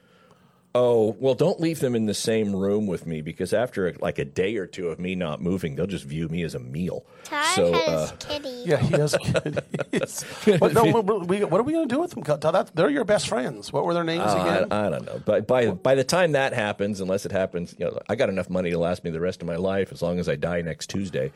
Oh, 0.81 1.13
well, 1.19 1.35
don't 1.35 1.59
leave 1.59 1.81
them 1.81 1.93
in 1.93 2.05
the 2.05 2.13
same 2.13 2.55
room 2.55 2.87
with 2.87 3.05
me 3.05 3.19
because 3.19 3.51
after 3.51 3.91
like 3.99 4.17
a 4.17 4.23
day 4.23 4.55
or 4.55 4.65
two 4.65 4.87
of 4.87 4.97
me 4.97 5.13
not 5.13 5.41
moving, 5.41 5.75
they'll 5.75 5.87
just 5.87 6.05
view 6.05 6.29
me 6.29 6.41
as 6.43 6.55
a 6.55 6.59
meal. 6.59 7.05
Todd 7.25 7.45
so, 7.53 7.73
has 7.73 8.11
uh, 8.11 8.15
kitties. 8.17 8.65
Yeah, 8.65 8.77
he 8.77 8.93
has 8.93 9.13
kitties. 9.17 10.23
what, 10.59 10.73
no, 10.73 10.85
what, 10.85 11.27
we- 11.27 11.43
what 11.43 11.59
are 11.59 11.63
we 11.63 11.73
going 11.73 11.89
to 11.89 11.93
do 11.93 11.99
with 11.99 12.11
them? 12.11 12.23
Todd? 12.23 12.41
That, 12.53 12.73
they're 12.73 12.89
your 12.89 13.03
best 13.03 13.27
friends. 13.27 13.73
What 13.73 13.83
were 13.83 13.93
their 13.93 14.05
names 14.05 14.23
Uh, 14.23 14.37
again? 14.39 14.71
I, 14.71 14.87
I 14.87 14.89
don't 14.89 15.05
know. 15.05 15.21
But 15.25 15.47
by 15.47 15.71
by 15.71 15.95
the 15.95 16.05
time 16.05 16.31
that 16.31 16.53
happens, 16.53 17.01
unless 17.01 17.25
it 17.25 17.33
happens, 17.33 17.75
you 17.77 17.83
know, 17.83 17.99
I 18.07 18.15
got 18.15 18.29
enough 18.29 18.49
money 18.49 18.69
to 18.71 18.77
last 18.77 19.03
me 19.03 19.11
the 19.11 19.19
rest 19.19 19.41
of 19.41 19.47
my 19.47 19.57
life 19.57 19.91
as 19.91 20.01
long 20.01 20.17
as 20.17 20.29
I 20.29 20.37
die 20.37 20.61
next 20.61 20.89
Tuesday. 20.89 21.33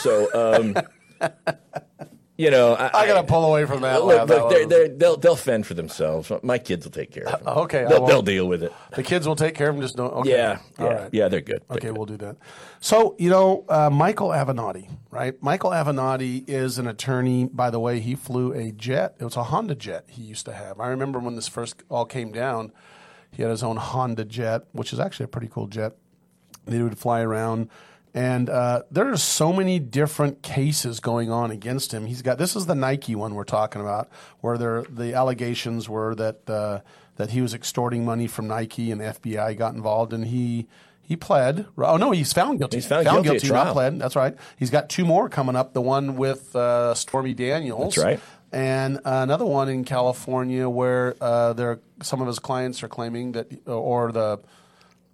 So, 0.00 0.28
um, 0.34 0.74
you 2.38 2.50
know, 2.50 2.74
I, 2.74 2.90
I 2.92 3.06
got 3.06 3.20
to 3.20 3.26
pull 3.26 3.44
away 3.44 3.64
from 3.64 3.80
that. 3.80 4.04
Look, 4.04 4.28
look, 4.28 4.48
they're, 4.50 4.60
was- 4.60 4.68
they're, 4.68 4.88
they'll 4.88 5.16
they'll 5.16 5.36
fend 5.36 5.66
for 5.66 5.74
themselves. 5.74 6.30
My 6.42 6.58
kids 6.58 6.84
will 6.84 6.92
take 6.92 7.10
care 7.10 7.26
of 7.28 7.42
them. 7.44 7.58
okay, 7.58 7.86
they'll, 7.88 8.06
they'll 8.06 8.22
deal 8.22 8.46
with 8.46 8.62
it. 8.62 8.72
The 8.94 9.02
kids 9.02 9.26
will 9.26 9.36
take 9.36 9.54
care 9.54 9.68
of 9.70 9.76
them. 9.76 9.82
Just 9.82 9.96
don't. 9.96 10.12
Okay. 10.12 10.30
Yeah, 10.30 10.58
All 10.78 10.86
yeah, 10.86 10.92
right. 10.94 11.08
yeah. 11.12 11.28
They're 11.28 11.40
good. 11.40 11.62
They're 11.68 11.76
Okay, 11.78 11.88
good. 11.88 11.96
we'll 11.96 12.06
do 12.06 12.16
that. 12.18 12.36
So, 12.80 13.16
you 13.18 13.30
know, 13.30 13.64
uh, 13.68 13.88
Michael 13.90 14.28
Avenatti, 14.28 14.88
right? 15.10 15.40
Michael 15.42 15.70
Avenatti 15.70 16.48
is 16.48 16.78
an 16.78 16.86
attorney. 16.86 17.46
By 17.46 17.70
the 17.70 17.80
way, 17.80 18.00
he 18.00 18.14
flew 18.14 18.52
a 18.52 18.70
jet. 18.70 19.16
It 19.18 19.24
was 19.24 19.36
a 19.36 19.44
Honda 19.44 19.74
jet 19.74 20.04
he 20.08 20.22
used 20.22 20.44
to 20.46 20.52
have. 20.52 20.78
I 20.78 20.88
remember 20.88 21.18
when 21.18 21.36
this 21.36 21.48
first 21.48 21.82
all 21.88 22.04
came 22.04 22.32
down, 22.32 22.72
he 23.32 23.42
had 23.42 23.50
his 23.50 23.62
own 23.62 23.76
Honda 23.78 24.24
jet, 24.24 24.62
which 24.72 24.92
is 24.92 25.00
actually 25.00 25.24
a 25.24 25.28
pretty 25.28 25.48
cool 25.48 25.66
jet. 25.68 25.94
They 26.66 26.82
would 26.82 26.98
fly 26.98 27.22
around. 27.22 27.70
And 28.16 28.48
uh, 28.48 28.82
there 28.90 29.12
are 29.12 29.16
so 29.18 29.52
many 29.52 29.78
different 29.78 30.40
cases 30.42 31.00
going 31.00 31.30
on 31.30 31.50
against 31.50 31.92
him. 31.92 32.06
He's 32.06 32.22
got 32.22 32.38
this 32.38 32.56
is 32.56 32.64
the 32.64 32.74
Nike 32.74 33.14
one 33.14 33.34
we're 33.34 33.44
talking 33.44 33.82
about, 33.82 34.08
where 34.40 34.56
there 34.56 34.84
the 34.88 35.12
allegations 35.12 35.86
were 35.86 36.14
that 36.14 36.48
uh, 36.48 36.80
that 37.16 37.30
he 37.30 37.42
was 37.42 37.52
extorting 37.52 38.06
money 38.06 38.26
from 38.26 38.48
Nike, 38.48 38.90
and 38.90 39.02
the 39.02 39.04
FBI 39.04 39.58
got 39.58 39.74
involved, 39.74 40.14
and 40.14 40.28
he 40.28 40.66
he 41.02 41.14
pled. 41.14 41.66
Oh 41.76 41.98
no, 41.98 42.10
he's 42.10 42.32
found 42.32 42.58
guilty. 42.58 42.78
He's 42.78 42.86
found 42.86 43.04
guilty 43.04 43.48
at 43.48 43.52
not 43.52 43.74
pled. 43.74 43.98
That's 43.98 44.16
right. 44.16 44.34
He's 44.58 44.70
got 44.70 44.88
two 44.88 45.04
more 45.04 45.28
coming 45.28 45.54
up. 45.54 45.74
The 45.74 45.82
one 45.82 46.16
with 46.16 46.56
uh, 46.56 46.94
Stormy 46.94 47.34
Daniels. 47.34 47.96
That's 47.96 48.06
right. 48.06 48.20
And 48.50 48.98
another 49.04 49.44
one 49.44 49.68
in 49.68 49.84
California 49.84 50.66
where 50.70 51.16
uh, 51.20 51.52
there 51.52 51.80
some 52.00 52.22
of 52.22 52.28
his 52.28 52.38
clients 52.38 52.82
are 52.82 52.88
claiming 52.88 53.32
that, 53.32 53.68
or 53.68 54.10
the 54.10 54.40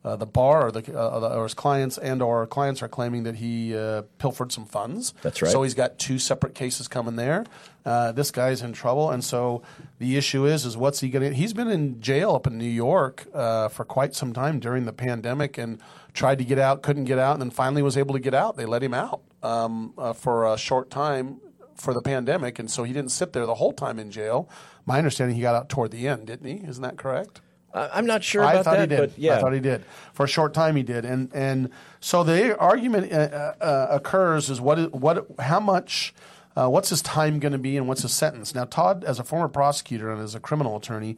uh, 0.04 0.16
the 0.16 0.26
bar 0.26 0.66
or, 0.66 0.72
the, 0.72 0.98
uh, 0.98 1.36
or 1.36 1.44
his 1.44 1.54
clients 1.54 1.96
and 1.98 2.22
or 2.22 2.46
clients 2.46 2.82
are 2.82 2.88
claiming 2.88 3.22
that 3.22 3.36
he 3.36 3.76
uh, 3.76 4.02
pilfered 4.18 4.50
some 4.52 4.66
funds. 4.66 5.14
That's 5.22 5.40
right. 5.42 5.50
So 5.50 5.62
he's 5.62 5.74
got 5.74 5.98
two 5.98 6.18
separate 6.18 6.54
cases 6.54 6.88
coming 6.88 7.16
there. 7.16 7.44
Uh, 7.84 8.12
this 8.12 8.30
guy's 8.30 8.62
in 8.62 8.72
trouble, 8.72 9.10
and 9.10 9.24
so 9.24 9.62
the 9.98 10.16
issue 10.16 10.46
is, 10.46 10.64
is 10.64 10.76
what's 10.76 11.00
he 11.00 11.08
going 11.08 11.30
to? 11.30 11.36
He's 11.36 11.52
been 11.52 11.68
in 11.68 12.00
jail 12.00 12.34
up 12.34 12.46
in 12.46 12.56
New 12.56 12.64
York 12.64 13.26
uh, 13.34 13.68
for 13.68 13.84
quite 13.84 14.14
some 14.14 14.32
time 14.32 14.60
during 14.60 14.84
the 14.84 14.92
pandemic, 14.92 15.58
and 15.58 15.80
tried 16.14 16.38
to 16.38 16.44
get 16.44 16.58
out, 16.58 16.82
couldn't 16.82 17.04
get 17.04 17.18
out, 17.18 17.32
and 17.32 17.42
then 17.42 17.50
finally 17.50 17.82
was 17.82 17.96
able 17.96 18.14
to 18.14 18.20
get 18.20 18.34
out. 18.34 18.56
They 18.56 18.66
let 18.66 18.82
him 18.82 18.94
out 18.94 19.22
um, 19.42 19.94
uh, 19.98 20.12
for 20.12 20.52
a 20.52 20.56
short 20.56 20.90
time 20.90 21.40
for 21.74 21.92
the 21.92 22.02
pandemic, 22.02 22.58
and 22.58 22.70
so 22.70 22.84
he 22.84 22.92
didn't 22.92 23.10
sit 23.10 23.32
there 23.32 23.46
the 23.46 23.56
whole 23.56 23.72
time 23.72 23.98
in 23.98 24.10
jail. 24.10 24.48
My 24.86 24.98
understanding, 24.98 25.36
he 25.36 25.42
got 25.42 25.54
out 25.54 25.68
toward 25.68 25.90
the 25.90 26.06
end, 26.06 26.26
didn't 26.26 26.46
he? 26.46 26.64
Isn't 26.66 26.82
that 26.82 26.96
correct? 26.96 27.40
I'm 27.74 28.06
not 28.06 28.22
sure 28.22 28.44
I 28.44 28.62
thought 28.62 28.76
that, 28.76 28.90
he 28.90 28.96
did. 28.96 28.98
but 28.98 29.18
yeah. 29.18 29.36
I 29.36 29.40
thought 29.40 29.52
he 29.52 29.60
did. 29.60 29.84
For 30.12 30.24
a 30.24 30.28
short 30.28 30.52
time, 30.54 30.76
he 30.76 30.82
did. 30.82 31.04
And 31.04 31.30
and 31.34 31.70
so 32.00 32.22
the 32.22 32.56
argument 32.58 33.12
uh, 33.12 33.54
uh, 33.60 33.86
occurs 33.90 34.50
is 34.50 34.60
what 34.60 34.78
is, 34.78 34.88
what 34.88 35.26
how 35.38 35.60
much. 35.60 36.14
Uh, 36.54 36.68
what's 36.68 36.90
his 36.90 37.00
time 37.00 37.38
going 37.38 37.52
to 37.52 37.58
be, 37.58 37.78
and 37.78 37.88
what's 37.88 38.02
his 38.02 38.12
sentence? 38.12 38.54
Now, 38.54 38.66
Todd, 38.66 39.04
as 39.04 39.18
a 39.18 39.24
former 39.24 39.48
prosecutor 39.48 40.12
and 40.12 40.20
as 40.20 40.34
a 40.34 40.38
criminal 40.38 40.76
attorney, 40.76 41.16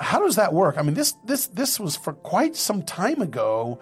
how 0.00 0.18
does 0.18 0.34
that 0.34 0.52
work? 0.52 0.76
I 0.76 0.82
mean, 0.82 0.94
this 0.94 1.14
this 1.24 1.46
this 1.46 1.78
was 1.78 1.96
for 1.96 2.12
quite 2.12 2.56
some 2.56 2.82
time 2.82 3.22
ago 3.22 3.78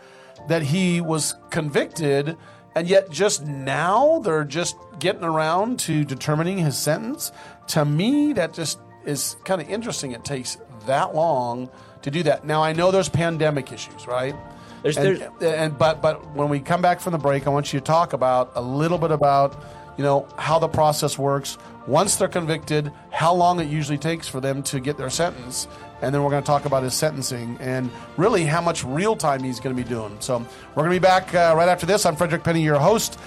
that 0.48 0.62
he 0.62 1.00
was 1.00 1.34
convicted, 1.50 2.36
and 2.74 2.86
yet 2.88 3.10
just 3.10 3.46
now 3.46 4.18
they're 4.18 4.44
just 4.44 4.76
getting 4.98 5.24
around 5.24 5.78
to 5.80 6.04
determining 6.04 6.58
his 6.58 6.76
sentence. 6.76 7.32
To 7.68 7.84
me, 7.84 8.32
that 8.34 8.52
just 8.52 8.78
is 9.06 9.36
kind 9.44 9.60
of 9.60 9.68
interesting. 9.70 10.12
It 10.12 10.24
takes 10.24 10.58
that 10.86 11.14
long 11.14 11.70
to 12.02 12.10
do 12.10 12.22
that. 12.24 12.44
Now, 12.44 12.62
I 12.62 12.72
know 12.72 12.90
there's 12.90 13.08
pandemic 13.08 13.72
issues, 13.72 14.06
right? 14.06 14.34
There's- 14.82 14.96
and, 14.96 15.06
there's- 15.38 15.54
and 15.58 15.78
but 15.78 16.02
but 16.02 16.34
when 16.34 16.48
we 16.48 16.58
come 16.60 16.82
back 16.82 17.00
from 17.00 17.12
the 17.12 17.18
break, 17.18 17.46
I 17.46 17.50
want 17.50 17.72
you 17.72 17.80
to 17.80 17.84
talk 17.84 18.12
about 18.12 18.52
a 18.56 18.62
little 18.62 18.98
bit 18.98 19.10
about 19.12 19.62
you 19.96 20.02
know 20.04 20.26
how 20.38 20.58
the 20.58 20.68
process 20.68 21.18
works 21.18 21.58
once 21.86 22.16
they're 22.16 22.28
convicted, 22.28 22.90
how 23.10 23.34
long 23.34 23.60
it 23.60 23.68
usually 23.68 23.98
takes 23.98 24.26
for 24.28 24.40
them 24.40 24.62
to 24.62 24.80
get 24.80 24.96
their 24.96 25.10
sentence, 25.10 25.66
and 26.00 26.14
then 26.14 26.22
we're 26.22 26.30
going 26.30 26.42
to 26.42 26.46
talk 26.46 26.64
about 26.64 26.82
his 26.82 26.94
sentencing 26.94 27.56
and 27.60 27.90
really 28.16 28.44
how 28.44 28.60
much 28.60 28.84
real 28.84 29.14
time 29.16 29.42
he's 29.42 29.58
going 29.60 29.74
to 29.76 29.82
be 29.82 29.88
doing. 29.88 30.16
So 30.20 30.38
we're 30.74 30.84
going 30.84 30.94
to 30.94 31.00
be 31.00 31.02
back 31.04 31.34
uh, 31.34 31.54
right 31.56 31.68
after 31.68 31.84
this. 31.86 32.06
I'm 32.06 32.16
Frederick 32.16 32.42
Penney, 32.44 32.62
your 32.62 32.78
host. 32.78 33.18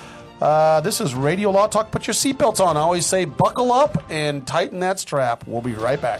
Uh, 0.42 0.82
this 0.82 1.00
is 1.02 1.14
Radio 1.16 1.52
Law 1.52 1.68
Talk. 1.68 1.92
Put 1.92 2.08
your 2.08 2.14
seatbelts 2.14 2.60
on. 2.66 2.76
I 2.78 2.82
always 2.82 3.06
say 3.06 3.24
buckle 3.26 3.72
up 3.72 4.04
and 4.10 4.46
tighten 4.48 4.80
that 4.82 5.00
strap. 5.00 5.46
We'll 5.48 5.62
be 5.62 5.74
right 5.74 6.02
back. 6.02 6.20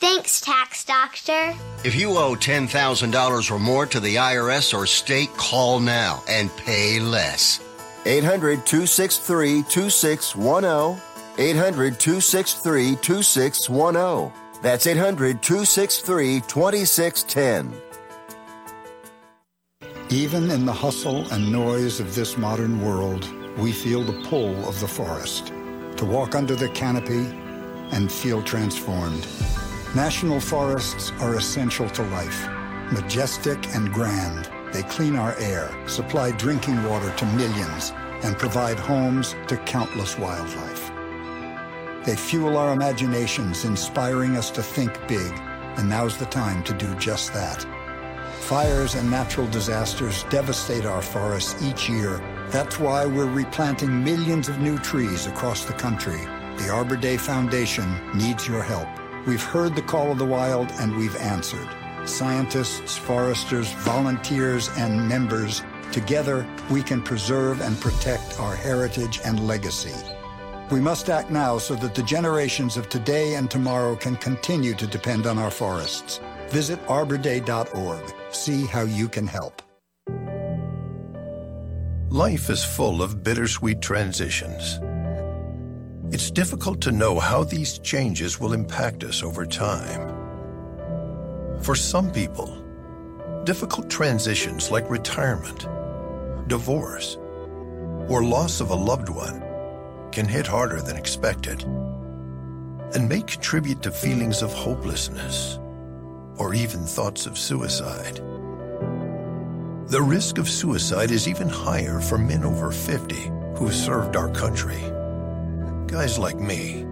Thanks, 0.00 0.40
Tax 0.40 0.82
Doctor. 0.86 1.52
If 1.84 1.94
you 1.94 2.16
owe 2.16 2.34
$10,000 2.34 3.50
or 3.50 3.58
more 3.58 3.84
to 3.84 4.00
the 4.00 4.16
IRS 4.16 4.72
or 4.72 4.86
state, 4.86 5.28
call 5.36 5.78
now 5.78 6.24
and 6.26 6.50
pay 6.56 6.98
less. 7.00 7.60
800 8.06 8.64
263 8.64 9.62
2610. 9.64 11.02
800 11.36 12.00
263 12.00 12.96
2610. 12.96 14.32
That's 14.62 14.86
800 14.86 15.42
263 15.42 16.40
2610. 16.48 17.74
Even 20.08 20.50
in 20.50 20.64
the 20.64 20.72
hustle 20.72 21.30
and 21.30 21.52
noise 21.52 22.00
of 22.00 22.14
this 22.14 22.38
modern 22.38 22.80
world, 22.80 23.28
we 23.58 23.70
feel 23.70 24.02
the 24.02 24.18
pull 24.28 24.66
of 24.66 24.80
the 24.80 24.88
forest. 24.88 25.48
To 25.98 26.06
walk 26.06 26.34
under 26.34 26.56
the 26.56 26.70
canopy 26.70 27.26
and 27.92 28.10
feel 28.10 28.42
transformed. 28.42 29.26
National 29.94 30.38
forests 30.38 31.10
are 31.18 31.34
essential 31.34 31.90
to 31.90 32.02
life. 32.04 32.48
Majestic 32.92 33.58
and 33.74 33.92
grand, 33.92 34.48
they 34.72 34.84
clean 34.84 35.16
our 35.16 35.36
air, 35.38 35.68
supply 35.88 36.30
drinking 36.30 36.80
water 36.84 37.12
to 37.16 37.26
millions, 37.26 37.92
and 38.22 38.38
provide 38.38 38.78
homes 38.78 39.34
to 39.48 39.56
countless 39.56 40.16
wildlife. 40.16 40.92
They 42.06 42.14
fuel 42.14 42.56
our 42.56 42.72
imaginations, 42.72 43.64
inspiring 43.64 44.36
us 44.36 44.52
to 44.52 44.62
think 44.62 44.92
big, 45.08 45.32
and 45.76 45.88
now's 45.88 46.16
the 46.16 46.26
time 46.26 46.62
to 46.64 46.72
do 46.72 46.94
just 46.94 47.34
that. 47.34 47.66
Fires 48.42 48.94
and 48.94 49.10
natural 49.10 49.48
disasters 49.48 50.22
devastate 50.30 50.84
our 50.84 51.02
forests 51.02 51.60
each 51.64 51.88
year. 51.88 52.18
That's 52.50 52.78
why 52.78 53.06
we're 53.06 53.26
replanting 53.26 54.04
millions 54.04 54.48
of 54.48 54.60
new 54.60 54.78
trees 54.78 55.26
across 55.26 55.64
the 55.64 55.72
country. 55.72 56.20
The 56.58 56.70
Arbor 56.70 56.96
Day 56.96 57.16
Foundation 57.16 57.92
needs 58.16 58.46
your 58.46 58.62
help. 58.62 58.86
We've 59.26 59.42
heard 59.42 59.76
the 59.76 59.82
call 59.82 60.10
of 60.10 60.18
the 60.18 60.24
wild 60.24 60.70
and 60.80 60.96
we've 60.96 61.16
answered. 61.16 61.68
Scientists, 62.06 62.96
foresters, 62.96 63.70
volunteers, 63.72 64.70
and 64.76 65.08
members, 65.08 65.62
together 65.92 66.46
we 66.70 66.82
can 66.82 67.02
preserve 67.02 67.60
and 67.60 67.78
protect 67.80 68.40
our 68.40 68.56
heritage 68.56 69.20
and 69.24 69.46
legacy. 69.46 69.94
We 70.70 70.80
must 70.80 71.10
act 71.10 71.30
now 71.30 71.58
so 71.58 71.74
that 71.76 71.94
the 71.94 72.02
generations 72.02 72.76
of 72.76 72.88
today 72.88 73.34
and 73.34 73.50
tomorrow 73.50 73.96
can 73.96 74.16
continue 74.16 74.74
to 74.74 74.86
depend 74.86 75.26
on 75.26 75.36
our 75.36 75.50
forests. 75.50 76.20
Visit 76.48 76.84
arborday.org. 76.86 78.14
See 78.30 78.64
how 78.66 78.82
you 78.82 79.08
can 79.08 79.26
help. 79.26 79.62
Life 82.08 82.50
is 82.50 82.64
full 82.64 83.02
of 83.02 83.22
bittersweet 83.22 83.82
transitions. 83.82 84.80
It's 86.12 86.28
difficult 86.28 86.80
to 86.80 86.90
know 86.90 87.20
how 87.20 87.44
these 87.44 87.78
changes 87.78 88.40
will 88.40 88.52
impact 88.52 89.04
us 89.04 89.22
over 89.22 89.46
time. 89.46 90.08
For 91.62 91.76
some 91.76 92.10
people, 92.10 92.48
difficult 93.44 93.88
transitions 93.88 94.72
like 94.72 94.90
retirement, 94.90 95.68
divorce, 96.48 97.16
or 98.08 98.24
loss 98.24 98.60
of 98.60 98.70
a 98.70 98.74
loved 98.74 99.08
one 99.08 99.40
can 100.10 100.26
hit 100.26 100.48
harder 100.48 100.80
than 100.82 100.96
expected 100.96 101.62
and 101.62 103.08
may 103.08 103.22
contribute 103.22 103.80
to 103.82 103.92
feelings 103.92 104.42
of 104.42 104.52
hopelessness 104.52 105.60
or 106.38 106.54
even 106.54 106.80
thoughts 106.80 107.26
of 107.26 107.38
suicide. 107.38 108.16
The 109.86 110.02
risk 110.02 110.38
of 110.38 110.48
suicide 110.48 111.12
is 111.12 111.28
even 111.28 111.48
higher 111.48 112.00
for 112.00 112.18
men 112.18 112.42
over 112.42 112.72
50 112.72 113.14
who 113.54 113.66
have 113.66 113.74
served 113.76 114.16
our 114.16 114.30
country. 114.30 114.82
Guys 115.90 116.18
like 116.20 116.38
me. 116.38 116.86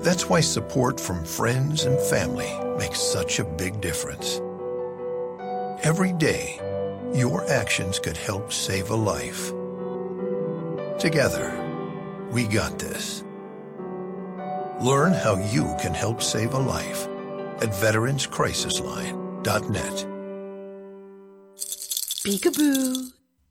That's 0.00 0.28
why 0.28 0.40
support 0.40 0.98
from 0.98 1.24
friends 1.24 1.84
and 1.84 1.96
family 2.00 2.50
makes 2.76 3.00
such 3.00 3.38
a 3.38 3.44
big 3.44 3.80
difference. 3.80 4.40
Every 5.84 6.12
day, 6.12 6.58
your 7.14 7.48
actions 7.48 8.00
could 8.00 8.16
help 8.16 8.52
save 8.52 8.90
a 8.90 8.96
life. 8.96 9.52
Together, 10.98 11.56
we 12.32 12.48
got 12.48 12.80
this. 12.80 13.22
Learn 14.80 15.12
how 15.12 15.36
you 15.36 15.72
can 15.80 15.94
help 15.94 16.22
save 16.22 16.54
a 16.54 16.58
life 16.58 17.06
at 17.62 17.70
veteranscrisisline.net. 17.70 20.06
Peekaboo. 22.24 23.12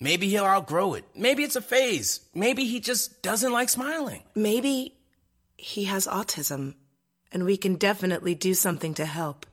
Maybe 0.00 0.28
he'll 0.28 0.44
outgrow 0.44 0.94
it. 0.94 1.04
Maybe 1.14 1.42
it's 1.42 1.56
a 1.56 1.60
phase. 1.60 2.20
Maybe 2.34 2.64
he 2.64 2.78
just 2.78 3.20
doesn't 3.22 3.52
like 3.52 3.68
smiling. 3.68 4.22
Maybe 4.34 4.94
he 5.56 5.84
has 5.84 6.06
autism, 6.06 6.74
and 7.32 7.44
we 7.44 7.56
can 7.56 7.74
definitely 7.74 8.36
do 8.36 8.54
something 8.54 8.94
to 8.94 9.04
help. 9.04 9.44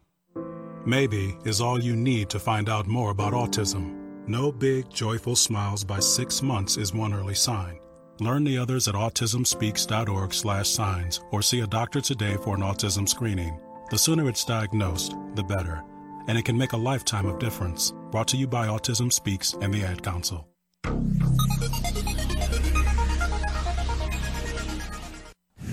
Maybe 0.85 1.35
is 1.45 1.61
all 1.61 1.81
you 1.81 1.95
need 1.95 2.29
to 2.29 2.39
find 2.39 2.69
out 2.69 2.85
more 2.85 3.09
about 3.09 3.33
autism. 3.33 3.95
No 4.27 4.51
big, 4.51 4.89
joyful 4.91 5.35
smiles 5.35 5.83
by 5.83 5.99
six 5.99 6.43
months 6.43 6.77
is 6.77 6.93
one 6.93 7.13
early 7.13 7.33
sign. 7.33 7.79
Learn 8.19 8.43
the 8.43 8.57
others 8.57 8.87
at 8.87 8.95
autismspeaks.org 8.95 10.33
slash 10.33 10.69
signs 10.69 11.21
or 11.31 11.41
see 11.41 11.61
a 11.61 11.67
doctor 11.67 12.01
today 12.01 12.37
for 12.43 12.55
an 12.55 12.61
autism 12.61 13.09
screening. 13.09 13.59
The 13.89 13.97
sooner 13.97 14.29
it's 14.29 14.45
diagnosed, 14.45 15.15
the 15.33 15.43
better. 15.43 15.83
And 16.28 16.38
it 16.38 16.45
can 16.45 16.57
make 16.57 16.73
a 16.73 16.78
lifetime 16.78 17.26
of 17.26 17.39
difference. 17.39 17.93
Brought 18.11 18.28
to 18.30 18.38
you 18.38 18.47
by 18.47 18.67
Autism 18.67 19.11
Speaks 19.11 19.53
and 19.61 19.73
the 19.73 19.84
Ad 19.84 20.03
Council. 20.03 20.47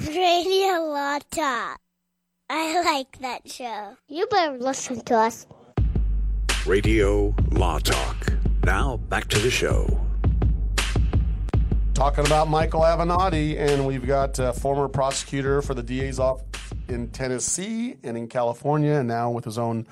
Radio 0.09 0.73
Law 0.89 1.19
Talk. 1.31 1.79
I 2.51 2.83
like 2.83 3.19
that 3.21 3.51
show. 3.51 3.97
You 4.09 4.27
better 4.27 4.59
listen 4.59 5.01
to 5.03 5.17
us. 5.17 5.47
Radio 6.67 7.35
Law 7.51 7.79
Talk. 7.79 8.35
Now 8.65 8.99
back 8.99 9.29
to 9.29 9.39
the 9.39 9.51
show. 9.51 10.01
Talking 11.95 12.27
about 12.27 12.49
Michael 12.49 12.83
Avenatti, 12.83 13.57
and 13.59 13.87
we've 13.87 14.07
got 14.07 14.39
a 14.39 14.53
former 14.53 14.89
prosecutor 14.89 15.63
for 15.63 15.75
the 15.75 15.83
DA's 15.83 16.19
office 16.19 16.47
in 16.89 17.09
Tennessee 17.09 17.97
and 18.03 18.17
in 18.17 18.29
California, 18.29 18.95
and 18.95 19.09
now 19.09 19.31
with 19.31 19.45
his 19.45 19.59
own 19.59 19.87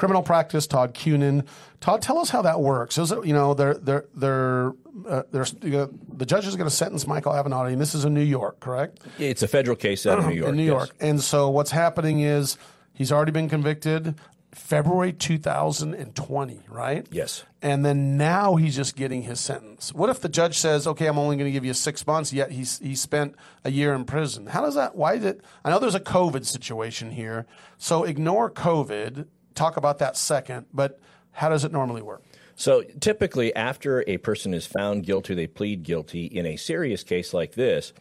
criminal 0.00 0.22
practice, 0.22 0.66
Todd 0.66 0.94
Cunin. 0.94 1.46
Todd, 1.80 2.00
tell 2.00 2.18
us 2.18 2.30
how 2.30 2.40
that 2.40 2.58
works. 2.58 2.96
Is 2.96 3.12
it, 3.12 3.26
you 3.26 3.34
know, 3.34 3.52
they're, 3.52 3.74
they're, 3.74 4.06
they're, 4.14 4.72
uh, 5.06 5.24
you 5.60 5.70
know, 5.70 5.90
the 6.16 6.24
judge 6.24 6.46
is 6.46 6.56
going 6.56 6.68
to 6.68 6.74
sentence 6.74 7.06
Michael 7.06 7.32
Avenatti, 7.32 7.72
and 7.72 7.80
this 7.80 7.94
is 7.94 8.06
in 8.06 8.14
New 8.14 8.22
York, 8.22 8.60
correct? 8.60 9.00
It's 9.18 9.42
a 9.42 9.48
federal 9.48 9.76
case 9.76 10.06
out 10.06 10.18
of 10.18 10.26
New 10.26 10.32
York. 10.36 10.48
in 10.48 10.56
New 10.56 10.64
yes. 10.64 10.70
York. 10.70 10.90
And 11.00 11.20
so 11.20 11.50
what's 11.50 11.70
happening 11.70 12.20
is 12.20 12.56
he's 12.94 13.12
already 13.12 13.30
been 13.30 13.50
convicted 13.50 14.14
February 14.52 15.12
2020, 15.12 16.62
right? 16.70 17.06
Yes. 17.12 17.44
And 17.60 17.84
then 17.84 18.16
now 18.16 18.56
he's 18.56 18.74
just 18.74 18.96
getting 18.96 19.22
his 19.22 19.38
sentence. 19.38 19.92
What 19.92 20.08
if 20.08 20.20
the 20.20 20.30
judge 20.30 20.56
says, 20.58 20.86
"Okay, 20.86 21.06
I'm 21.06 21.18
only 21.18 21.36
going 21.36 21.46
to 21.46 21.52
give 21.52 21.64
you 21.64 21.74
six 21.74 22.06
months," 22.06 22.32
yet 22.32 22.50
he's 22.50 22.78
he 22.78 22.94
spent 22.96 23.36
a 23.64 23.70
year 23.70 23.94
in 23.94 24.06
prison? 24.06 24.46
How 24.46 24.62
does 24.62 24.74
that? 24.74 24.96
Why 24.96 25.18
did? 25.18 25.42
I 25.64 25.70
know 25.70 25.78
there's 25.78 25.94
a 25.94 26.00
COVID 26.00 26.46
situation 26.46 27.12
here, 27.12 27.46
so 27.76 28.02
ignore 28.04 28.50
COVID. 28.50 29.26
Talk 29.54 29.76
about 29.76 29.98
that 29.98 30.16
second. 30.16 30.66
But 30.72 31.00
how 31.32 31.48
does 31.48 31.64
it 31.64 31.72
normally 31.72 32.02
work? 32.02 32.22
So 32.56 32.82
typically, 32.82 33.54
after 33.56 34.04
a 34.06 34.18
person 34.18 34.52
is 34.52 34.66
found 34.66 35.06
guilty, 35.06 35.34
they 35.34 35.46
plead 35.46 35.82
guilty 35.82 36.26
in 36.26 36.44
a 36.44 36.56
serious 36.56 37.02
case 37.02 37.32
like 37.32 37.54
this. 37.54 37.92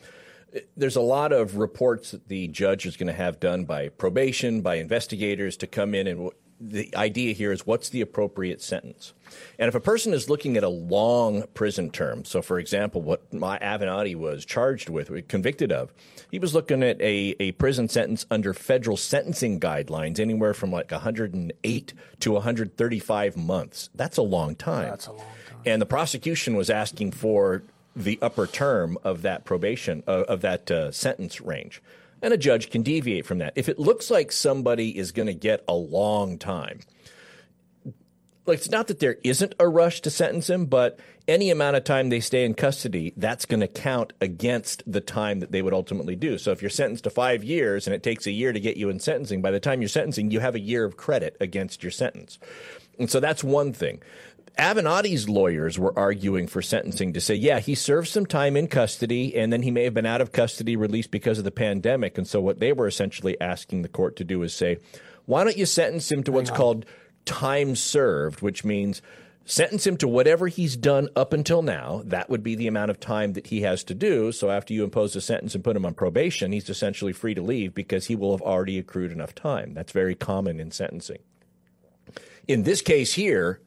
There's 0.76 0.96
a 0.96 1.02
lot 1.02 1.32
of 1.32 1.58
reports 1.58 2.12
that 2.12 2.28
the 2.28 2.48
judge 2.48 2.86
is 2.86 2.98
going 2.98 3.08
to 3.08 3.14
have 3.14 3.40
done 3.40 3.66
by 3.66 3.90
probation, 3.90 4.62
by 4.62 4.76
investigators 4.76 5.56
to 5.58 5.68
come 5.68 5.96
in 5.96 6.08
and 6.08 6.32
the 6.60 6.94
idea 6.96 7.34
here 7.34 7.52
is 7.52 7.66
what's 7.66 7.90
the 7.90 8.02
appropriate 8.02 8.62
sentence. 8.62 9.14
And 9.58 9.70
if 9.70 9.76
a 9.76 9.80
person 9.80 10.14
is 10.14 10.30
looking 10.30 10.58
at 10.58 10.64
a 10.64 10.70
long 10.70 11.44
prison 11.54 11.90
term, 11.90 12.26
so 12.26 12.42
for 12.42 12.60
example, 12.60 13.02
what 13.02 13.34
my 13.34 13.58
Avenatti 13.60 14.16
was 14.16 14.46
charged 14.46 14.90
with, 14.90 15.28
convicted 15.28 15.72
of, 15.72 15.94
he 16.30 16.40
was 16.40 16.54
looking 16.54 16.84
at 16.84 17.00
a, 17.02 17.36
a 17.40 17.54
prison 17.54 17.88
sentence 17.88 18.26
under 18.30 18.54
federal 18.54 18.98
sentencing 18.98 19.60
guidelines, 19.60 20.20
anywhere 20.20 20.54
from 20.54 20.72
like 20.72 20.92
108 20.92 21.94
to 22.20 22.32
135 22.32 23.38
months. 23.38 23.90
That's 23.96 24.18
a 24.18 24.24
long 24.24 24.56
time. 24.56 24.90
That's 24.90 25.08
a 25.08 25.12
long 25.12 25.20
time. 25.22 25.60
And 25.66 25.82
the 25.82 25.86
prosecution 25.86 26.56
was 26.56 26.70
asking 26.70 27.12
for 27.12 27.64
the 27.96 28.20
upper 28.22 28.48
term 28.48 28.98
of 29.04 29.22
that 29.22 29.46
probation, 29.46 30.04
uh, 30.08 30.24
of 30.28 30.42
that 30.42 30.70
uh, 30.70 30.92
sentence 30.92 31.42
range 31.42 31.82
and 32.22 32.34
a 32.34 32.38
judge 32.38 32.70
can 32.70 32.84
deviate 32.84 33.26
from 33.26 33.40
that. 33.40 33.54
If 33.56 33.70
it 33.70 33.80
looks 33.80 34.10
like 34.10 34.32
somebody 34.32 34.98
is 34.98 35.12
going 35.12 35.28
to 35.28 35.34
get 35.34 35.64
a 35.68 35.74
long 35.74 36.38
time, 36.38 36.80
like 38.46 38.60
it's 38.60 38.70
not 38.70 38.88
that 38.88 39.00
there 39.00 39.18
isn't 39.24 39.54
a 39.60 39.68
rush 39.68 40.02
to 40.02 40.10
sentence 40.10 40.50
him, 40.50 40.66
but 40.66 41.00
any 41.28 41.52
amount 41.52 41.76
of 41.76 41.84
time 41.84 42.10
they 42.10 42.20
stay 42.20 42.44
in 42.44 42.56
custody, 42.56 43.14
that's 43.16 43.46
going 43.46 43.60
to 43.60 43.68
count 43.68 44.14
against 44.20 44.82
the 44.92 45.02
time 45.02 45.40
that 45.40 45.52
they 45.52 45.62
would 45.62 45.74
ultimately 45.74 46.16
do. 46.16 46.38
So 46.38 46.52
if 46.52 46.62
you're 46.62 46.70
sentenced 46.70 47.04
to 47.04 47.12
five 47.12 47.44
years 47.44 47.86
and 47.86 47.94
it 47.94 48.02
takes 48.02 48.26
a 48.26 48.32
year 48.32 48.52
to 48.52 48.60
get 48.60 48.76
you 48.76 48.90
in 48.90 49.00
sentencing, 49.00 49.42
by 49.42 49.52
the 49.52 49.60
time 49.60 49.82
you're 49.82 49.88
sentencing, 49.88 50.32
you 50.32 50.40
have 50.40 50.56
a 50.56 50.60
year 50.60 50.84
of 50.84 50.98
credit 50.98 51.38
against 51.40 51.84
your 51.84 51.92
sentence. 51.92 52.40
And 52.98 53.10
so 53.10 53.20
that's 53.20 53.44
one 53.44 53.72
thing. 53.72 54.02
Avenatti's 54.58 55.30
lawyers 55.30 55.78
were 55.78 55.98
arguing 55.98 56.48
for 56.48 56.62
sentencing 56.62 57.14
to 57.14 57.22
say, 57.22 57.36
yeah, 57.36 57.60
he 57.60 57.76
served 57.76 58.08
some 58.08 58.26
time 58.26 58.58
in 58.58 58.68
custody 58.68 59.36
and 59.36 59.52
then 59.52 59.62
he 59.62 59.72
may 59.72 59.84
have 59.84 59.94
been 59.94 60.06
out 60.06 60.22
of 60.22 60.32
custody 60.32 60.76
released 60.76 61.12
because 61.12 61.38
of 61.38 61.44
the 61.44 61.52
pandemic. 61.52 62.18
And 62.18 62.28
so 62.28 62.42
what 62.42 62.60
they 62.60 62.74
were 62.74 62.88
essentially 62.88 63.40
asking 63.40 63.82
the 63.82 63.90
court 63.90 64.16
to 64.18 64.24
do 64.24 64.44
is 64.44 64.54
say, 64.54 64.78
why 65.26 65.44
don't 65.44 65.58
you 65.58 65.66
sentence 65.66 66.12
him 66.12 66.24
to 66.24 66.32
what's 66.32 66.52
called 66.52 66.86
time 67.26 67.76
served, 67.76 68.42
which 68.42 68.66
means 68.66 69.02
sentence 69.46 69.86
him 69.86 69.98
to 69.98 70.08
whatever 70.08 70.48
he's 70.48 70.76
done 70.76 71.10
up 71.16 71.34
until 71.34 71.62
now. 71.62 72.02
That 72.06 72.30
would 72.30 72.44
be 72.44 72.56
the 72.56 72.68
amount 72.68 72.92
of 72.92 73.00
time 73.00 73.34
that 73.34 73.48
he 73.48 73.62
has 73.62 73.84
to 73.86 73.96
do. 73.96 74.32
So 74.32 74.50
after 74.50 74.74
you 74.74 74.84
impose 74.84 75.16
a 75.16 75.22
sentence 75.22 75.56
and 75.56 75.64
put 75.64 75.76
him 75.76 75.86
on 75.86 75.94
probation, 75.94 76.52
he's 76.52 76.70
essentially 76.70 77.14
free 77.14 77.34
to 77.34 77.42
leave 77.42 77.74
because 77.74 78.08
he 78.08 78.16
will 78.16 78.32
have 78.32 78.42
already 78.42 78.78
accrued 78.78 79.12
enough 79.12 79.36
time. 79.36 79.74
That's 79.74 79.92
very 79.92 80.16
common 80.16 80.60
in 80.60 80.72
sentencing. 80.72 81.20
In 82.48 82.64
this 82.64 82.82
case 82.82 83.14
here, 83.14 83.62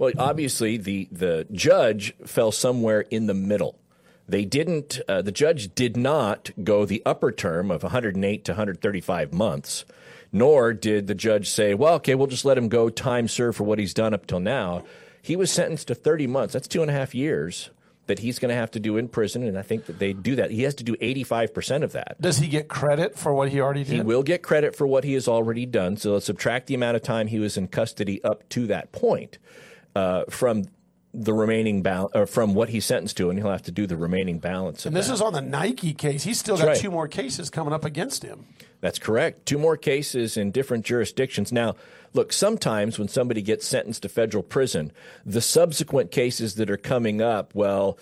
well, 0.00 0.12
obviously 0.16 0.78
the 0.78 1.08
the 1.12 1.46
judge 1.52 2.14
fell 2.24 2.50
somewhere 2.50 3.02
in 3.02 3.26
the 3.26 3.34
middle. 3.34 3.78
They 4.26 4.46
didn't. 4.46 4.98
Uh, 5.06 5.20
the 5.20 5.30
judge 5.30 5.74
did 5.74 5.94
not 5.94 6.50
go 6.64 6.86
the 6.86 7.02
upper 7.04 7.30
term 7.30 7.70
of 7.70 7.82
108 7.82 8.44
to 8.46 8.52
135 8.52 9.34
months, 9.34 9.84
nor 10.32 10.72
did 10.72 11.06
the 11.06 11.14
judge 11.14 11.50
say, 11.50 11.74
"Well, 11.74 11.96
okay, 11.96 12.14
we'll 12.14 12.28
just 12.28 12.46
let 12.46 12.56
him 12.56 12.70
go 12.70 12.88
time 12.88 13.28
served 13.28 13.58
for 13.58 13.64
what 13.64 13.78
he's 13.78 13.92
done 13.92 14.14
up 14.14 14.26
till 14.26 14.40
now." 14.40 14.84
He 15.20 15.36
was 15.36 15.50
sentenced 15.50 15.88
to 15.88 15.94
30 15.94 16.26
months. 16.26 16.54
That's 16.54 16.66
two 16.66 16.80
and 16.80 16.90
a 16.90 16.94
half 16.94 17.14
years 17.14 17.68
that 18.06 18.20
he's 18.20 18.38
going 18.38 18.48
to 18.48 18.54
have 18.54 18.70
to 18.70 18.80
do 18.80 18.96
in 18.96 19.06
prison, 19.06 19.42
and 19.42 19.58
I 19.58 19.62
think 19.62 19.84
that 19.84 19.98
they 19.98 20.14
do 20.14 20.34
that. 20.36 20.50
He 20.50 20.62
has 20.62 20.74
to 20.76 20.84
do 20.84 20.96
85 20.98 21.52
percent 21.52 21.84
of 21.84 21.92
that. 21.92 22.18
Does 22.18 22.38
he 22.38 22.48
get 22.48 22.68
credit 22.68 23.18
for 23.18 23.34
what 23.34 23.50
he 23.50 23.60
already 23.60 23.84
did? 23.84 23.92
He 23.92 24.00
will 24.00 24.22
get 24.22 24.42
credit 24.42 24.74
for 24.74 24.86
what 24.86 25.04
he 25.04 25.12
has 25.12 25.28
already 25.28 25.66
done. 25.66 25.98
So 25.98 26.14
let's 26.14 26.24
subtract 26.24 26.68
the 26.68 26.74
amount 26.74 26.96
of 26.96 27.02
time 27.02 27.26
he 27.26 27.38
was 27.38 27.58
in 27.58 27.68
custody 27.68 28.24
up 28.24 28.48
to 28.48 28.66
that 28.68 28.92
point 28.92 29.36
uh, 29.94 30.24
from 30.28 30.64
the 31.12 31.34
remaining 31.34 31.82
balance, 31.82 32.12
or 32.14 32.26
from 32.26 32.54
what 32.54 32.68
he's 32.68 32.84
sentenced 32.84 33.16
to, 33.16 33.30
and 33.30 33.38
he'll 33.38 33.50
have 33.50 33.62
to 33.62 33.72
do 33.72 33.86
the 33.86 33.96
remaining 33.96 34.38
balance. 34.38 34.86
And 34.86 34.94
this 34.94 35.08
that. 35.08 35.14
is 35.14 35.20
on 35.20 35.32
the 35.32 35.40
Nike 35.40 35.92
case. 35.92 36.22
He's 36.22 36.38
still 36.38 36.56
That's 36.56 36.64
got 36.64 36.70
right. 36.72 36.80
two 36.80 36.90
more 36.90 37.08
cases 37.08 37.50
coming 37.50 37.72
up 37.72 37.84
against 37.84 38.22
him. 38.22 38.46
That's 38.80 38.98
correct. 38.98 39.44
Two 39.46 39.58
more 39.58 39.76
cases 39.76 40.36
in 40.36 40.52
different 40.52 40.86
jurisdictions. 40.86 41.52
Now, 41.52 41.74
look, 42.14 42.32
sometimes 42.32 42.98
when 42.98 43.08
somebody 43.08 43.42
gets 43.42 43.66
sentenced 43.66 44.02
to 44.02 44.08
federal 44.08 44.42
prison, 44.42 44.92
the 45.26 45.40
subsequent 45.40 46.12
cases 46.12 46.54
that 46.54 46.70
are 46.70 46.76
coming 46.76 47.20
up, 47.20 47.54
well, 47.54 47.98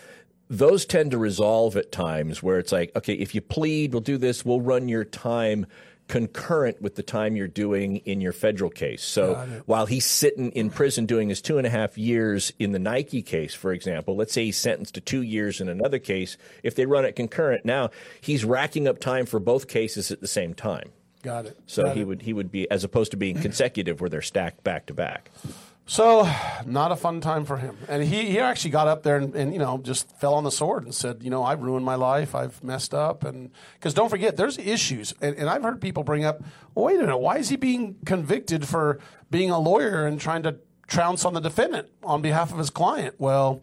those 0.51 0.85
tend 0.85 1.11
to 1.11 1.19
resolve 1.19 1.77
at 1.77 1.91
times 1.91 2.43
where 2.43 2.59
it's 2.59 2.73
like, 2.73 2.95
okay, 2.95 3.15
if 3.15 3.35
you 3.35 3.41
plead, 3.41 3.93
we'll 3.93 4.01
do 4.01 4.19
this, 4.19 4.45
we'll 4.45 4.61
run 4.61 4.89
your 4.89 5.05
time 5.05 5.67
concurrent 6.09 6.81
with 6.83 6.97
the 6.97 7.03
time 7.03 7.37
you're 7.37 7.47
doing 7.47 7.97
in 7.99 8.21
your 8.21 8.33
federal 8.33 8.71
case. 8.71 9.05
So 9.05 9.35
while 9.67 9.87
he's 9.87 10.07
sitting 10.07 10.51
in 10.53 10.71
prison 10.71 11.07
doing 11.07 11.29
his 11.29 11.41
two 11.41 11.59
and 11.59 11.67
a 11.67 11.71
half 11.71 11.97
years 11.97 12.53
in 12.59 12.73
the 12.73 12.79
Nike 12.79 13.23
case, 13.23 13.55
for 13.55 13.73
example, 13.73 14.17
let's 14.17 14.33
say 14.33 14.47
he's 14.47 14.57
sentenced 14.57 14.95
to 14.95 15.01
two 15.01 15.23
years 15.23 15.61
in 15.61 15.69
another 15.69 15.99
case. 15.99 16.37
If 16.63 16.75
they 16.75 16.87
run 16.87 17.05
it 17.05 17.15
concurrent, 17.15 17.65
now 17.65 17.91
he's 18.21 18.45
racking 18.45 18.89
up 18.89 18.99
time 18.99 19.27
for 19.27 19.39
both 19.39 19.69
cases 19.69 20.11
at 20.11 20.21
the 20.21 20.27
same 20.27 20.55
time. 20.55 20.91
Got 21.23 21.47
it. 21.47 21.59
So 21.67 21.85
Got 21.85 21.97
he 21.97 22.03
it. 22.03 22.05
would 22.07 22.23
he 22.23 22.33
would 22.33 22.51
be 22.51 22.71
as 22.71 22.85
opposed 22.85 23.11
to 23.11 23.17
being 23.17 23.39
consecutive 23.39 24.01
where 24.01 24.09
they're 24.09 24.23
stacked 24.23 24.65
back 24.65 24.87
to 24.87 24.95
back. 24.95 25.31
So, 25.91 26.31
not 26.67 26.93
a 26.93 26.97
fun 26.97 27.23
time 27.23 27.47
for 27.47 27.57
him. 27.57 27.79
And 27.89 28.03
he, 28.05 28.27
he 28.27 28.39
actually 28.39 28.73
got 28.73 28.89
up 28.89 29.05
there 29.05 29.17
and, 29.17 29.35
and, 29.35 29.55
you 29.55 29.59
know, 29.59 29.79
just 29.79 30.15
fell 30.21 30.35
on 30.35 30.45
the 30.45 30.51
sword 30.51 30.85
and 30.85 30.95
said, 30.95 31.23
you 31.23 31.31
know, 31.31 31.43
I've 31.43 31.63
ruined 31.63 31.87
my 31.87 31.95
life. 31.95 32.35
I've 32.35 32.63
messed 32.63 32.93
up. 32.93 33.25
And 33.25 33.51
because 33.75 33.95
don't 33.95 34.11
forget, 34.11 34.37
there's 34.37 34.59
issues. 34.59 35.15
And, 35.23 35.35
and 35.37 35.49
I've 35.49 35.63
heard 35.63 35.81
people 35.81 36.05
bring 36.05 36.27
up, 36.27 36.43
wait 36.75 36.97
a 36.97 37.01
minute, 37.01 37.17
why 37.17 37.39
is 37.39 37.49
he 37.49 37.57
being 37.57 37.97
convicted 38.05 38.69
for 38.69 38.99
being 39.31 39.51
a 39.51 39.59
lawyer 39.59 40.07
and 40.07 40.21
trying 40.21 40.43
to 40.43 40.57
trounce 40.89 41.25
on 41.25 41.33
the 41.33 41.41
defendant 41.41 41.89
on 42.03 42.21
behalf 42.21 42.53
of 42.53 42.59
his 42.59 42.69
client? 42.69 43.15
Well, 43.17 43.63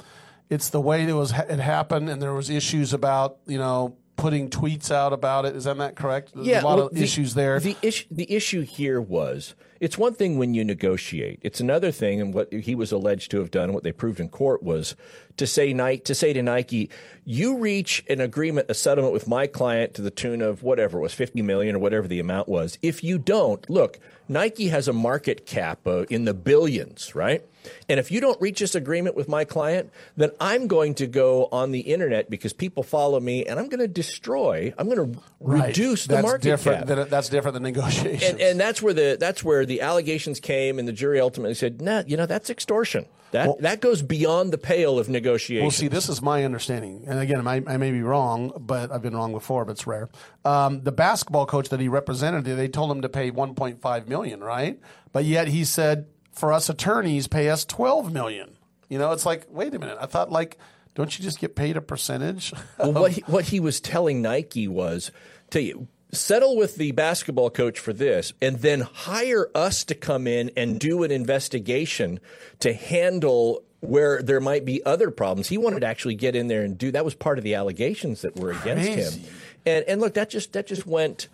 it's 0.49 0.69
the 0.69 0.81
way 0.81 1.03
it 1.07 1.13
was 1.13 1.31
it 1.31 1.59
happened, 1.59 2.09
and 2.09 2.19
there 2.19 2.33
was 2.33 2.49
issues 2.49 2.91
about, 2.91 3.37
you 3.45 3.59
know, 3.59 3.97
putting 4.15 4.49
tweets 4.49 4.89
out 4.89 5.13
about 5.13 5.45
it. 5.45 5.55
Is 5.55 5.65
that 5.65 5.77
not 5.77 5.95
correct? 5.95 6.31
There's 6.33 6.47
a 6.47 6.65
lot 6.65 6.77
well, 6.77 6.87
of 6.87 6.95
the- 6.95 7.03
issues 7.03 7.35
there. 7.35 7.59
The 7.59 7.77
issue 7.83 8.05
the 8.09 8.31
issue 8.31 8.61
here 8.61 8.99
was 8.99 9.53
It's 9.79 9.97
one 9.97 10.13
thing 10.13 10.37
when 10.37 10.53
you 10.53 10.63
negotiate. 10.63 11.39
It's 11.41 11.59
another 11.59 11.91
thing, 11.91 12.21
and 12.21 12.33
what 12.33 12.51
he 12.53 12.75
was 12.75 12.91
alleged 12.91 13.31
to 13.31 13.39
have 13.39 13.51
done, 13.51 13.73
what 13.73 13.83
they 13.83 13.91
proved 13.91 14.19
in 14.19 14.29
court 14.29 14.63
was 14.63 14.95
to 15.37 15.45
say 15.45 15.73
Nike, 15.73 16.01
to 16.03 16.15
say 16.15 16.31
to 16.33 16.41
Nike, 16.41 16.89
you 17.25 17.57
reach 17.57 18.03
an 18.09 18.21
agreement, 18.21 18.67
a 18.69 18.73
settlement 18.73 19.13
with 19.13 19.27
my 19.27 19.47
client 19.47 19.93
to 19.95 20.01
the 20.01 20.11
tune 20.11 20.41
of 20.41 20.63
whatever 20.63 20.99
it 20.99 21.01
was, 21.01 21.13
fifty 21.13 21.41
million 21.41 21.75
or 21.75 21.79
whatever 21.79 22.07
the 22.07 22.19
amount 22.19 22.47
was. 22.47 22.77
If 22.81 23.03
you 23.03 23.17
don't, 23.17 23.67
look, 23.69 23.99
Nike 24.29 24.69
has 24.69 24.87
a 24.87 24.93
market 24.93 25.45
cap 25.45 25.85
uh, 25.85 26.03
in 26.09 26.25
the 26.25 26.33
billions, 26.33 27.13
right? 27.13 27.43
And 27.89 27.99
if 27.99 28.11
you 28.11 28.21
don't 28.21 28.39
reach 28.39 28.59
this 28.59 28.75
agreement 28.75 29.15
with 29.15 29.27
my 29.27 29.43
client, 29.43 29.91
then 30.15 30.29
I'm 30.39 30.67
going 30.67 30.93
to 30.95 31.07
go 31.07 31.49
on 31.51 31.71
the 31.71 31.79
internet 31.79 32.29
because 32.29 32.53
people 32.53 32.83
follow 32.83 33.19
me, 33.19 33.43
and 33.45 33.59
I'm 33.59 33.69
going 33.69 33.79
to 33.79 33.87
destroy. 33.87 34.73
I'm 34.77 34.87
going 34.87 35.13
to 35.13 35.19
Right. 35.39 35.67
reduce 35.67 36.05
the 36.07 36.15
that's 36.15 36.23
market 36.23 36.43
different 36.43 36.79
cap. 36.79 36.87
Than, 36.87 37.09
that's 37.09 37.29
different 37.29 37.53
than 37.55 37.63
negotiations. 37.73 38.23
And, 38.23 38.39
and 38.41 38.59
that's 38.59 38.81
where 38.81 38.93
the 38.93 39.17
that's 39.19 39.43
where 39.43 39.64
the 39.65 39.81
allegations 39.81 40.39
came, 40.39 40.79
and 40.79 40.87
the 40.87 40.93
jury 40.93 41.19
ultimately 41.19 41.53
said, 41.53 41.81
"Nah, 41.81 42.03
you 42.05 42.17
know 42.17 42.25
that's 42.25 42.49
extortion. 42.49 43.05
That 43.31 43.59
that 43.61 43.81
goes 43.81 44.01
beyond 44.01 44.53
the 44.53 44.57
pale 44.57 44.99
of 44.99 45.09
negotiation." 45.09 45.63
Well, 45.63 45.71
see, 45.71 45.87
this 45.87 46.09
is 46.09 46.21
my 46.21 46.43
understanding, 46.43 47.03
and 47.07 47.19
again, 47.19 47.47
I, 47.47 47.61
I 47.67 47.77
may 47.77 47.91
be 47.91 48.01
wrong, 48.01 48.51
but 48.59 48.91
I've 48.91 49.01
been 49.01 49.15
wrong 49.15 49.31
before, 49.31 49.65
but 49.65 49.73
it's 49.73 49.87
rare. 49.87 50.09
Um, 50.43 50.81
the 50.83 50.91
basketball 50.91 51.45
coach 51.45 51.69
that 51.69 51.79
he 51.79 51.87
represented, 51.87 52.45
they 52.45 52.67
told 52.67 52.91
him 52.91 53.01
to 53.01 53.09
pay 53.09 53.31
1.5 53.31 54.07
million, 54.07 54.43
right? 54.43 54.79
But 55.11 55.25
yet 55.25 55.47
he 55.47 55.63
said, 55.63 56.07
for 56.31 56.51
us 56.53 56.69
attorneys, 56.69 57.27
pay 57.27 57.49
us 57.49 57.65
12 57.65 58.13
million. 58.13 58.57
You 58.89 58.99
know, 58.99 59.11
it's 59.11 59.25
like, 59.25 59.47
wait 59.49 59.73
a 59.73 59.79
minute, 59.79 59.97
I 59.99 60.05
thought 60.05 60.31
like, 60.31 60.57
don't 60.93 61.17
you 61.17 61.23
just 61.23 61.39
get 61.39 61.55
paid 61.55 61.77
a 61.77 61.81
percentage? 61.81 62.53
well, 62.79 62.93
what 62.93 63.11
he, 63.11 63.21
what 63.27 63.45
he 63.45 63.59
was 63.59 63.81
telling 63.81 64.21
Nike 64.21 64.67
was, 64.67 65.11
tell 65.49 65.61
you, 65.61 65.87
settle 66.15 66.57
with 66.57 66.75
the 66.75 66.91
basketball 66.91 67.49
coach 67.49 67.79
for 67.79 67.93
this, 67.93 68.33
and 68.41 68.57
then 68.57 68.81
hire 68.81 69.49
us 69.53 69.83
to 69.85 69.95
come 69.95 70.27
in 70.27 70.51
and 70.57 70.79
do 70.79 71.03
an 71.03 71.11
investigation 71.11 72.19
to 72.59 72.73
handle 72.73 73.63
where 73.81 74.21
there 74.21 74.39
might 74.39 74.65
be 74.65 74.83
other 74.85 75.11
problems. 75.11 75.47
He 75.47 75.57
wanted 75.57 75.81
to 75.81 75.87
actually 75.87 76.15
get 76.15 76.35
in 76.35 76.47
there 76.47 76.63
and 76.63 76.77
do 76.77 76.91
that 76.91 77.05
was 77.05 77.13
part 77.13 77.37
of 77.37 77.43
the 77.43 77.55
allegations 77.55 78.21
that 78.21 78.35
were 78.35 78.51
against 78.51 78.91
Crazy. 78.91 79.19
him. 79.19 79.29
And 79.65 79.85
and 79.85 80.01
look, 80.01 80.15
that 80.15 80.29
just 80.29 80.53
that 80.53 80.67
just 80.67 80.85
went. 80.87 81.27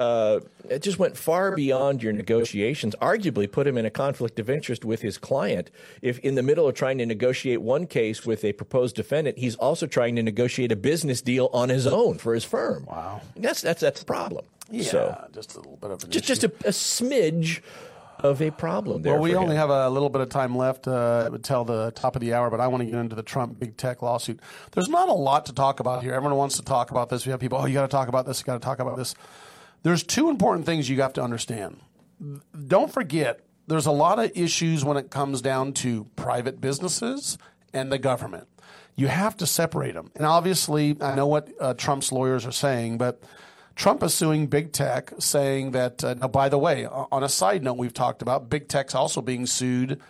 Uh, 0.00 0.40
it 0.68 0.82
just 0.82 0.98
went 0.98 1.16
far 1.16 1.54
beyond 1.54 2.02
your 2.02 2.12
negotiations. 2.12 2.94
Arguably, 3.00 3.50
put 3.50 3.66
him 3.66 3.78
in 3.78 3.86
a 3.86 3.90
conflict 3.90 4.38
of 4.38 4.50
interest 4.50 4.84
with 4.84 5.02
his 5.02 5.18
client. 5.18 5.70
If 6.02 6.18
in 6.20 6.34
the 6.34 6.42
middle 6.42 6.66
of 6.66 6.74
trying 6.74 6.98
to 6.98 7.06
negotiate 7.06 7.62
one 7.62 7.86
case 7.86 8.26
with 8.26 8.44
a 8.44 8.52
proposed 8.54 8.96
defendant, 8.96 9.38
he's 9.38 9.54
also 9.56 9.86
trying 9.86 10.16
to 10.16 10.22
negotiate 10.22 10.72
a 10.72 10.76
business 10.76 11.22
deal 11.22 11.48
on 11.52 11.68
his 11.68 11.86
own 11.86 12.18
for 12.18 12.34
his 12.34 12.44
firm. 12.44 12.86
Wow, 12.86 13.20
that's 13.36 13.60
that's 13.60 13.80
that's 13.80 14.00
the 14.00 14.06
problem. 14.06 14.44
yeah, 14.70 14.82
So 14.82 15.28
just 15.32 15.54
a 15.54 15.58
little 15.58 15.76
bit 15.76 15.90
of 15.90 16.02
an 16.04 16.10
just 16.10 16.24
issue. 16.24 16.48
just 16.48 16.64
a, 16.64 16.68
a 16.68 16.72
smidge 16.72 17.60
of 18.20 18.40
a 18.40 18.50
problem 18.50 19.02
there. 19.02 19.12
Well, 19.14 19.22
we 19.22 19.34
only 19.34 19.54
him. 19.54 19.60
have 19.60 19.70
a 19.70 19.90
little 19.90 20.08
bit 20.08 20.22
of 20.22 20.28
time 20.30 20.56
left 20.56 20.88
uh, 20.88 21.28
until 21.32 21.64
the 21.64 21.90
top 21.92 22.16
of 22.16 22.20
the 22.20 22.32
hour, 22.32 22.48
but 22.48 22.58
I 22.60 22.68
want 22.68 22.80
to 22.82 22.86
get 22.86 22.94
into 22.94 23.14
the 23.14 23.22
Trump 23.22 23.58
big 23.60 23.76
tech 23.76 24.02
lawsuit. 24.02 24.40
There's 24.72 24.88
not 24.88 25.08
a 25.08 25.12
lot 25.12 25.46
to 25.46 25.52
talk 25.52 25.78
about 25.80 26.02
here. 26.02 26.14
Everyone 26.14 26.36
wants 26.38 26.56
to 26.56 26.62
talk 26.62 26.90
about 26.90 27.10
this. 27.10 27.26
We 27.26 27.30
have 27.32 27.40
people, 27.40 27.58
oh, 27.58 27.66
you 27.66 27.74
got 27.74 27.82
to 27.82 27.88
talk 27.88 28.08
about 28.08 28.24
this, 28.24 28.40
you 28.40 28.44
got 28.44 28.54
to 28.54 28.64
talk 28.64 28.78
about 28.78 28.96
this. 28.96 29.14
There's 29.84 30.02
two 30.02 30.30
important 30.30 30.66
things 30.66 30.88
you 30.88 31.00
have 31.02 31.12
to 31.12 31.22
understand. 31.22 31.78
Don't 32.66 32.90
forget, 32.90 33.40
there's 33.66 33.86
a 33.86 33.92
lot 33.92 34.18
of 34.18 34.32
issues 34.34 34.82
when 34.84 34.96
it 34.96 35.10
comes 35.10 35.42
down 35.42 35.74
to 35.74 36.04
private 36.16 36.60
businesses 36.60 37.38
and 37.72 37.92
the 37.92 37.98
government. 37.98 38.48
You 38.96 39.08
have 39.08 39.36
to 39.38 39.46
separate 39.46 39.92
them. 39.92 40.10
And 40.16 40.26
obviously, 40.26 40.96
I 41.00 41.14
know 41.14 41.26
what 41.26 41.50
uh, 41.60 41.74
Trump's 41.74 42.12
lawyers 42.12 42.46
are 42.46 42.52
saying, 42.52 42.96
but 42.96 43.22
Trump 43.76 44.02
is 44.02 44.14
suing 44.14 44.46
big 44.46 44.72
tech, 44.72 45.12
saying 45.18 45.72
that, 45.72 46.02
uh, 46.02 46.14
now, 46.14 46.28
by 46.28 46.48
the 46.48 46.58
way, 46.58 46.86
on 46.86 47.22
a 47.22 47.28
side 47.28 47.62
note, 47.62 47.76
we've 47.76 47.92
talked 47.92 48.22
about 48.22 48.48
big 48.48 48.68
tech's 48.68 48.94
also 48.94 49.20
being 49.20 49.46
sued 49.46 50.00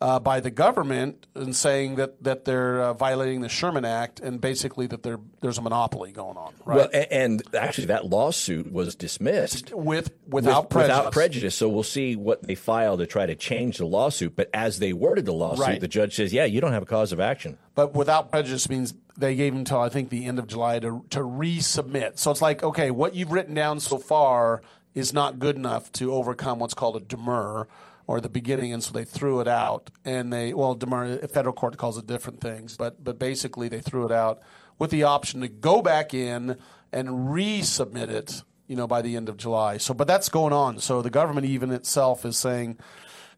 uh, 0.00 0.18
by 0.18 0.40
the 0.40 0.50
government 0.50 1.26
and 1.34 1.54
saying 1.54 1.96
that, 1.96 2.22
that 2.24 2.46
they're 2.46 2.80
uh, 2.80 2.92
violating 2.94 3.42
the 3.42 3.48
Sherman 3.50 3.84
Act 3.84 4.18
and 4.20 4.40
basically 4.40 4.86
that 4.86 5.02
there 5.02 5.18
there's 5.42 5.58
a 5.58 5.62
monopoly 5.62 6.10
going 6.10 6.38
on, 6.38 6.54
right? 6.64 6.76
Well, 6.76 6.88
a- 6.92 7.12
and 7.12 7.42
actually, 7.54 7.88
that 7.88 8.06
lawsuit 8.06 8.72
was 8.72 8.94
dismissed 8.94 9.74
with 9.74 10.10
without 10.26 10.64
with- 10.64 10.70
prejudice. 10.70 10.96
Without 10.98 11.12
prejudice. 11.12 11.54
So 11.54 11.68
we'll 11.68 11.82
see 11.82 12.16
what 12.16 12.42
they 12.42 12.54
file 12.54 12.96
to 12.96 13.06
try 13.06 13.26
to 13.26 13.34
change 13.34 13.76
the 13.78 13.84
lawsuit. 13.86 14.36
But 14.36 14.48
as 14.54 14.78
they 14.78 14.92
worded 14.94 15.26
the 15.26 15.32
lawsuit, 15.34 15.66
Right. 15.66 15.80
the 15.80 15.88
judge 15.88 16.16
says, 16.16 16.32
"Yeah, 16.32 16.44
you 16.46 16.60
don't 16.62 16.72
have 16.72 16.82
a 16.82 16.86
cause 16.86 17.12
of 17.12 17.20
action." 17.20 17.58
But 17.74 17.94
without 17.94 18.30
prejudice 18.30 18.68
means 18.70 18.94
they 19.18 19.34
gave 19.34 19.52
him 19.52 19.58
until 19.60 19.80
I 19.80 19.90
think 19.90 20.08
the 20.08 20.24
end 20.24 20.38
of 20.38 20.46
July 20.46 20.78
to 20.78 21.04
to 21.10 21.20
resubmit. 21.20 22.18
So 22.18 22.30
it's 22.30 22.40
like, 22.42 22.62
okay, 22.62 22.90
what 22.90 23.14
you've 23.14 23.32
written 23.32 23.54
down 23.54 23.80
so 23.80 23.98
far 23.98 24.62
is 24.94 25.12
not 25.12 25.38
good 25.38 25.56
enough 25.56 25.92
to 25.92 26.12
overcome 26.12 26.58
what's 26.58 26.74
called 26.74 26.96
a 26.96 27.00
demur 27.00 27.68
or 28.10 28.20
the 28.20 28.28
beginning, 28.28 28.72
and 28.72 28.82
so 28.82 28.92
they 28.92 29.04
threw 29.04 29.38
it 29.38 29.46
out. 29.46 29.88
And 30.04 30.32
they 30.32 30.52
well, 30.52 30.74
demur, 30.74 31.18
federal 31.28 31.54
court 31.54 31.76
calls 31.76 31.96
it 31.96 32.08
different 32.08 32.40
things, 32.40 32.76
but 32.76 33.04
but 33.04 33.20
basically 33.20 33.68
they 33.68 33.80
threw 33.80 34.04
it 34.04 34.10
out 34.10 34.40
with 34.80 34.90
the 34.90 35.04
option 35.04 35.42
to 35.42 35.48
go 35.48 35.80
back 35.80 36.12
in 36.12 36.56
and 36.92 37.08
resubmit 37.08 38.08
it. 38.08 38.42
You 38.66 38.76
know, 38.76 38.88
by 38.88 39.02
the 39.02 39.16
end 39.16 39.28
of 39.28 39.36
July. 39.36 39.78
So, 39.78 39.94
but 39.94 40.06
that's 40.06 40.28
going 40.28 40.52
on. 40.52 40.78
So 40.78 41.02
the 41.02 41.10
government 41.10 41.44
even 41.44 41.72
itself 41.72 42.24
is 42.24 42.36
saying, 42.36 42.78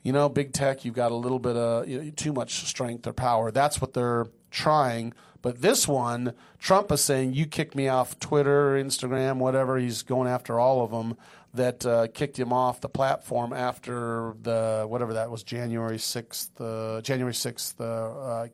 you 0.02 0.12
know, 0.12 0.28
big 0.28 0.52
tech, 0.52 0.84
you've 0.84 0.94
got 0.94 1.10
a 1.10 1.16
little 1.16 1.38
bit 1.38 1.56
of 1.56 1.88
you 1.88 2.02
know, 2.02 2.10
too 2.10 2.34
much 2.34 2.66
strength 2.66 3.06
or 3.06 3.14
power. 3.14 3.50
That's 3.50 3.80
what 3.80 3.94
they're 3.94 4.26
trying. 4.50 5.14
But 5.40 5.62
this 5.62 5.88
one, 5.88 6.34
Trump 6.58 6.92
is 6.92 7.00
saying, 7.02 7.32
you 7.32 7.46
kick 7.46 7.74
me 7.74 7.88
off 7.88 8.20
Twitter, 8.20 8.74
Instagram, 8.74 9.38
whatever. 9.38 9.78
He's 9.78 10.02
going 10.02 10.28
after 10.28 10.60
all 10.60 10.84
of 10.84 10.90
them 10.90 11.16
that 11.54 11.84
uh, 11.84 12.06
kicked 12.08 12.38
him 12.38 12.52
off 12.52 12.80
the 12.80 12.88
platform 12.88 13.52
after 13.52 14.34
the 14.40 14.84
whatever 14.88 15.14
that 15.14 15.30
was, 15.30 15.42
January 15.42 15.98
sixth, 15.98 16.58
uh, 16.60 17.00
January 17.02 17.34
sixth. 17.34 17.80
Uh, 17.80 17.84
uh, 17.84 18.48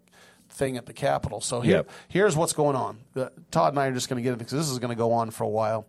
thing 0.51 0.79
at 0.79 0.87
the 0.87 0.95
Capitol. 0.95 1.43
So 1.43 1.61
here, 1.61 1.77
Yep. 1.77 1.91
here's 2.09 2.37
what's 2.37 2.55
going 2.55 2.75
on. 2.75 2.99
Todd 3.51 3.75
and 3.75 3.79
I 3.79 3.87
are 3.87 3.93
just 3.93 4.09
going 4.09 4.17
to 4.17 4.23
get 4.23 4.33
into 4.33 4.45
because 4.45 4.59
this 4.59 4.71
is 4.71 4.79
going 4.79 4.89
to 4.91 4.97
go 4.97 5.13
on 5.13 5.31
for 5.31 5.45
a 5.45 5.49
while 5.49 5.87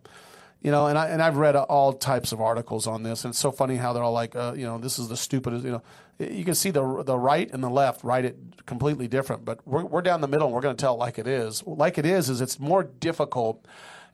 you 0.62 0.70
know, 0.70 0.86
and 0.86 0.98
I 0.98 1.08
and 1.08 1.22
I've 1.22 1.38
read 1.38 1.56
all 1.56 1.92
types 1.94 2.32
of 2.32 2.40
articles 2.40 2.86
on 2.86 3.02
this, 3.02 3.24
and 3.24 3.32
it's 3.32 3.38
so 3.38 3.50
funny 3.50 3.76
how 3.76 3.92
they're 3.92 4.02
all 4.02 4.12
like, 4.12 4.36
uh, 4.36 4.52
you 4.54 4.66
know, 4.66 4.78
this 4.78 4.98
is 4.98 5.08
the 5.08 5.16
stupidest. 5.16 5.64
You 5.64 5.72
know, 5.72 5.82
you 6.18 6.44
can 6.44 6.54
see 6.54 6.70
the 6.70 7.02
the 7.02 7.18
right 7.18 7.50
and 7.50 7.62
the 7.64 7.70
left 7.70 8.04
write 8.04 8.26
it 8.26 8.36
completely 8.66 9.08
different, 9.08 9.44
but 9.44 9.66
we're 9.66 9.84
we're 9.84 10.02
down 10.02 10.20
the 10.20 10.28
middle, 10.28 10.48
and 10.48 10.54
we're 10.54 10.60
going 10.60 10.76
to 10.76 10.80
tell 10.80 10.94
it 10.94 10.98
like 10.98 11.18
it 11.18 11.26
is. 11.26 11.62
Like 11.66 11.96
it 11.96 12.04
is 12.04 12.28
is 12.28 12.42
it's 12.42 12.60
more 12.60 12.82
difficult 12.84 13.64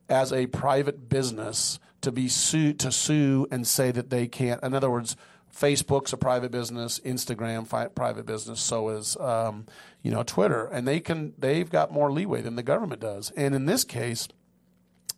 as 0.08 0.32
a 0.32 0.46
private 0.46 1.08
business 1.08 1.80
to 2.06 2.12
be 2.12 2.28
sued 2.28 2.80
to 2.80 2.90
sue 2.90 3.46
and 3.50 3.66
say 3.66 3.90
that 3.90 4.10
they 4.10 4.26
can't. 4.26 4.62
In 4.62 4.74
other 4.74 4.90
words. 4.90 5.16
Facebook's 5.54 6.12
a 6.12 6.18
private 6.18 6.50
business, 6.50 7.00
Instagram 7.00 7.66
fi- 7.66 7.86
private 7.86 8.26
business, 8.26 8.60
so 8.60 8.90
is 8.90 9.16
um, 9.16 9.64
you 10.02 10.10
know 10.10 10.22
Twitter, 10.22 10.66
and 10.66 10.86
they 10.86 11.00
can 11.00 11.32
they've 11.38 11.70
got 11.70 11.90
more 11.90 12.12
leeway 12.12 12.42
than 12.42 12.56
the 12.56 12.62
government 12.62 13.00
does. 13.00 13.30
And 13.30 13.54
in 13.54 13.64
this 13.64 13.82
case, 13.82 14.28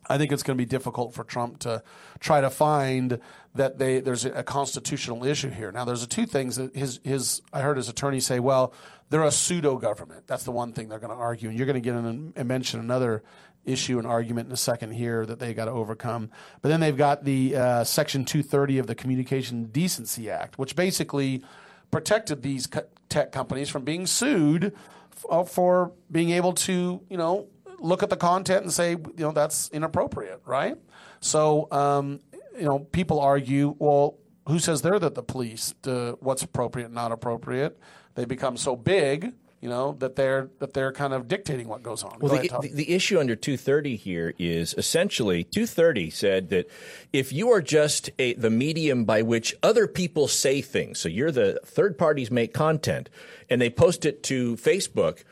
I 0.07 0.17
think 0.17 0.31
it's 0.31 0.41
going 0.41 0.57
to 0.57 0.61
be 0.61 0.65
difficult 0.65 1.13
for 1.13 1.23
Trump 1.23 1.59
to 1.59 1.83
try 2.19 2.39
to 2.39 2.49
find 2.49 3.19
that 3.53 3.77
they 3.77 3.99
there's 3.99 4.25
a 4.25 4.43
constitutional 4.43 5.25
issue 5.25 5.49
here. 5.49 5.71
Now, 5.71 5.83
there's 5.83 6.03
a 6.03 6.07
two 6.07 6.25
things 6.25 6.55
that 6.55 6.75
his 6.75 6.99
his 7.03 7.41
I 7.51 7.61
heard 7.61 7.77
his 7.77 7.89
attorney 7.89 8.19
say, 8.19 8.39
well, 8.39 8.73
they're 9.09 9.23
a 9.23 9.31
pseudo 9.31 9.77
government. 9.77 10.25
That's 10.25 10.43
the 10.43 10.51
one 10.51 10.73
thing 10.73 10.87
they're 10.87 10.99
going 10.99 11.13
to 11.13 11.17
argue, 11.17 11.49
and 11.49 11.57
you're 11.57 11.67
going 11.67 11.81
to 11.81 11.81
get 11.81 11.95
in 11.95 12.33
and 12.35 12.47
mention 12.47 12.79
another 12.79 13.23
issue 13.69 13.97
and 13.97 14.07
argument 14.07 14.47
in 14.47 14.53
a 14.53 14.57
second 14.57 14.91
here 14.91 15.25
that 15.25 15.39
they 15.39 15.53
got 15.53 15.65
to 15.65 15.71
overcome. 15.71 16.29
But 16.61 16.69
then 16.69 16.79
they've 16.79 16.97
got 16.97 17.23
the 17.23 17.55
uh, 17.55 17.83
Section 17.83 18.25
230 18.25 18.79
of 18.79 18.87
the 18.87 18.95
Communication 18.95 19.65
Decency 19.65 20.29
Act, 20.29 20.57
which 20.57 20.75
basically 20.75 21.43
protected 21.91 22.41
these 22.41 22.67
co- 22.67 22.87
tech 23.09 23.31
companies 23.31 23.69
from 23.69 23.83
being 23.83 24.05
sued 24.05 24.73
f- 25.13 25.25
uh, 25.29 25.43
for 25.43 25.91
being 26.11 26.31
able 26.31 26.53
to, 26.53 27.01
you 27.09 27.17
know, 27.17 27.47
look 27.79 28.03
at 28.03 28.09
the 28.09 28.17
content 28.17 28.63
and 28.63 28.73
say, 28.73 28.91
you 28.91 29.13
know, 29.17 29.31
that's 29.31 29.69
inappropriate, 29.69 30.41
right? 30.45 30.77
So, 31.19 31.67
um, 31.71 32.19
you 32.57 32.65
know, 32.65 32.79
people 32.79 33.19
argue, 33.19 33.75
well, 33.79 34.17
who 34.47 34.59
says 34.59 34.81
they're 34.81 34.99
the, 34.99 35.11
the 35.11 35.23
police 35.23 35.73
to 35.83 36.17
what's 36.19 36.43
appropriate 36.43 36.85
and 36.85 36.95
not 36.95 37.11
appropriate? 37.11 37.79
They 38.15 38.25
become 38.25 38.57
so 38.57 38.75
big, 38.75 39.33
you 39.61 39.67
know, 39.67 39.95
that 39.99 40.15
they're 40.15 40.49
that 40.59 40.73
they're 40.73 40.91
kind 40.91 41.13
of 41.13 41.27
dictating 41.27 41.67
what 41.67 41.83
goes 41.83 42.03
on. 42.03 42.17
Well, 42.19 42.31
Go 42.31 42.41
the, 42.41 42.49
ahead, 42.49 42.75
the, 42.75 42.91
issue 42.91 43.19
under 43.19 43.35
230 43.35 43.97
here 43.97 44.33
is 44.39 44.73
essentially 44.77 45.43
230 45.43 46.09
said 46.09 46.49
that 46.49 46.69
if 47.11 47.33
you 47.33 47.51
are 47.51 47.61
just 47.61 48.09
a, 48.19 48.33
the 48.35 48.49
medium 48.49 49.03
by 49.03 49.21
which 49.21 49.53
other 49.61 49.85
people 49.87 50.27
say 50.27 50.61
things, 50.61 50.99
so 50.99 51.09
you're 51.09 51.31
the 51.31 51.59
third 51.65 51.97
parties 51.97 52.31
make 52.31 52.53
content 52.53 53.09
and 53.49 53.61
they 53.61 53.69
post 53.69 54.05
it 54.05 54.23
to 54.23 54.55
Facebook, 54.55 55.23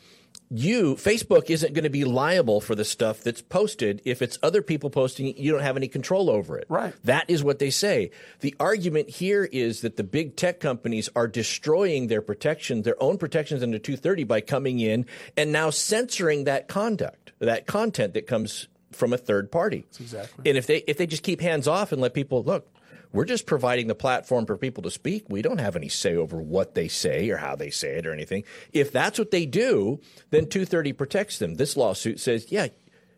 you 0.49 0.95
Facebook 0.95 1.49
isn't 1.49 1.73
going 1.73 1.83
to 1.83 1.89
be 1.89 2.05
liable 2.05 2.61
for 2.61 2.75
the 2.75 2.85
stuff 2.85 3.21
that's 3.21 3.41
posted 3.41 4.01
if 4.05 4.21
it's 4.21 4.39
other 4.41 4.61
people 4.61 4.89
posting 4.89 5.27
it. 5.27 5.37
You 5.37 5.51
don't 5.51 5.61
have 5.61 5.77
any 5.77 5.87
control 5.87 6.29
over 6.29 6.57
it. 6.57 6.65
Right. 6.69 6.93
That 7.03 7.29
is 7.29 7.43
what 7.43 7.59
they 7.59 7.69
say. 7.69 8.11
The 8.39 8.55
argument 8.59 9.09
here 9.09 9.43
is 9.43 9.81
that 9.81 9.97
the 9.97 10.03
big 10.03 10.35
tech 10.35 10.59
companies 10.59 11.09
are 11.15 11.27
destroying 11.27 12.07
their 12.07 12.21
protection, 12.21 12.83
their 12.83 13.01
own 13.01 13.17
protections 13.17 13.61
under 13.61 13.79
230 13.79 14.23
by 14.23 14.41
coming 14.41 14.79
in 14.79 15.05
and 15.35 15.51
now 15.51 15.69
censoring 15.69 16.45
that 16.45 16.67
conduct, 16.67 17.33
that 17.39 17.67
content 17.67 18.13
that 18.13 18.27
comes 18.27 18.67
from 18.91 19.13
a 19.13 19.17
third 19.17 19.51
party. 19.51 19.85
exactly. 19.99 20.49
And 20.49 20.57
if 20.57 20.65
they 20.67 20.77
if 20.87 20.97
they 20.97 21.07
just 21.07 21.23
keep 21.23 21.41
hands 21.41 21.67
off 21.67 21.91
and 21.91 22.01
let 22.01 22.13
people 22.13 22.43
look, 22.43 22.71
We're 23.17 23.25
just 23.25 23.47
providing 23.47 23.87
the 23.87 23.95
platform 23.95 24.45
for 24.45 24.57
people 24.57 24.83
to 24.83 24.91
speak. 24.91 25.25
We 25.27 25.41
don't 25.41 25.57
have 25.57 25.75
any 25.75 25.89
say 25.89 26.15
over 26.15 26.39
what 26.39 26.75
they 26.75 26.87
say 26.87 27.27
or 27.31 27.37
how 27.37 27.55
they 27.55 27.71
say 27.71 27.97
it 27.97 28.05
or 28.05 28.13
anything. 28.13 28.43
If 28.73 28.91
that's 28.91 29.17
what 29.17 29.31
they 29.31 29.47
do, 29.47 29.99
then 30.29 30.45
230 30.45 30.93
protects 30.93 31.39
them. 31.39 31.55
This 31.55 31.75
lawsuit 31.75 32.19
says, 32.19 32.51
yeah, 32.51 32.67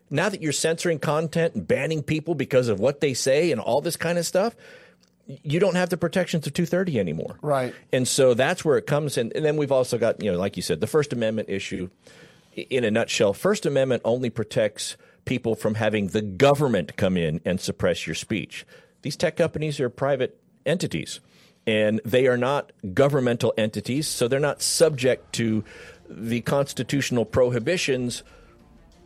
now 0.08 0.30
that 0.30 0.40
you're 0.40 0.52
censoring 0.52 1.00
content 1.00 1.54
and 1.54 1.68
banning 1.68 2.02
people 2.02 2.34
because 2.34 2.68
of 2.68 2.80
what 2.80 3.02
they 3.02 3.12
say 3.12 3.52
and 3.52 3.60
all 3.60 3.82
this 3.82 3.98
kind 3.98 4.16
of 4.16 4.24
stuff, 4.24 4.56
you 5.26 5.60
don't 5.60 5.74
have 5.74 5.90
the 5.90 5.98
protections 5.98 6.46
of 6.46 6.54
230 6.54 6.98
anymore. 6.98 7.38
Right. 7.42 7.74
And 7.92 8.08
so 8.08 8.32
that's 8.32 8.64
where 8.64 8.78
it 8.78 8.86
comes 8.86 9.18
in. 9.18 9.30
And 9.34 9.44
then 9.44 9.58
we've 9.58 9.70
also 9.70 9.98
got, 9.98 10.22
you 10.22 10.32
know, 10.32 10.38
like 10.38 10.56
you 10.56 10.62
said, 10.62 10.80
the 10.80 10.86
First 10.86 11.12
Amendment 11.12 11.50
issue 11.50 11.90
in 12.56 12.84
a 12.84 12.90
nutshell. 12.90 13.34
First 13.34 13.66
Amendment 13.66 14.00
only 14.06 14.30
protects 14.30 14.96
people 15.26 15.54
from 15.54 15.74
having 15.74 16.06
the 16.06 16.22
government 16.22 16.96
come 16.96 17.18
in 17.18 17.42
and 17.44 17.60
suppress 17.60 18.06
your 18.06 18.14
speech. 18.14 18.64
These 19.02 19.16
tech 19.16 19.36
companies 19.36 19.80
are 19.80 19.88
private 19.88 20.38
entities 20.66 21.20
and 21.66 22.00
they 22.04 22.26
are 22.26 22.36
not 22.36 22.72
governmental 22.94 23.52
entities, 23.56 24.08
so 24.08 24.28
they're 24.28 24.40
not 24.40 24.62
subject 24.62 25.32
to 25.34 25.64
the 26.08 26.40
constitutional 26.40 27.24
prohibitions 27.24 28.22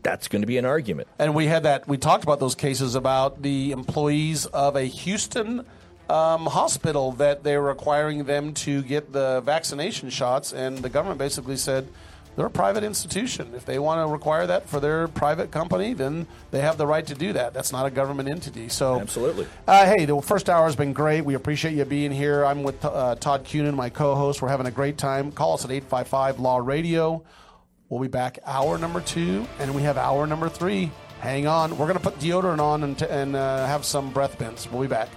that's 0.03 0.29
going 0.29 0.43
to 0.43 0.47
be 0.47 0.59
an 0.59 0.65
argument. 0.65 1.09
And 1.19 1.35
we 1.35 1.47
had 1.47 1.65
that, 1.65 1.89
we 1.89 1.97
talked 1.97 2.25
about 2.25 2.39
those 2.39 2.55
cases 2.55 2.95
about 2.95 3.43
the 3.43 3.73
employees 3.73 4.47
of 4.47 4.77
a 4.77 4.85
Houston 4.85 5.67
um, 6.09 6.47
hospital 6.47 7.13
that 7.13 7.43
they're 7.43 7.63
requiring 7.63 8.25
them 8.25 8.53
to 8.55 8.83
get 8.83 9.13
the 9.13 9.41
vaccination 9.41 10.11
shots, 10.11 10.53
and 10.53 10.79
the 10.79 10.91
government 10.91 11.19
basically 11.19 11.57
said, 11.57 11.89
they're 12.37 12.47
a 12.47 12.51
private 12.51 12.85
institution. 12.85 13.53
If 13.55 13.65
they 13.65 13.79
want 13.79 14.07
to 14.07 14.13
require 14.13 14.47
that 14.47 14.69
for 14.69 14.81
their 14.81 15.09
private 15.09 15.51
company, 15.51 15.95
then 15.95 16.27
they 16.51 16.61
have 16.61 16.79
the 16.79 16.87
right 16.87 17.07
to 17.07 17.15
do 17.15 17.33
that. 17.35 17.55
That's 17.55 17.73
not 17.73 17.87
a 17.87 17.91
government 17.91 18.29
entity. 18.29 18.69
So 18.69 19.01
absolutely. 19.01 19.47
Uh, 19.67 19.87
hey, 19.87 20.05
the 20.05 20.21
first 20.21 20.51
hour 20.51 20.65
has 20.65 20.77
been 20.77 20.93
great. 20.93 21.25
We 21.25 21.35
appreciate 21.35 21.75
you 21.75 21.85
being 21.85 22.11
here. 22.11 22.45
I'm 22.45 22.63
with 22.63 22.85
uh, 22.85 23.15
Todd 23.17 23.45
Cunin, 23.45 23.75
my 23.75 23.89
co-host. 23.89 24.43
We're 24.43 24.49
having 24.49 24.67
a 24.67 24.73
great 24.73 24.99
time. 24.99 25.31
Call 25.33 25.55
us 25.55 25.65
at 25.65 25.71
855 25.71 26.41
Law 26.41 26.59
Radio. 26.59 27.23
We'll 27.89 28.01
be 28.01 28.09
back 28.09 28.39
hour 28.45 28.79
number 28.79 29.01
two, 29.01 29.47
and 29.61 29.75
we 29.75 29.83
have 29.83 29.97
hour 29.97 30.27
number 30.27 30.49
three. 30.49 30.91
Hang 31.21 31.47
on. 31.47 31.79
We're 31.79 31.87
going 31.87 31.99
to 31.99 32.03
put 32.03 32.19
deodorant 32.19 32.61
on 32.61 32.83
and, 32.83 32.99
t- 32.99 33.07
and 33.09 33.37
uh, 33.37 33.67
have 33.67 33.85
some 33.85 34.11
breath 34.11 34.41
mints. 34.41 34.71
We'll 34.71 34.83
be 34.83 34.89
back. 34.89 35.09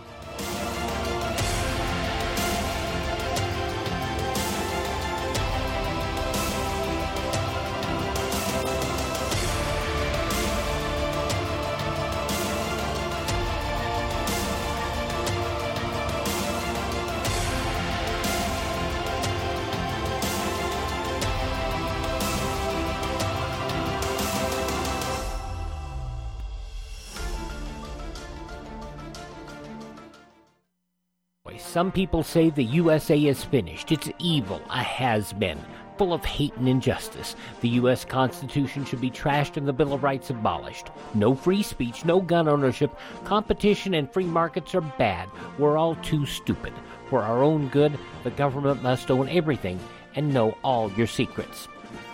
Some 31.78 31.92
people 31.92 32.24
say 32.24 32.50
the 32.50 32.64
USA 32.64 33.16
is 33.26 33.44
finished. 33.44 33.92
It's 33.92 34.10
evil, 34.18 34.64
a 34.72 34.82
has 34.82 35.32
been, 35.32 35.60
full 36.00 36.12
of 36.12 36.26
hate 36.26 36.56
and 36.56 36.68
injustice. 36.68 37.36
The 37.62 37.70
U.S. 37.82 38.04
Constitution 38.04 38.84
should 38.84 39.00
be 39.00 39.12
trashed 39.12 39.58
and 39.58 39.68
the 39.68 39.74
Bill 39.74 39.94
of 39.94 40.02
Rights 40.02 40.32
abolished. 40.32 40.90
No 41.14 41.36
free 41.36 41.62
speech, 41.62 42.04
no 42.04 42.20
gun 42.20 42.48
ownership. 42.48 42.98
Competition 43.26 43.94
and 43.94 44.12
free 44.12 44.26
markets 44.26 44.74
are 44.74 44.82
bad. 44.82 45.30
We're 45.60 45.78
all 45.78 45.94
too 45.98 46.26
stupid. 46.26 46.74
For 47.12 47.22
our 47.22 47.44
own 47.44 47.68
good, 47.68 47.96
the 48.24 48.32
government 48.32 48.82
must 48.82 49.12
own 49.12 49.30
everything 49.30 49.80
and 50.16 50.34
know 50.34 50.58
all 50.64 50.92
your 50.94 51.06
secrets. 51.06 51.68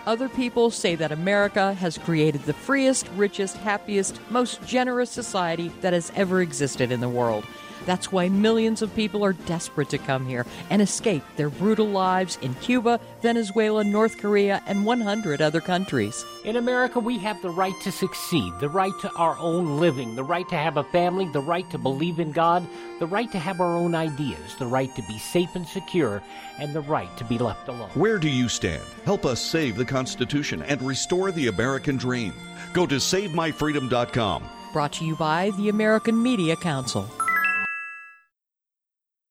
Other 0.04 0.28
people 0.28 0.70
say 0.70 0.94
that 0.96 1.10
America 1.10 1.72
has 1.72 1.96
created 1.96 2.42
the 2.42 2.52
freest, 2.52 3.08
richest, 3.16 3.56
happiest, 3.56 4.20
most 4.30 4.62
generous 4.66 5.10
society 5.10 5.72
that 5.80 5.94
has 5.94 6.12
ever 6.14 6.42
existed 6.42 6.92
in 6.92 7.00
the 7.00 7.08
world. 7.08 7.46
That's 7.86 8.10
why 8.10 8.28
millions 8.28 8.82
of 8.82 8.94
people 8.94 9.24
are 9.24 9.32
desperate 9.32 9.90
to 9.90 9.98
come 9.98 10.26
here 10.26 10.46
and 10.70 10.80
escape 10.80 11.22
their 11.36 11.50
brutal 11.50 11.86
lives 11.86 12.38
in 12.42 12.54
Cuba, 12.54 13.00
Venezuela, 13.20 13.84
North 13.84 14.18
Korea, 14.18 14.62
and 14.66 14.84
100 14.84 15.42
other 15.42 15.60
countries. 15.60 16.24
In 16.44 16.56
America, 16.56 16.98
we 16.98 17.18
have 17.18 17.40
the 17.42 17.50
right 17.50 17.74
to 17.82 17.92
succeed, 17.92 18.52
the 18.60 18.68
right 18.68 18.92
to 19.00 19.10
our 19.12 19.36
own 19.38 19.78
living, 19.78 20.14
the 20.16 20.24
right 20.24 20.48
to 20.48 20.56
have 20.56 20.76
a 20.76 20.84
family, 20.84 21.28
the 21.28 21.40
right 21.40 21.68
to 21.70 21.78
believe 21.78 22.18
in 22.18 22.32
God, 22.32 22.66
the 22.98 23.06
right 23.06 23.30
to 23.32 23.38
have 23.38 23.60
our 23.60 23.76
own 23.76 23.94
ideas, 23.94 24.54
the 24.58 24.66
right 24.66 24.94
to 24.96 25.02
be 25.02 25.18
safe 25.18 25.54
and 25.54 25.66
secure, 25.66 26.22
and 26.58 26.74
the 26.74 26.80
right 26.80 27.14
to 27.16 27.24
be 27.24 27.38
left 27.38 27.68
alone. 27.68 27.90
Where 27.94 28.18
do 28.18 28.28
you 28.28 28.48
stand? 28.48 28.82
Help 29.04 29.24
us 29.24 29.40
save 29.40 29.76
the 29.76 29.84
Constitution 29.84 30.62
and 30.62 30.80
restore 30.82 31.32
the 31.32 31.48
American 31.48 31.96
dream. 31.96 32.32
Go 32.72 32.86
to 32.86 32.96
SaveMyFreedom.com. 32.96 34.44
Brought 34.72 34.92
to 34.94 35.04
you 35.04 35.14
by 35.16 35.50
the 35.56 35.68
American 35.68 36.20
Media 36.20 36.56
Council. 36.56 37.08